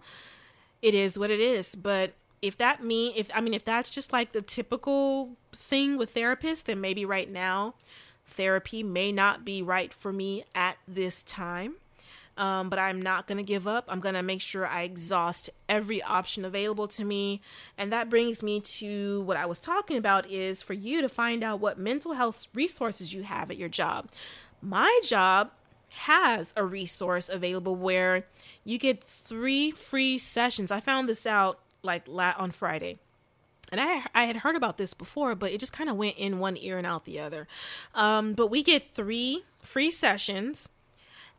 it 0.82 0.94
is 0.94 1.18
what 1.18 1.30
it 1.30 1.40
is. 1.40 1.74
But 1.74 2.12
if 2.42 2.58
that 2.58 2.82
mean 2.82 3.12
if 3.16 3.30
I 3.32 3.40
mean 3.40 3.54
if 3.54 3.64
that's 3.64 3.88
just 3.88 4.12
like 4.12 4.32
the 4.32 4.42
typical 4.42 5.36
thing 5.54 5.96
with 5.96 6.14
therapists, 6.14 6.64
then 6.64 6.80
maybe 6.80 7.04
right 7.04 7.30
now 7.30 7.74
therapy 8.26 8.82
may 8.82 9.12
not 9.12 9.44
be 9.44 9.62
right 9.62 9.94
for 9.94 10.12
me 10.12 10.44
at 10.54 10.76
this 10.86 11.22
time. 11.22 11.76
Um, 12.34 12.70
but 12.70 12.78
I'm 12.78 13.00
not 13.00 13.26
going 13.26 13.36
to 13.36 13.44
give 13.44 13.66
up. 13.66 13.84
I'm 13.88 14.00
going 14.00 14.14
to 14.14 14.22
make 14.22 14.40
sure 14.40 14.66
I 14.66 14.82
exhaust 14.82 15.50
every 15.68 16.02
option 16.02 16.46
available 16.46 16.88
to 16.88 17.04
me. 17.04 17.42
And 17.76 17.92
that 17.92 18.08
brings 18.08 18.42
me 18.42 18.60
to 18.60 19.20
what 19.22 19.36
I 19.36 19.44
was 19.44 19.58
talking 19.58 19.98
about 19.98 20.30
is 20.30 20.62
for 20.62 20.72
you 20.72 21.02
to 21.02 21.10
find 21.10 21.44
out 21.44 21.60
what 21.60 21.78
mental 21.78 22.14
health 22.14 22.46
resources 22.54 23.12
you 23.12 23.22
have 23.22 23.50
at 23.50 23.58
your 23.58 23.68
job. 23.68 24.08
My 24.62 24.98
job 25.04 25.50
has 25.90 26.54
a 26.56 26.64
resource 26.64 27.28
available 27.28 27.76
where 27.76 28.24
you 28.64 28.78
get 28.78 29.04
three 29.04 29.70
free 29.70 30.16
sessions. 30.16 30.70
I 30.70 30.80
found 30.80 31.10
this 31.10 31.26
out 31.26 31.58
like 31.82 32.04
on 32.08 32.50
Friday. 32.50 32.98
And 33.70 33.80
I 33.80 34.04
I 34.14 34.24
had 34.24 34.36
heard 34.36 34.56
about 34.56 34.78
this 34.78 34.94
before, 34.94 35.34
but 35.34 35.52
it 35.52 35.60
just 35.60 35.72
kind 35.72 35.88
of 35.88 35.96
went 35.96 36.16
in 36.16 36.38
one 36.38 36.56
ear 36.58 36.78
and 36.78 36.86
out 36.86 37.04
the 37.04 37.20
other. 37.20 37.48
Um, 37.94 38.34
but 38.34 38.48
we 38.48 38.62
get 38.62 38.88
three 38.88 39.42
free 39.62 39.90
sessions, 39.90 40.68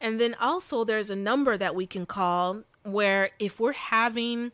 and 0.02 0.20
then 0.20 0.36
also 0.40 0.84
there's 0.84 1.10
a 1.10 1.16
number 1.16 1.58
that 1.58 1.76
we 1.76 1.86
can 1.86 2.06
call 2.06 2.64
where 2.84 3.30
if 3.40 3.60
we're 3.60 3.74
having 3.74 4.52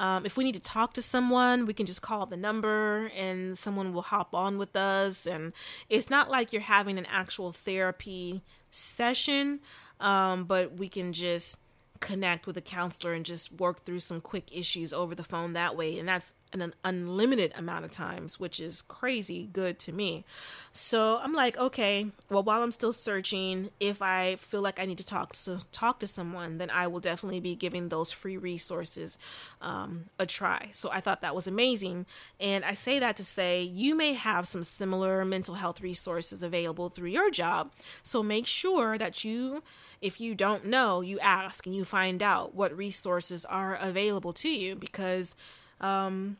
um, 0.00 0.24
if 0.24 0.38
we 0.38 0.44
need 0.44 0.54
to 0.54 0.60
talk 0.60 0.94
to 0.94 1.02
someone, 1.02 1.66
we 1.66 1.74
can 1.74 1.84
just 1.84 2.00
call 2.00 2.24
the 2.24 2.36
number 2.38 3.12
and 3.14 3.58
someone 3.58 3.92
will 3.92 4.00
hop 4.00 4.34
on 4.34 4.56
with 4.56 4.74
us. 4.74 5.26
And 5.26 5.52
it's 5.90 6.08
not 6.08 6.30
like 6.30 6.54
you're 6.54 6.62
having 6.62 6.96
an 6.96 7.04
actual 7.04 7.52
therapy 7.52 8.40
session, 8.70 9.60
um, 10.00 10.44
but 10.44 10.78
we 10.78 10.88
can 10.88 11.12
just 11.12 11.58
connect 12.00 12.46
with 12.46 12.56
a 12.56 12.62
counselor 12.62 13.12
and 13.12 13.24
just 13.24 13.52
work 13.52 13.84
through 13.84 14.00
some 14.00 14.20
quick 14.20 14.56
issues 14.56 14.92
over 14.92 15.14
the 15.14 15.24
phone 15.24 15.52
that 15.52 15.76
way. 15.76 15.98
And 15.98 16.08
that's 16.08 16.34
an 16.52 16.74
unlimited 16.84 17.52
amount 17.56 17.84
of 17.84 17.92
times, 17.92 18.40
which 18.40 18.60
is 18.60 18.82
crazy 18.82 19.48
good 19.52 19.78
to 19.80 19.92
me. 19.92 20.24
So 20.72 21.18
I'm 21.22 21.32
like, 21.32 21.56
okay, 21.58 22.06
well, 22.28 22.42
while 22.42 22.62
I'm 22.62 22.72
still 22.72 22.92
searching, 22.92 23.70
if 23.80 24.02
I 24.02 24.36
feel 24.36 24.60
like 24.60 24.80
I 24.80 24.86
need 24.86 24.98
to 24.98 25.06
talk 25.06 25.32
to 25.32 25.60
talk 25.72 26.00
to 26.00 26.06
someone, 26.06 26.58
then 26.58 26.70
I 26.70 26.86
will 26.86 27.00
definitely 27.00 27.40
be 27.40 27.54
giving 27.54 27.88
those 27.88 28.10
free 28.10 28.36
resources 28.36 29.18
um, 29.60 30.04
a 30.18 30.26
try. 30.26 30.70
So 30.72 30.90
I 30.90 31.00
thought 31.00 31.22
that 31.22 31.34
was 31.34 31.46
amazing, 31.46 32.06
and 32.38 32.64
I 32.64 32.74
say 32.74 32.98
that 32.98 33.16
to 33.16 33.24
say 33.24 33.62
you 33.62 33.94
may 33.94 34.14
have 34.14 34.46
some 34.46 34.64
similar 34.64 35.24
mental 35.24 35.54
health 35.54 35.80
resources 35.80 36.42
available 36.42 36.88
through 36.88 37.10
your 37.10 37.30
job. 37.30 37.72
So 38.02 38.22
make 38.22 38.46
sure 38.46 38.98
that 38.98 39.24
you 39.24 39.62
if 40.00 40.20
you 40.20 40.34
don't 40.34 40.64
know, 40.64 41.02
you 41.02 41.18
ask 41.20 41.66
and 41.66 41.74
you 41.74 41.84
find 41.84 42.22
out 42.22 42.54
what 42.54 42.76
resources 42.76 43.44
are 43.44 43.76
available 43.76 44.32
to 44.32 44.48
you 44.48 44.74
because 44.74 45.36
um, 45.80 46.36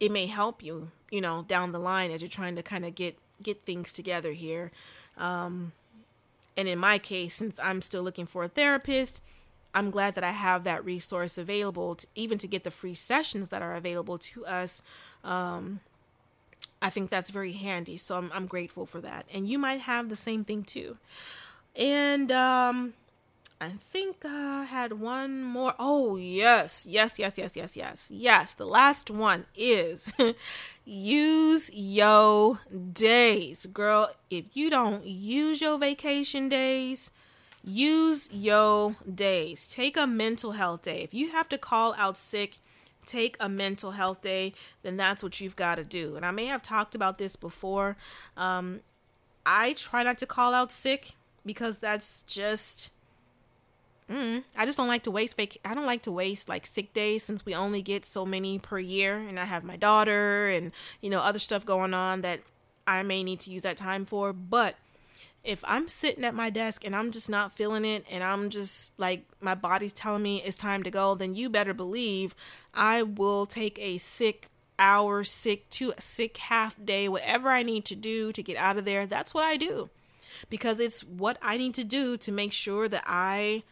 it 0.00 0.10
may 0.10 0.26
help 0.26 0.62
you, 0.62 0.90
you 1.10 1.20
know, 1.20 1.44
down 1.48 1.72
the 1.72 1.78
line 1.78 2.10
as 2.10 2.22
you're 2.22 2.28
trying 2.28 2.56
to 2.56 2.62
kind 2.62 2.84
of 2.84 2.94
get 2.94 3.18
get 3.42 3.64
things 3.64 3.92
together 3.92 4.32
here. 4.32 4.70
Um, 5.16 5.72
and 6.56 6.66
in 6.66 6.78
my 6.78 6.98
case, 6.98 7.34
since 7.34 7.60
I'm 7.60 7.80
still 7.82 8.02
looking 8.02 8.26
for 8.26 8.42
a 8.42 8.48
therapist, 8.48 9.22
I'm 9.74 9.90
glad 9.90 10.14
that 10.16 10.24
I 10.24 10.30
have 10.30 10.64
that 10.64 10.84
resource 10.84 11.38
available, 11.38 11.94
to, 11.96 12.06
even 12.14 12.38
to 12.38 12.48
get 12.48 12.64
the 12.64 12.70
free 12.70 12.94
sessions 12.94 13.50
that 13.50 13.62
are 13.62 13.76
available 13.76 14.18
to 14.18 14.44
us. 14.44 14.82
Um, 15.22 15.80
I 16.82 16.90
think 16.90 17.10
that's 17.10 17.30
very 17.30 17.52
handy. 17.52 17.96
So 17.96 18.16
I'm, 18.16 18.30
I'm 18.32 18.46
grateful 18.46 18.86
for 18.86 19.00
that. 19.00 19.26
And 19.32 19.46
you 19.46 19.58
might 19.58 19.80
have 19.80 20.08
the 20.08 20.16
same 20.16 20.42
thing 20.42 20.64
too. 20.64 20.96
And 21.76 22.32
um, 22.32 22.94
I 23.60 23.70
think 23.70 24.24
I 24.24 24.64
had 24.64 25.00
one 25.00 25.42
more. 25.42 25.74
Oh, 25.80 26.16
yes, 26.16 26.86
yes, 26.88 27.18
yes, 27.18 27.36
yes, 27.36 27.56
yes, 27.56 27.76
yes, 27.76 28.08
yes. 28.08 28.54
The 28.54 28.64
last 28.66 29.10
one 29.10 29.46
is 29.56 30.12
use 30.84 31.68
your 31.74 32.60
days. 32.92 33.66
Girl, 33.66 34.10
if 34.30 34.56
you 34.56 34.70
don't 34.70 35.04
use 35.04 35.60
your 35.60 35.76
vacation 35.76 36.48
days, 36.48 37.10
use 37.64 38.28
your 38.32 38.94
days. 39.12 39.66
Take 39.66 39.96
a 39.96 40.06
mental 40.06 40.52
health 40.52 40.82
day. 40.82 41.02
If 41.02 41.12
you 41.12 41.32
have 41.32 41.48
to 41.48 41.58
call 41.58 41.94
out 41.98 42.16
sick, 42.16 42.58
take 43.06 43.36
a 43.40 43.48
mental 43.48 43.90
health 43.90 44.22
day, 44.22 44.52
then 44.82 44.96
that's 44.96 45.20
what 45.20 45.40
you've 45.40 45.56
got 45.56 45.76
to 45.76 45.84
do. 45.84 46.14
And 46.14 46.24
I 46.24 46.30
may 46.30 46.46
have 46.46 46.62
talked 46.62 46.94
about 46.94 47.18
this 47.18 47.34
before. 47.34 47.96
Um, 48.36 48.80
I 49.44 49.72
try 49.72 50.04
not 50.04 50.18
to 50.18 50.26
call 50.26 50.54
out 50.54 50.70
sick 50.70 51.16
because 51.44 51.80
that's 51.80 52.22
just 52.22 52.90
mm, 54.10 54.42
I 54.56 54.66
just 54.66 54.78
don't 54.78 54.88
like 54.88 55.04
to 55.04 55.10
waste 55.10 55.36
vac- 55.36 55.58
I 55.64 55.74
don't 55.74 55.86
like 55.86 56.02
to 56.02 56.12
waste 56.12 56.48
like 56.48 56.66
sick 56.66 56.92
days 56.92 57.22
since 57.22 57.44
we 57.44 57.54
only 57.54 57.82
get 57.82 58.04
so 58.04 58.24
many 58.24 58.58
per 58.58 58.78
year 58.78 59.16
and 59.16 59.38
I 59.38 59.44
have 59.44 59.64
my 59.64 59.76
daughter 59.76 60.48
and 60.48 60.72
you 61.00 61.10
know 61.10 61.20
other 61.20 61.38
stuff 61.38 61.64
going 61.64 61.94
on 61.94 62.22
that 62.22 62.40
I 62.86 63.02
may 63.02 63.22
need 63.22 63.40
to 63.40 63.50
use 63.50 63.62
that 63.62 63.76
time 63.76 64.04
for. 64.06 64.32
But 64.32 64.76
if 65.44 65.62
I'm 65.66 65.88
sitting 65.88 66.24
at 66.24 66.34
my 66.34 66.50
desk 66.50 66.84
and 66.84 66.96
I'm 66.96 67.10
just 67.10 67.30
not 67.30 67.52
feeling 67.52 67.84
it 67.84 68.04
and 68.10 68.24
I'm 68.24 68.50
just 68.50 68.92
like 68.98 69.24
my 69.40 69.54
body's 69.54 69.92
telling 69.92 70.22
me 70.22 70.42
it's 70.42 70.56
time 70.56 70.82
to 70.82 70.90
go 70.90 71.14
then 71.14 71.34
you 71.34 71.48
better 71.48 71.74
believe 71.74 72.34
I 72.74 73.02
will 73.02 73.46
take 73.46 73.78
a 73.78 73.98
sick 73.98 74.48
hour 74.78 75.24
sick 75.24 75.68
two, 75.70 75.92
sick 75.98 76.36
half 76.36 76.76
day 76.84 77.08
whatever 77.08 77.48
I 77.48 77.62
need 77.62 77.84
to 77.86 77.96
do 77.96 78.32
to 78.32 78.42
get 78.42 78.56
out 78.56 78.78
of 78.78 78.84
there. 78.84 79.06
That's 79.06 79.34
what 79.34 79.44
I 79.44 79.56
do 79.56 79.90
because 80.48 80.80
it's 80.80 81.02
what 81.02 81.38
I 81.42 81.56
need 81.56 81.74
to 81.74 81.84
do 81.84 82.16
to 82.18 82.32
make 82.32 82.52
sure 82.52 82.88
that 82.88 83.04
I 83.06 83.62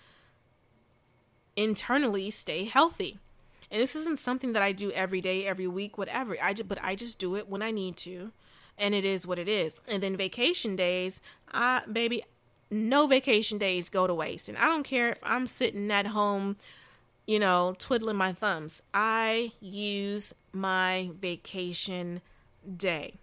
internally 1.56 2.30
stay 2.30 2.64
healthy. 2.64 3.18
And 3.70 3.82
this 3.82 3.96
isn't 3.96 4.20
something 4.20 4.52
that 4.52 4.62
I 4.62 4.72
do 4.72 4.92
every 4.92 5.20
day, 5.20 5.46
every 5.46 5.66
week, 5.66 5.98
whatever. 5.98 6.36
I 6.40 6.52
just, 6.52 6.68
but 6.68 6.78
I 6.82 6.94
just 6.94 7.18
do 7.18 7.34
it 7.36 7.48
when 7.48 7.62
I 7.62 7.72
need 7.72 7.96
to, 7.98 8.30
and 8.78 8.94
it 8.94 9.04
is 9.04 9.26
what 9.26 9.38
it 9.38 9.48
is. 9.48 9.80
And 9.88 10.02
then 10.02 10.16
vacation 10.16 10.76
days, 10.76 11.20
I 11.52 11.82
baby, 11.90 12.22
no 12.70 13.06
vacation 13.06 13.58
days 13.58 13.88
go 13.88 14.06
to 14.06 14.14
waste. 14.14 14.48
And 14.48 14.58
I 14.58 14.66
don't 14.66 14.84
care 14.84 15.10
if 15.10 15.18
I'm 15.22 15.46
sitting 15.46 15.90
at 15.90 16.08
home, 16.08 16.56
you 17.26 17.38
know, 17.38 17.74
twiddling 17.78 18.16
my 18.16 18.32
thumbs. 18.32 18.82
I 18.94 19.52
use 19.60 20.32
my 20.52 21.10
vacation 21.20 22.20
day. 22.76 23.14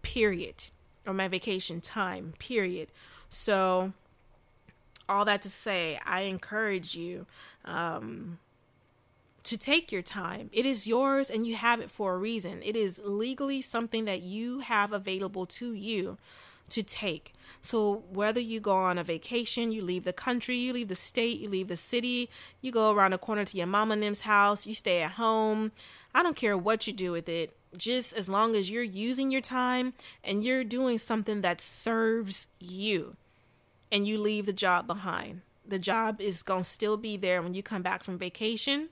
Period 0.00 0.68
or 1.06 1.12
my 1.14 1.28
vacation 1.28 1.80
time, 1.80 2.34
period. 2.38 2.88
So, 3.28 3.92
all 5.08 5.24
that 5.24 5.42
to 5.42 5.50
say, 5.50 5.98
I 6.04 6.22
encourage 6.22 6.94
you 6.94 7.26
um, 7.64 8.38
to 9.44 9.56
take 9.56 9.90
your 9.90 10.02
time. 10.02 10.50
It 10.52 10.66
is 10.66 10.86
yours 10.86 11.30
and 11.30 11.46
you 11.46 11.56
have 11.56 11.80
it 11.80 11.90
for 11.90 12.14
a 12.14 12.18
reason. 12.18 12.60
It 12.62 12.76
is 12.76 13.00
legally 13.04 13.62
something 13.62 14.04
that 14.04 14.22
you 14.22 14.60
have 14.60 14.92
available 14.92 15.46
to 15.46 15.72
you 15.72 16.18
to 16.70 16.82
take. 16.82 17.32
So, 17.62 18.04
whether 18.10 18.40
you 18.40 18.60
go 18.60 18.76
on 18.76 18.98
a 18.98 19.04
vacation, 19.04 19.72
you 19.72 19.82
leave 19.82 20.04
the 20.04 20.12
country, 20.12 20.56
you 20.56 20.74
leave 20.74 20.88
the 20.88 20.94
state, 20.94 21.40
you 21.40 21.48
leave 21.48 21.68
the 21.68 21.76
city, 21.76 22.28
you 22.60 22.70
go 22.70 22.92
around 22.92 23.12
the 23.12 23.18
corner 23.18 23.44
to 23.46 23.56
your 23.56 23.66
mama 23.66 23.94
and 23.94 24.02
them's 24.02 24.20
house, 24.20 24.66
you 24.66 24.74
stay 24.74 25.00
at 25.00 25.12
home, 25.12 25.72
I 26.14 26.22
don't 26.22 26.36
care 26.36 26.58
what 26.58 26.86
you 26.86 26.92
do 26.92 27.10
with 27.10 27.28
it 27.28 27.56
just 27.76 28.16
as 28.16 28.28
long 28.28 28.54
as 28.54 28.70
you're 28.70 28.82
using 28.82 29.30
your 29.30 29.40
time 29.40 29.92
and 30.24 30.42
you're 30.42 30.64
doing 30.64 30.98
something 30.98 31.42
that 31.42 31.60
serves 31.60 32.48
you 32.60 33.16
and 33.90 34.06
you 34.06 34.18
leave 34.18 34.46
the 34.46 34.52
job 34.52 34.86
behind. 34.86 35.42
The 35.66 35.78
job 35.78 36.20
is 36.20 36.42
going 36.42 36.62
to 36.62 36.68
still 36.68 36.96
be 36.96 37.16
there 37.16 37.42
when 37.42 37.54
you 37.54 37.62
come 37.62 37.82
back 37.82 38.02
from 38.02 38.18
vacation. 38.18 38.88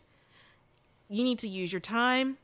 You 1.08 1.24
need 1.24 1.38
to 1.40 1.48
use 1.48 1.72
your 1.72 1.80
time 1.80 2.38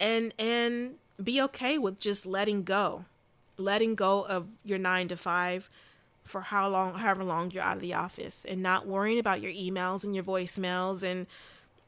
and 0.00 0.34
and 0.38 0.94
be 1.22 1.40
okay 1.42 1.78
with 1.78 1.98
just 2.00 2.26
letting 2.26 2.62
go. 2.62 3.04
Letting 3.56 3.94
go 3.94 4.24
of 4.24 4.48
your 4.64 4.78
9 4.78 5.08
to 5.08 5.16
5 5.16 5.70
for 6.24 6.42
how 6.42 6.68
long 6.68 6.94
however 6.94 7.24
long 7.24 7.50
you're 7.50 7.62
out 7.62 7.76
of 7.76 7.82
the 7.82 7.94
office 7.94 8.44
and 8.44 8.62
not 8.62 8.86
worrying 8.86 9.18
about 9.18 9.40
your 9.40 9.52
emails 9.52 10.04
and 10.04 10.14
your 10.14 10.24
voicemails 10.24 11.02
and 11.02 11.26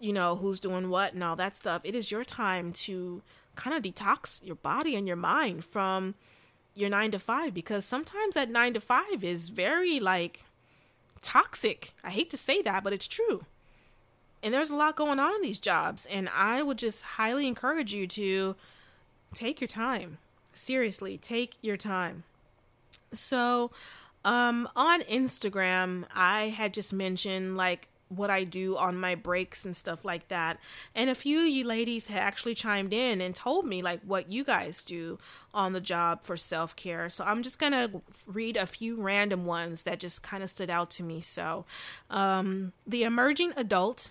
you 0.00 0.12
know 0.12 0.34
who's 0.36 0.58
doing 0.58 0.88
what 0.88 1.12
and 1.12 1.22
all 1.22 1.36
that 1.36 1.54
stuff. 1.54 1.82
It 1.84 1.94
is 1.94 2.10
your 2.10 2.24
time 2.24 2.72
to 2.72 3.22
kind 3.54 3.76
of 3.76 3.82
detox 3.82 4.44
your 4.44 4.56
body 4.56 4.96
and 4.96 5.06
your 5.06 5.16
mind 5.16 5.64
from 5.64 6.14
your 6.80 6.90
nine 6.90 7.10
to 7.12 7.18
five 7.18 7.54
because 7.54 7.84
sometimes 7.84 8.34
that 8.34 8.50
nine 8.50 8.74
to 8.74 8.80
five 8.80 9.22
is 9.22 9.48
very 9.48 10.00
like 10.00 10.44
toxic. 11.20 11.92
I 12.02 12.10
hate 12.10 12.30
to 12.30 12.36
say 12.36 12.62
that, 12.62 12.82
but 12.82 12.92
it's 12.92 13.08
true. 13.08 13.44
And 14.42 14.54
there's 14.54 14.70
a 14.70 14.76
lot 14.76 14.96
going 14.96 15.18
on 15.18 15.34
in 15.34 15.42
these 15.42 15.58
jobs. 15.58 16.06
And 16.06 16.28
I 16.34 16.62
would 16.62 16.78
just 16.78 17.02
highly 17.02 17.46
encourage 17.46 17.92
you 17.92 18.06
to 18.08 18.56
take 19.34 19.60
your 19.60 19.68
time. 19.68 20.18
Seriously, 20.52 21.18
take 21.18 21.56
your 21.60 21.76
time. 21.76 22.24
So, 23.12 23.70
um, 24.24 24.68
on 24.76 25.02
Instagram, 25.02 26.04
I 26.14 26.46
had 26.48 26.74
just 26.74 26.92
mentioned 26.92 27.56
like 27.56 27.88
what 28.10 28.28
I 28.28 28.44
do 28.44 28.76
on 28.76 28.98
my 28.98 29.14
breaks 29.14 29.64
and 29.64 29.74
stuff 29.74 30.04
like 30.04 30.28
that. 30.28 30.58
And 30.94 31.08
a 31.08 31.14
few 31.14 31.40
of 31.40 31.46
you 31.46 31.64
ladies 31.64 32.08
had 32.08 32.18
actually 32.18 32.54
chimed 32.54 32.92
in 32.92 33.20
and 33.20 33.34
told 33.34 33.64
me 33.64 33.82
like 33.82 34.00
what 34.02 34.30
you 34.30 34.44
guys 34.44 34.84
do 34.84 35.18
on 35.54 35.72
the 35.72 35.80
job 35.80 36.22
for 36.22 36.36
self 36.36 36.74
care. 36.76 37.08
So 37.08 37.24
I'm 37.24 37.42
just 37.42 37.58
gonna 37.58 37.90
read 38.26 38.56
a 38.56 38.66
few 38.66 39.00
random 39.00 39.46
ones 39.46 39.84
that 39.84 40.00
just 40.00 40.22
kind 40.22 40.42
of 40.42 40.50
stood 40.50 40.70
out 40.70 40.90
to 40.90 41.02
me. 41.02 41.20
So, 41.20 41.64
um, 42.10 42.72
the 42.86 43.04
emerging 43.04 43.52
adult 43.56 44.10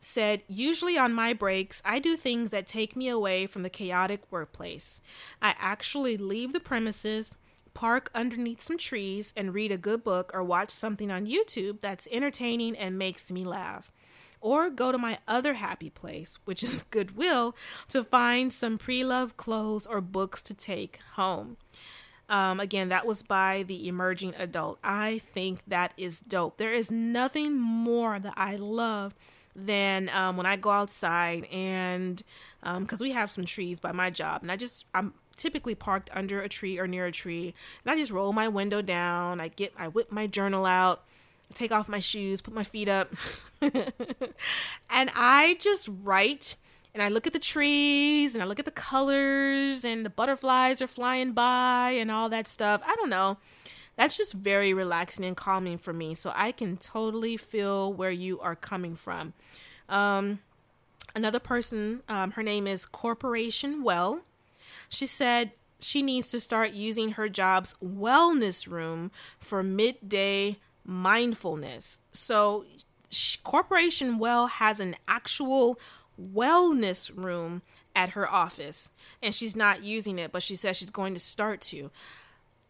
said, 0.00 0.42
Usually 0.48 0.96
on 0.96 1.12
my 1.12 1.32
breaks, 1.32 1.82
I 1.84 1.98
do 1.98 2.16
things 2.16 2.50
that 2.50 2.66
take 2.66 2.94
me 2.96 3.08
away 3.08 3.46
from 3.46 3.62
the 3.64 3.70
chaotic 3.70 4.22
workplace. 4.30 5.00
I 5.42 5.54
actually 5.58 6.16
leave 6.16 6.52
the 6.52 6.60
premises 6.60 7.34
park 7.78 8.10
underneath 8.12 8.60
some 8.60 8.76
trees 8.76 9.32
and 9.36 9.54
read 9.54 9.70
a 9.70 9.78
good 9.78 10.02
book 10.02 10.32
or 10.34 10.42
watch 10.42 10.68
something 10.68 11.12
on 11.12 11.26
YouTube 11.26 11.80
that's 11.80 12.08
entertaining 12.10 12.76
and 12.76 12.98
makes 12.98 13.30
me 13.30 13.44
laugh. 13.44 13.92
Or 14.40 14.68
go 14.68 14.90
to 14.90 14.98
my 14.98 15.18
other 15.28 15.54
happy 15.54 15.88
place, 15.88 16.38
which 16.44 16.64
is 16.64 16.82
Goodwill, 16.90 17.54
to 17.90 18.02
find 18.02 18.52
some 18.52 18.78
pre 18.78 19.04
loved 19.04 19.36
clothes 19.36 19.86
or 19.86 20.00
books 20.00 20.42
to 20.42 20.54
take 20.54 20.98
home. 21.12 21.56
Um, 22.28 22.58
again, 22.58 22.88
that 22.88 23.06
was 23.06 23.22
by 23.22 23.62
the 23.68 23.86
emerging 23.86 24.34
adult. 24.36 24.80
I 24.82 25.20
think 25.20 25.60
that 25.68 25.92
is 25.96 26.18
dope. 26.18 26.56
There 26.56 26.72
is 26.72 26.90
nothing 26.90 27.56
more 27.56 28.18
that 28.18 28.34
I 28.36 28.56
love 28.56 29.14
than 29.54 30.10
um, 30.12 30.36
when 30.36 30.46
I 30.46 30.56
go 30.56 30.70
outside 30.70 31.44
and 31.44 32.20
because 32.60 33.00
um, 33.00 33.04
we 33.04 33.12
have 33.12 33.30
some 33.30 33.44
trees 33.44 33.78
by 33.78 33.92
my 33.92 34.10
job, 34.10 34.42
and 34.42 34.50
I 34.50 34.56
just 34.56 34.86
I'm 34.92 35.14
typically 35.38 35.74
parked 35.74 36.10
under 36.12 36.42
a 36.42 36.48
tree 36.48 36.78
or 36.78 36.86
near 36.86 37.06
a 37.06 37.12
tree. 37.12 37.54
And 37.84 37.90
I 37.90 37.96
just 37.96 38.10
roll 38.10 38.32
my 38.32 38.48
window 38.48 38.82
down. 38.82 39.40
I 39.40 39.48
get, 39.48 39.72
I 39.78 39.88
whip 39.88 40.12
my 40.12 40.26
journal 40.26 40.66
out, 40.66 41.04
take 41.54 41.72
off 41.72 41.88
my 41.88 42.00
shoes, 42.00 42.40
put 42.40 42.54
my 42.54 42.64
feet 42.64 42.88
up, 42.88 43.08
and 43.62 45.10
I 45.14 45.56
just 45.60 45.88
write. 46.02 46.56
And 46.94 47.02
I 47.02 47.08
look 47.08 47.26
at 47.26 47.32
the 47.32 47.38
trees 47.38 48.34
and 48.34 48.42
I 48.42 48.46
look 48.46 48.58
at 48.58 48.64
the 48.64 48.70
colors 48.70 49.84
and 49.84 50.04
the 50.04 50.10
butterflies 50.10 50.82
are 50.82 50.86
flying 50.86 51.32
by 51.32 51.90
and 51.90 52.10
all 52.10 52.28
that 52.30 52.48
stuff. 52.48 52.82
I 52.84 52.96
don't 52.96 53.10
know. 53.10 53.36
That's 53.96 54.16
just 54.16 54.32
very 54.32 54.72
relaxing 54.72 55.24
and 55.24 55.36
calming 55.36 55.78
for 55.78 55.92
me. 55.92 56.14
So 56.14 56.32
I 56.34 56.50
can 56.50 56.76
totally 56.76 57.36
feel 57.36 57.92
where 57.92 58.10
you 58.10 58.40
are 58.40 58.56
coming 58.56 58.96
from. 58.96 59.32
Um, 59.88 60.40
another 61.14 61.40
person, 61.40 62.02
um, 62.08 62.32
her 62.32 62.42
name 62.42 62.66
is 62.66 62.86
Corporation 62.86 63.82
Well. 63.82 64.22
She 64.88 65.06
said 65.06 65.52
she 65.80 66.02
needs 66.02 66.30
to 66.30 66.40
start 66.40 66.72
using 66.72 67.12
her 67.12 67.28
job's 67.28 67.74
wellness 67.82 68.68
room 68.68 69.10
for 69.38 69.62
midday 69.62 70.56
mindfulness. 70.84 72.00
So, 72.12 72.64
Corporation 73.44 74.18
Well 74.18 74.48
has 74.48 74.80
an 74.80 74.96
actual 75.06 75.78
wellness 76.20 77.10
room 77.14 77.62
at 77.94 78.10
her 78.10 78.28
office, 78.28 78.90
and 79.22 79.34
she's 79.34 79.56
not 79.56 79.82
using 79.82 80.18
it, 80.18 80.32
but 80.32 80.42
she 80.42 80.54
says 80.56 80.76
she's 80.76 80.90
going 80.90 81.14
to 81.14 81.20
start 81.20 81.60
to. 81.62 81.90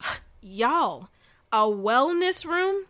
Y'all, 0.41 1.09
a 1.53 1.59
wellness 1.59 2.45
room? 2.45 2.87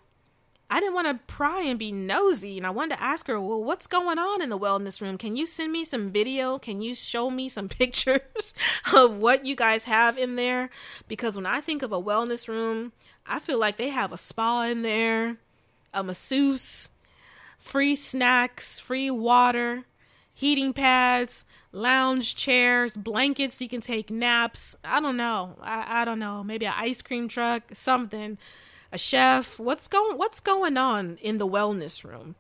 I 0.71 0.81
didn't 0.81 0.95
want 0.95 1.09
to 1.09 1.33
pry 1.33 1.63
and 1.63 1.79
be 1.79 1.93
nosy, 1.93 2.59
and 2.59 2.67
I 2.67 2.71
wanted 2.71 2.97
to 2.97 3.03
ask 3.03 3.27
her, 3.27 3.41
well, 3.41 3.65
what's 3.65 3.87
going 3.87 4.19
on 4.19 4.43
in 4.43 4.51
the 4.51 4.59
wellness 4.59 5.01
room? 5.01 5.17
Can 5.17 5.35
you 5.35 5.47
send 5.47 5.73
me 5.73 5.87
some 5.87 6.11
video? 6.11 6.59
Can 6.59 6.83
you 6.83 6.95
show 6.95 7.31
me 7.31 7.49
some 7.49 7.69
pictures 7.71 8.55
of 8.93 9.17
what 9.17 9.47
you 9.47 9.57
guys 9.57 9.85
have 9.85 10.19
in 10.19 10.37
there? 10.37 10.69
Because 11.09 11.37
when 11.37 11.47
I 11.47 11.63
think 11.63 11.83
of 11.83 11.93
a 11.93 12.03
wellness 12.03 12.49
room, 12.49 12.93
I 13.27 13.39
feel 13.39 13.59
like 13.59 13.79
they 13.79 13.89
have 13.89 14.13
a 14.13 14.19
spa 14.19 14.65
in 14.65 14.83
there, 14.83 15.39
a 15.95 16.03
masseuse, 16.03 16.91
free 17.57 17.95
snacks, 17.95 18.79
free 18.79 19.11
water, 19.11 19.85
heating 20.35 20.75
pads, 20.75 21.47
lounge 21.73 22.37
chairs, 22.37 22.95
blankets 22.95 23.63
you 23.63 23.71
can 23.71 23.81
take 23.81 24.11
naps. 24.11 24.77
I 24.85 25.01
don't 25.01 25.17
know. 25.17 25.57
I, 25.63 26.03
I 26.03 26.05
don't 26.05 26.19
know. 26.19 26.45
Maybe 26.45 26.67
an 26.67 26.75
ice 26.77 27.01
cream 27.01 27.27
truck, 27.27 27.63
something 27.73 28.37
a 28.93 28.99
chef. 28.99 29.59
What's 29.59 29.89
going 29.89 30.19
what's 30.19 30.41
going 30.41 30.77
on 30.77 31.19
in 31.21 31.39
the 31.39 31.47
wellness 31.47 32.05
room? 32.05 32.35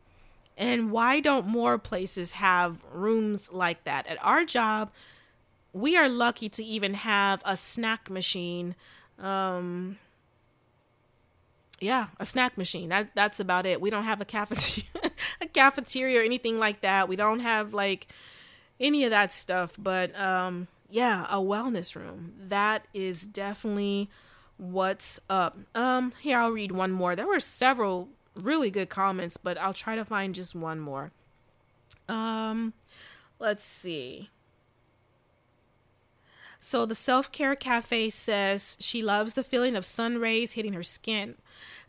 And 0.56 0.90
why 0.90 1.20
don't 1.20 1.46
more 1.46 1.78
places 1.78 2.32
have 2.32 2.78
rooms 2.92 3.52
like 3.52 3.84
that? 3.84 4.08
At 4.08 4.18
our 4.24 4.44
job, 4.44 4.90
we 5.72 5.96
are 5.96 6.08
lucky 6.08 6.48
to 6.50 6.64
even 6.64 6.94
have 6.94 7.42
a 7.44 7.56
snack 7.56 8.10
machine. 8.10 8.74
Um, 9.20 9.98
yeah, 11.80 12.08
a 12.18 12.26
snack 12.26 12.58
machine. 12.58 12.88
That 12.88 13.14
that's 13.14 13.38
about 13.38 13.66
it. 13.66 13.80
We 13.80 13.90
don't 13.90 14.04
have 14.04 14.20
a 14.20 14.24
cafeteria, 14.24 15.12
a 15.40 15.46
cafeteria 15.46 16.20
or 16.20 16.24
anything 16.24 16.58
like 16.58 16.80
that. 16.80 17.08
We 17.08 17.16
don't 17.16 17.40
have 17.40 17.72
like 17.72 18.08
any 18.80 19.04
of 19.04 19.10
that 19.10 19.32
stuff. 19.32 19.74
But 19.78 20.18
um, 20.18 20.66
yeah, 20.90 21.26
a 21.30 21.36
wellness 21.36 21.94
room. 21.94 22.32
That 22.48 22.84
is 22.92 23.22
definitely 23.22 24.10
what's 24.58 25.18
up. 25.30 25.56
Um, 25.74 26.12
here 26.20 26.38
I'll 26.38 26.50
read 26.50 26.72
one 26.72 26.92
more. 26.92 27.16
There 27.16 27.26
were 27.26 27.40
several 27.40 28.08
really 28.34 28.70
good 28.70 28.88
comments, 28.88 29.36
but 29.36 29.56
I'll 29.58 29.72
try 29.72 29.96
to 29.96 30.04
find 30.04 30.34
just 30.34 30.54
one 30.54 30.80
more. 30.80 31.12
Um, 32.08 32.74
let's 33.38 33.62
see. 33.62 34.30
So 36.60 36.84
the 36.84 36.94
Self 36.94 37.30
Care 37.30 37.54
Cafe 37.54 38.10
says 38.10 38.76
she 38.80 39.02
loves 39.02 39.34
the 39.34 39.44
feeling 39.44 39.76
of 39.76 39.86
sun 39.86 40.18
rays 40.18 40.52
hitting 40.52 40.72
her 40.72 40.82
skin. 40.82 41.36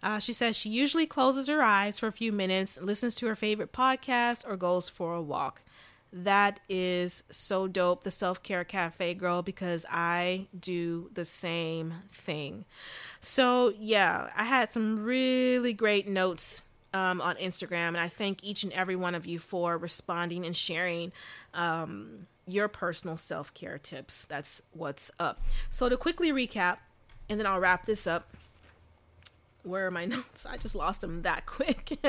Uh, 0.01 0.19
she 0.19 0.31
says 0.31 0.55
she 0.55 0.69
usually 0.69 1.07
closes 1.07 1.47
her 1.47 1.61
eyes 1.61 1.97
for 1.97 2.07
a 2.07 2.11
few 2.11 2.31
minutes, 2.31 2.79
listens 2.79 3.15
to 3.15 3.27
her 3.27 3.35
favorite 3.35 3.73
podcast, 3.73 4.47
or 4.47 4.55
goes 4.55 4.87
for 4.87 5.15
a 5.15 5.21
walk 5.21 5.61
that 6.11 6.59
is 6.67 7.23
so 7.29 7.67
dope, 7.67 8.03
the 8.03 8.11
Self 8.11 8.41
Care 8.41 8.63
Cafe 8.63 9.13
girl, 9.13 9.41
because 9.41 9.85
I 9.89 10.47
do 10.57 11.09
the 11.13 11.25
same 11.25 11.93
thing. 12.11 12.65
So, 13.21 13.73
yeah, 13.77 14.29
I 14.35 14.43
had 14.43 14.71
some 14.71 15.03
really 15.03 15.73
great 15.73 16.07
notes 16.07 16.63
um, 16.93 17.21
on 17.21 17.35
Instagram, 17.35 17.89
and 17.89 17.99
I 17.99 18.07
thank 18.07 18.43
each 18.43 18.63
and 18.63 18.73
every 18.73 18.95
one 18.95 19.13
of 19.13 19.25
you 19.25 19.39
for 19.39 19.77
responding 19.77 20.45
and 20.45 20.55
sharing 20.55 21.11
um, 21.53 22.27
your 22.47 22.67
personal 22.67 23.17
self 23.17 23.53
care 23.53 23.77
tips. 23.77 24.25
That's 24.25 24.61
what's 24.71 25.11
up. 25.19 25.41
So, 25.69 25.89
to 25.89 25.97
quickly 25.97 26.31
recap, 26.31 26.77
and 27.29 27.39
then 27.39 27.45
I'll 27.45 27.59
wrap 27.59 27.85
this 27.85 28.07
up. 28.07 28.27
Where 29.63 29.87
are 29.87 29.91
my 29.91 30.05
notes? 30.05 30.45
I 30.45 30.57
just 30.57 30.75
lost 30.75 31.01
them 31.01 31.23
that 31.23 31.45
quick. 31.45 31.97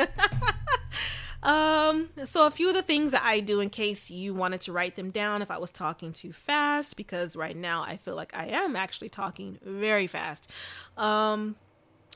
Um, 1.42 2.10
so 2.24 2.46
a 2.46 2.50
few 2.50 2.68
of 2.68 2.74
the 2.74 2.82
things 2.82 3.12
that 3.12 3.22
I 3.24 3.40
do 3.40 3.60
in 3.60 3.70
case 3.70 4.10
you 4.10 4.34
wanted 4.34 4.60
to 4.62 4.72
write 4.72 4.96
them 4.96 5.10
down 5.10 5.40
if 5.40 5.50
I 5.50 5.58
was 5.58 5.70
talking 5.70 6.12
too 6.12 6.32
fast, 6.32 6.96
because 6.96 7.34
right 7.34 7.56
now 7.56 7.82
I 7.82 7.96
feel 7.96 8.14
like 8.14 8.36
I 8.36 8.46
am 8.46 8.76
actually 8.76 9.08
talking 9.08 9.58
very 9.62 10.06
fast. 10.06 10.50
Um, 10.96 11.56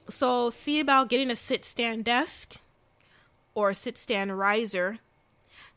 so 0.09 0.51
see 0.51 0.79
about 0.79 1.09
getting 1.09 1.31
a 1.31 1.37
sit 1.37 1.65
stand 1.65 2.05
desk 2.05 2.61
or 3.55 3.71
a 3.71 3.75
sit 3.75 3.97
stand 3.97 4.39
riser. 4.39 4.99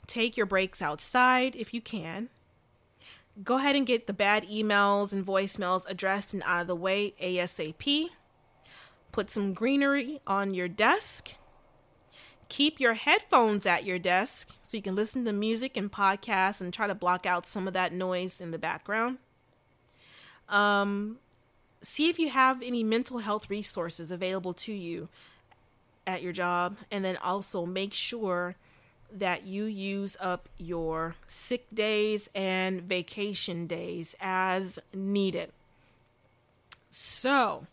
Take 0.07 0.35
your 0.35 0.45
breaks 0.45 0.81
outside 0.81 1.55
if 1.55 1.73
you 1.73 1.81
can. 1.81 2.29
Go 3.43 3.57
ahead 3.57 3.75
and 3.75 3.85
get 3.85 4.07
the 4.07 4.13
bad 4.13 4.45
emails 4.47 5.13
and 5.13 5.25
voicemails 5.25 5.87
addressed 5.87 6.33
and 6.33 6.43
out 6.43 6.61
of 6.61 6.67
the 6.67 6.75
way 6.75 7.13
ASAP. 7.21 8.09
Put 9.17 9.31
some 9.31 9.53
greenery 9.53 10.21
on 10.27 10.53
your 10.53 10.67
desk 10.67 11.31
Keep 12.49 12.79
your 12.79 12.93
headphones 12.93 13.65
at 13.65 13.83
your 13.83 13.99
desk 13.99 14.49
so 14.61 14.77
you 14.77 14.83
can 14.83 14.95
listen 14.95 15.25
to 15.25 15.33
music 15.33 15.75
and 15.75 15.91
podcasts 15.91 16.61
and 16.61 16.73
try 16.73 16.87
to 16.87 16.95
block 16.95 17.25
out 17.25 17.45
some 17.45 17.67
of 17.67 17.73
that 17.73 17.91
noise 17.91 18.39
in 18.39 18.51
the 18.51 18.57
background. 18.57 19.17
Um, 20.47 21.17
see 21.81 22.09
if 22.09 22.17
you 22.17 22.29
have 22.29 22.61
any 22.61 22.83
mental 22.83 23.19
health 23.19 23.49
resources 23.49 24.11
available 24.11 24.53
to 24.53 24.73
you 24.73 25.09
at 26.05 26.23
your 26.23 26.31
job, 26.31 26.77
and 26.89 27.03
then 27.03 27.17
also 27.17 27.65
make 27.65 27.93
sure 27.93 28.55
that 29.11 29.45
you 29.45 29.65
use 29.65 30.15
up 30.21 30.47
your 30.57 31.15
sick 31.27 31.65
days 31.73 32.29
and 32.33 32.81
vacation 32.81 33.67
days 33.67 34.15
as 34.21 34.79
needed. 34.93 35.51
So, 36.89 37.67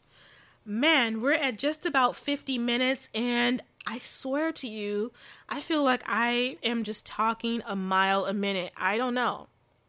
man, 0.65 1.21
we're 1.21 1.33
at 1.33 1.59
just 1.59 1.87
about 1.87 2.17
50 2.17 2.59
minutes, 2.59 3.09
and 3.15 3.63
I 3.87 3.99
swear 3.99 4.53
to 4.53 4.69
you, 4.69 5.13
I 5.49 5.61
feel 5.61 5.83
like 5.83 6.03
I 6.07 6.59
am 6.63 6.85
just 6.85 7.05
talking 7.07 7.63
a 7.67 7.77
mile 7.77 8.25
a 8.25 8.33
minute. 8.33 8.73
I 8.77 8.97
don't 8.97 9.15
know. 9.15 9.49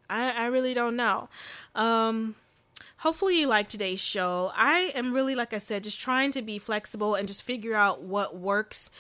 I, 0.10 0.32
I 0.32 0.46
really 0.48 0.74
don't 0.74 0.96
know. 0.96 1.30
Um, 1.74 2.36
hopefully 2.98 3.40
you 3.40 3.48
like 3.48 3.70
today's 3.70 4.02
show. 4.02 4.52
I 4.56 4.92
am 4.96 5.14
really, 5.14 5.36
like 5.36 5.54
I 5.54 5.60
said, 5.60 5.84
just 5.84 6.00
trying 6.00 6.32
to 6.32 6.42
be 6.42 6.60
flexible 6.60 7.16
and 7.16 7.28
just 7.28 7.44
figure 7.44 7.76
out 7.76 8.02
what 8.02 8.38
works. 8.38 8.92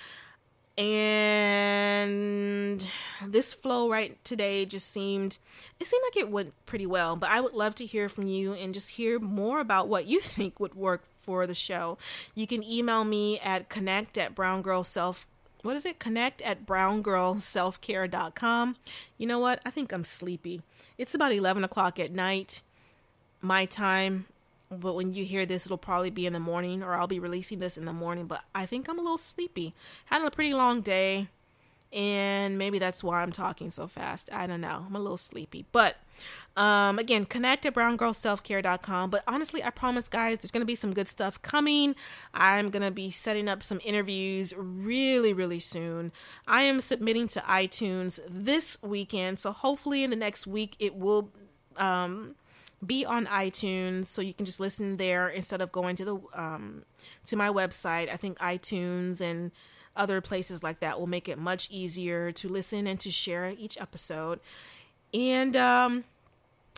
And 0.77 2.65
this 3.25 3.53
flow 3.53 3.89
right 3.89 4.21
today 4.25 4.65
just 4.65 4.91
seemed, 4.91 5.39
it 5.79 5.87
seemed 5.87 6.03
like 6.03 6.17
it 6.17 6.29
went 6.29 6.53
pretty 6.65 6.85
well. 6.85 7.15
But 7.15 7.29
I 7.29 7.39
would 7.39 7.53
love 7.53 7.75
to 7.75 7.85
hear 7.85 8.09
from 8.09 8.27
you 8.27 8.51
and 8.53 8.73
just 8.73 8.89
hear 8.91 9.19
more 9.19 9.61
about 9.61 9.87
what 9.87 10.05
you 10.05 10.19
think 10.21 10.59
would 10.59 10.75
work 10.75 11.03
for 11.17 11.47
the 11.47 11.53
show. 11.53 11.97
You 12.33 12.47
can 12.47 12.61
email 12.63 13.05
me 13.05 13.39
at 13.39 13.69
connect 13.69 14.17
at 14.17 14.35
browngirlself 14.35 15.25
what 15.65 15.75
is 15.75 15.85
it? 15.87 15.97
Connect 15.97 16.43
at 16.43 16.67
browngirlselfcare.com. 16.67 18.75
You 19.17 19.25
know 19.25 19.39
what? 19.39 19.61
I 19.65 19.71
think 19.71 19.91
I'm 19.91 20.03
sleepy. 20.03 20.61
It's 20.99 21.15
about 21.15 21.31
11 21.31 21.63
o'clock 21.63 21.99
at 21.99 22.11
night, 22.11 22.61
my 23.41 23.65
time. 23.65 24.27
But 24.79 24.95
when 24.95 25.13
you 25.13 25.25
hear 25.25 25.45
this, 25.45 25.65
it'll 25.65 25.77
probably 25.77 26.09
be 26.09 26.25
in 26.25 26.33
the 26.33 26.39
morning, 26.39 26.83
or 26.83 26.93
I'll 26.93 27.07
be 27.07 27.19
releasing 27.19 27.59
this 27.59 27.77
in 27.77 27.85
the 27.85 27.93
morning. 27.93 28.25
But 28.27 28.43
I 28.53 28.65
think 28.65 28.89
I'm 28.89 28.99
a 28.99 29.01
little 29.01 29.17
sleepy. 29.17 29.73
Had 30.05 30.21
a 30.21 30.31
pretty 30.31 30.53
long 30.53 30.81
day 30.81 31.27
and 31.95 32.57
maybe 32.57 32.77
that's 32.77 33.01
why 33.01 33.21
I'm 33.21 33.31
talking 33.31 33.71
so 33.71 33.87
fast. 33.87 34.29
I 34.33 34.47
don't 34.47 34.59
know. 34.59 34.83
I'm 34.85 34.95
a 34.97 34.99
little 34.99 35.15
sleepy. 35.15 35.65
But 35.71 35.95
um, 36.57 36.99
again, 36.99 37.25
connect 37.25 37.65
at 37.65 37.73
browngirlselfcare.com. 37.73 39.09
But 39.09 39.23
honestly, 39.27 39.63
I 39.63 39.69
promise, 39.69 40.09
guys, 40.09 40.39
there's 40.39 40.51
going 40.51 40.61
to 40.61 40.65
be 40.65 40.75
some 40.75 40.93
good 40.93 41.07
stuff 41.07 41.41
coming. 41.41 41.95
I'm 42.33 42.69
going 42.69 42.83
to 42.83 42.91
be 42.91 43.11
setting 43.11 43.47
up 43.47 43.63
some 43.63 43.79
interviews 43.85 44.53
really, 44.57 45.31
really 45.31 45.59
soon. 45.59 46.11
I 46.45 46.63
am 46.63 46.81
submitting 46.81 47.29
to 47.29 47.39
iTunes 47.41 48.19
this 48.27 48.77
weekend. 48.81 49.39
So 49.39 49.53
hopefully, 49.53 50.03
in 50.03 50.09
the 50.09 50.17
next 50.17 50.45
week, 50.45 50.75
it 50.79 50.95
will. 50.95 51.29
Um, 51.77 52.35
be 52.85 53.05
on 53.05 53.25
iTunes, 53.25 54.07
so 54.07 54.21
you 54.21 54.33
can 54.33 54.45
just 54.45 54.59
listen 54.59 54.97
there 54.97 55.29
instead 55.29 55.61
of 55.61 55.71
going 55.71 55.95
to 55.97 56.05
the 56.05 56.19
um, 56.33 56.83
to 57.25 57.35
my 57.35 57.49
website. 57.49 58.09
I 58.09 58.17
think 58.17 58.37
iTunes 58.39 59.21
and 59.21 59.51
other 59.95 60.21
places 60.21 60.61
like 60.63 60.79
that 60.81 60.99
will 60.99 61.07
make 61.07 61.29
it 61.29 61.37
much 61.37 61.69
easier 61.71 62.31
to 62.33 62.49
listen 62.49 62.87
and 62.87 62.99
to 62.99 63.11
share 63.11 63.53
each 63.57 63.77
episode. 63.79 64.39
And 65.13 65.55
um, 65.55 66.03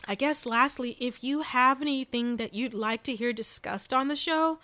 I 0.06 0.14
guess 0.14 0.46
lastly, 0.46 0.96
if 1.00 1.24
you 1.24 1.42
have 1.42 1.82
anything 1.82 2.36
that 2.36 2.54
you'd 2.54 2.74
like 2.74 3.02
to 3.04 3.14
hear 3.14 3.32
discussed 3.32 3.92
on 3.92 4.08
the 4.08 4.16
show, 4.16 4.58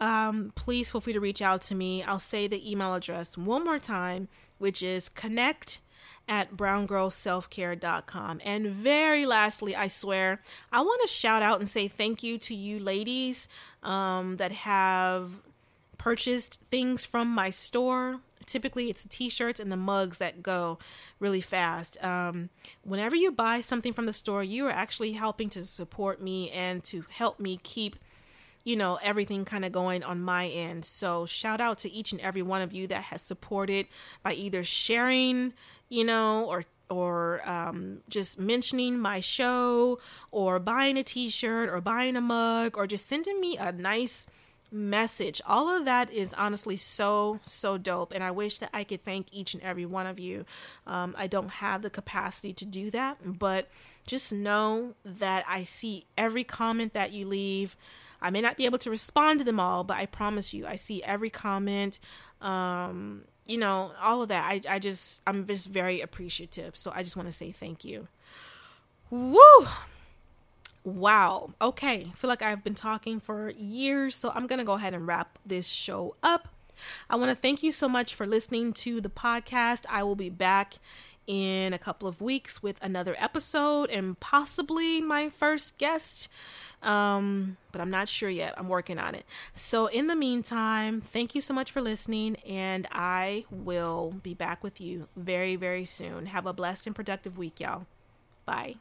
um, 0.00 0.52
please 0.54 0.90
feel 0.90 1.00
free 1.00 1.12
to 1.12 1.20
reach 1.20 1.42
out 1.42 1.60
to 1.62 1.74
me. 1.74 2.02
I'll 2.02 2.18
say 2.18 2.46
the 2.46 2.70
email 2.70 2.94
address 2.94 3.36
one 3.36 3.64
more 3.64 3.78
time, 3.78 4.28
which 4.58 4.82
is 4.82 5.08
connect 5.08 5.80
at 6.28 6.56
browngirlselfcare.com. 6.56 8.40
And 8.44 8.66
very 8.68 9.26
lastly, 9.26 9.74
I 9.76 9.88
swear, 9.88 10.40
I 10.72 10.80
want 10.80 11.02
to 11.02 11.08
shout 11.08 11.42
out 11.42 11.60
and 11.60 11.68
say 11.68 11.88
thank 11.88 12.22
you 12.22 12.38
to 12.38 12.54
you 12.54 12.78
ladies 12.78 13.48
um, 13.82 14.36
that 14.36 14.52
have 14.52 15.40
purchased 15.98 16.60
things 16.70 17.04
from 17.04 17.28
my 17.28 17.50
store. 17.50 18.20
Typically, 18.44 18.90
it's 18.90 19.02
the 19.02 19.08
t 19.08 19.28
shirts 19.28 19.60
and 19.60 19.70
the 19.70 19.76
mugs 19.76 20.18
that 20.18 20.42
go 20.42 20.78
really 21.20 21.40
fast. 21.40 22.02
Um, 22.02 22.50
whenever 22.82 23.14
you 23.14 23.30
buy 23.30 23.60
something 23.60 23.92
from 23.92 24.06
the 24.06 24.12
store, 24.12 24.42
you 24.42 24.66
are 24.66 24.72
actually 24.72 25.12
helping 25.12 25.48
to 25.50 25.64
support 25.64 26.20
me 26.20 26.50
and 26.50 26.82
to 26.84 27.04
help 27.08 27.38
me 27.38 27.60
keep 27.62 27.96
you 28.64 28.76
know 28.76 28.98
everything 29.02 29.44
kind 29.44 29.64
of 29.64 29.72
going 29.72 30.02
on 30.02 30.20
my 30.20 30.46
end 30.48 30.84
so 30.84 31.26
shout 31.26 31.60
out 31.60 31.78
to 31.78 31.90
each 31.90 32.12
and 32.12 32.20
every 32.20 32.42
one 32.42 32.62
of 32.62 32.72
you 32.72 32.86
that 32.86 33.02
has 33.02 33.22
supported 33.22 33.86
by 34.22 34.32
either 34.32 34.62
sharing 34.62 35.52
you 35.88 36.04
know 36.04 36.44
or 36.44 36.64
or 36.90 37.40
um, 37.48 38.00
just 38.08 38.38
mentioning 38.38 38.98
my 38.98 39.18
show 39.18 39.98
or 40.30 40.58
buying 40.58 40.98
a 40.98 41.02
t-shirt 41.02 41.70
or 41.70 41.80
buying 41.80 42.16
a 42.16 42.20
mug 42.20 42.76
or 42.76 42.86
just 42.86 43.06
sending 43.06 43.40
me 43.40 43.56
a 43.56 43.72
nice 43.72 44.26
message. 44.72 45.40
All 45.46 45.68
of 45.68 45.84
that 45.84 46.10
is 46.10 46.34
honestly 46.34 46.76
so, 46.76 47.40
so 47.44 47.78
dope. 47.78 48.12
And 48.12 48.24
I 48.24 48.30
wish 48.30 48.58
that 48.58 48.70
I 48.72 48.84
could 48.84 49.04
thank 49.04 49.26
each 49.30 49.54
and 49.54 49.62
every 49.62 49.86
one 49.86 50.06
of 50.06 50.18
you. 50.18 50.44
Um, 50.86 51.14
I 51.18 51.26
don't 51.26 51.50
have 51.50 51.82
the 51.82 51.90
capacity 51.90 52.52
to 52.54 52.64
do 52.64 52.90
that, 52.90 53.18
but 53.38 53.68
just 54.06 54.32
know 54.32 54.94
that 55.04 55.44
I 55.48 55.64
see 55.64 56.06
every 56.16 56.44
comment 56.44 56.94
that 56.94 57.12
you 57.12 57.26
leave. 57.26 57.76
I 58.22 58.30
may 58.30 58.40
not 58.40 58.56
be 58.56 58.64
able 58.64 58.78
to 58.78 58.90
respond 58.90 59.40
to 59.40 59.44
them 59.44 59.60
all, 59.60 59.84
but 59.84 59.96
I 59.96 60.06
promise 60.06 60.54
you, 60.54 60.66
I 60.66 60.76
see 60.76 61.02
every 61.02 61.30
comment. 61.30 61.98
Um, 62.40 63.22
you 63.46 63.58
know, 63.58 63.92
all 64.00 64.22
of 64.22 64.28
that. 64.28 64.44
I, 64.44 64.60
I 64.68 64.78
just, 64.78 65.22
I'm 65.26 65.46
just 65.46 65.68
very 65.68 66.00
appreciative. 66.00 66.76
So 66.76 66.92
I 66.94 67.02
just 67.02 67.16
want 67.16 67.28
to 67.28 67.32
say 67.32 67.50
thank 67.50 67.84
you. 67.84 68.08
Woo! 69.10 69.66
Wow. 70.84 71.50
Okay. 71.60 72.06
I 72.08 72.10
feel 72.14 72.28
like 72.28 72.42
I've 72.42 72.64
been 72.64 72.74
talking 72.74 73.20
for 73.20 73.50
years, 73.50 74.14
so 74.14 74.32
I'm 74.34 74.46
going 74.46 74.58
to 74.58 74.64
go 74.64 74.72
ahead 74.72 74.94
and 74.94 75.06
wrap 75.06 75.38
this 75.44 75.68
show 75.68 76.16
up. 76.22 76.48
I 77.08 77.16
want 77.16 77.30
to 77.30 77.36
thank 77.36 77.62
you 77.62 77.70
so 77.70 77.88
much 77.88 78.14
for 78.14 78.26
listening 78.26 78.72
to 78.74 79.00
the 79.00 79.10
podcast. 79.10 79.84
I 79.88 80.02
will 80.02 80.16
be 80.16 80.30
back 80.30 80.74
in 81.26 81.72
a 81.72 81.78
couple 81.78 82.08
of 82.08 82.20
weeks 82.20 82.62
with 82.62 82.78
another 82.82 83.14
episode 83.18 83.90
and 83.90 84.18
possibly 84.20 85.00
my 85.00 85.28
first 85.28 85.78
guest. 85.78 86.28
Um, 86.82 87.56
but 87.70 87.80
I'm 87.80 87.90
not 87.90 88.08
sure 88.08 88.28
yet. 88.28 88.54
I'm 88.56 88.68
working 88.68 88.98
on 88.98 89.14
it. 89.14 89.24
So, 89.52 89.86
in 89.86 90.08
the 90.08 90.16
meantime, 90.16 91.00
thank 91.00 91.34
you 91.34 91.40
so 91.40 91.54
much 91.54 91.70
for 91.70 91.80
listening, 91.80 92.36
and 92.46 92.88
I 92.90 93.44
will 93.50 94.14
be 94.22 94.34
back 94.34 94.64
with 94.64 94.80
you 94.80 95.06
very, 95.16 95.54
very 95.54 95.84
soon. 95.84 96.26
Have 96.26 96.44
a 96.46 96.52
blessed 96.52 96.88
and 96.88 96.96
productive 96.96 97.38
week, 97.38 97.60
y'all. 97.60 97.86
Bye. 98.44 98.76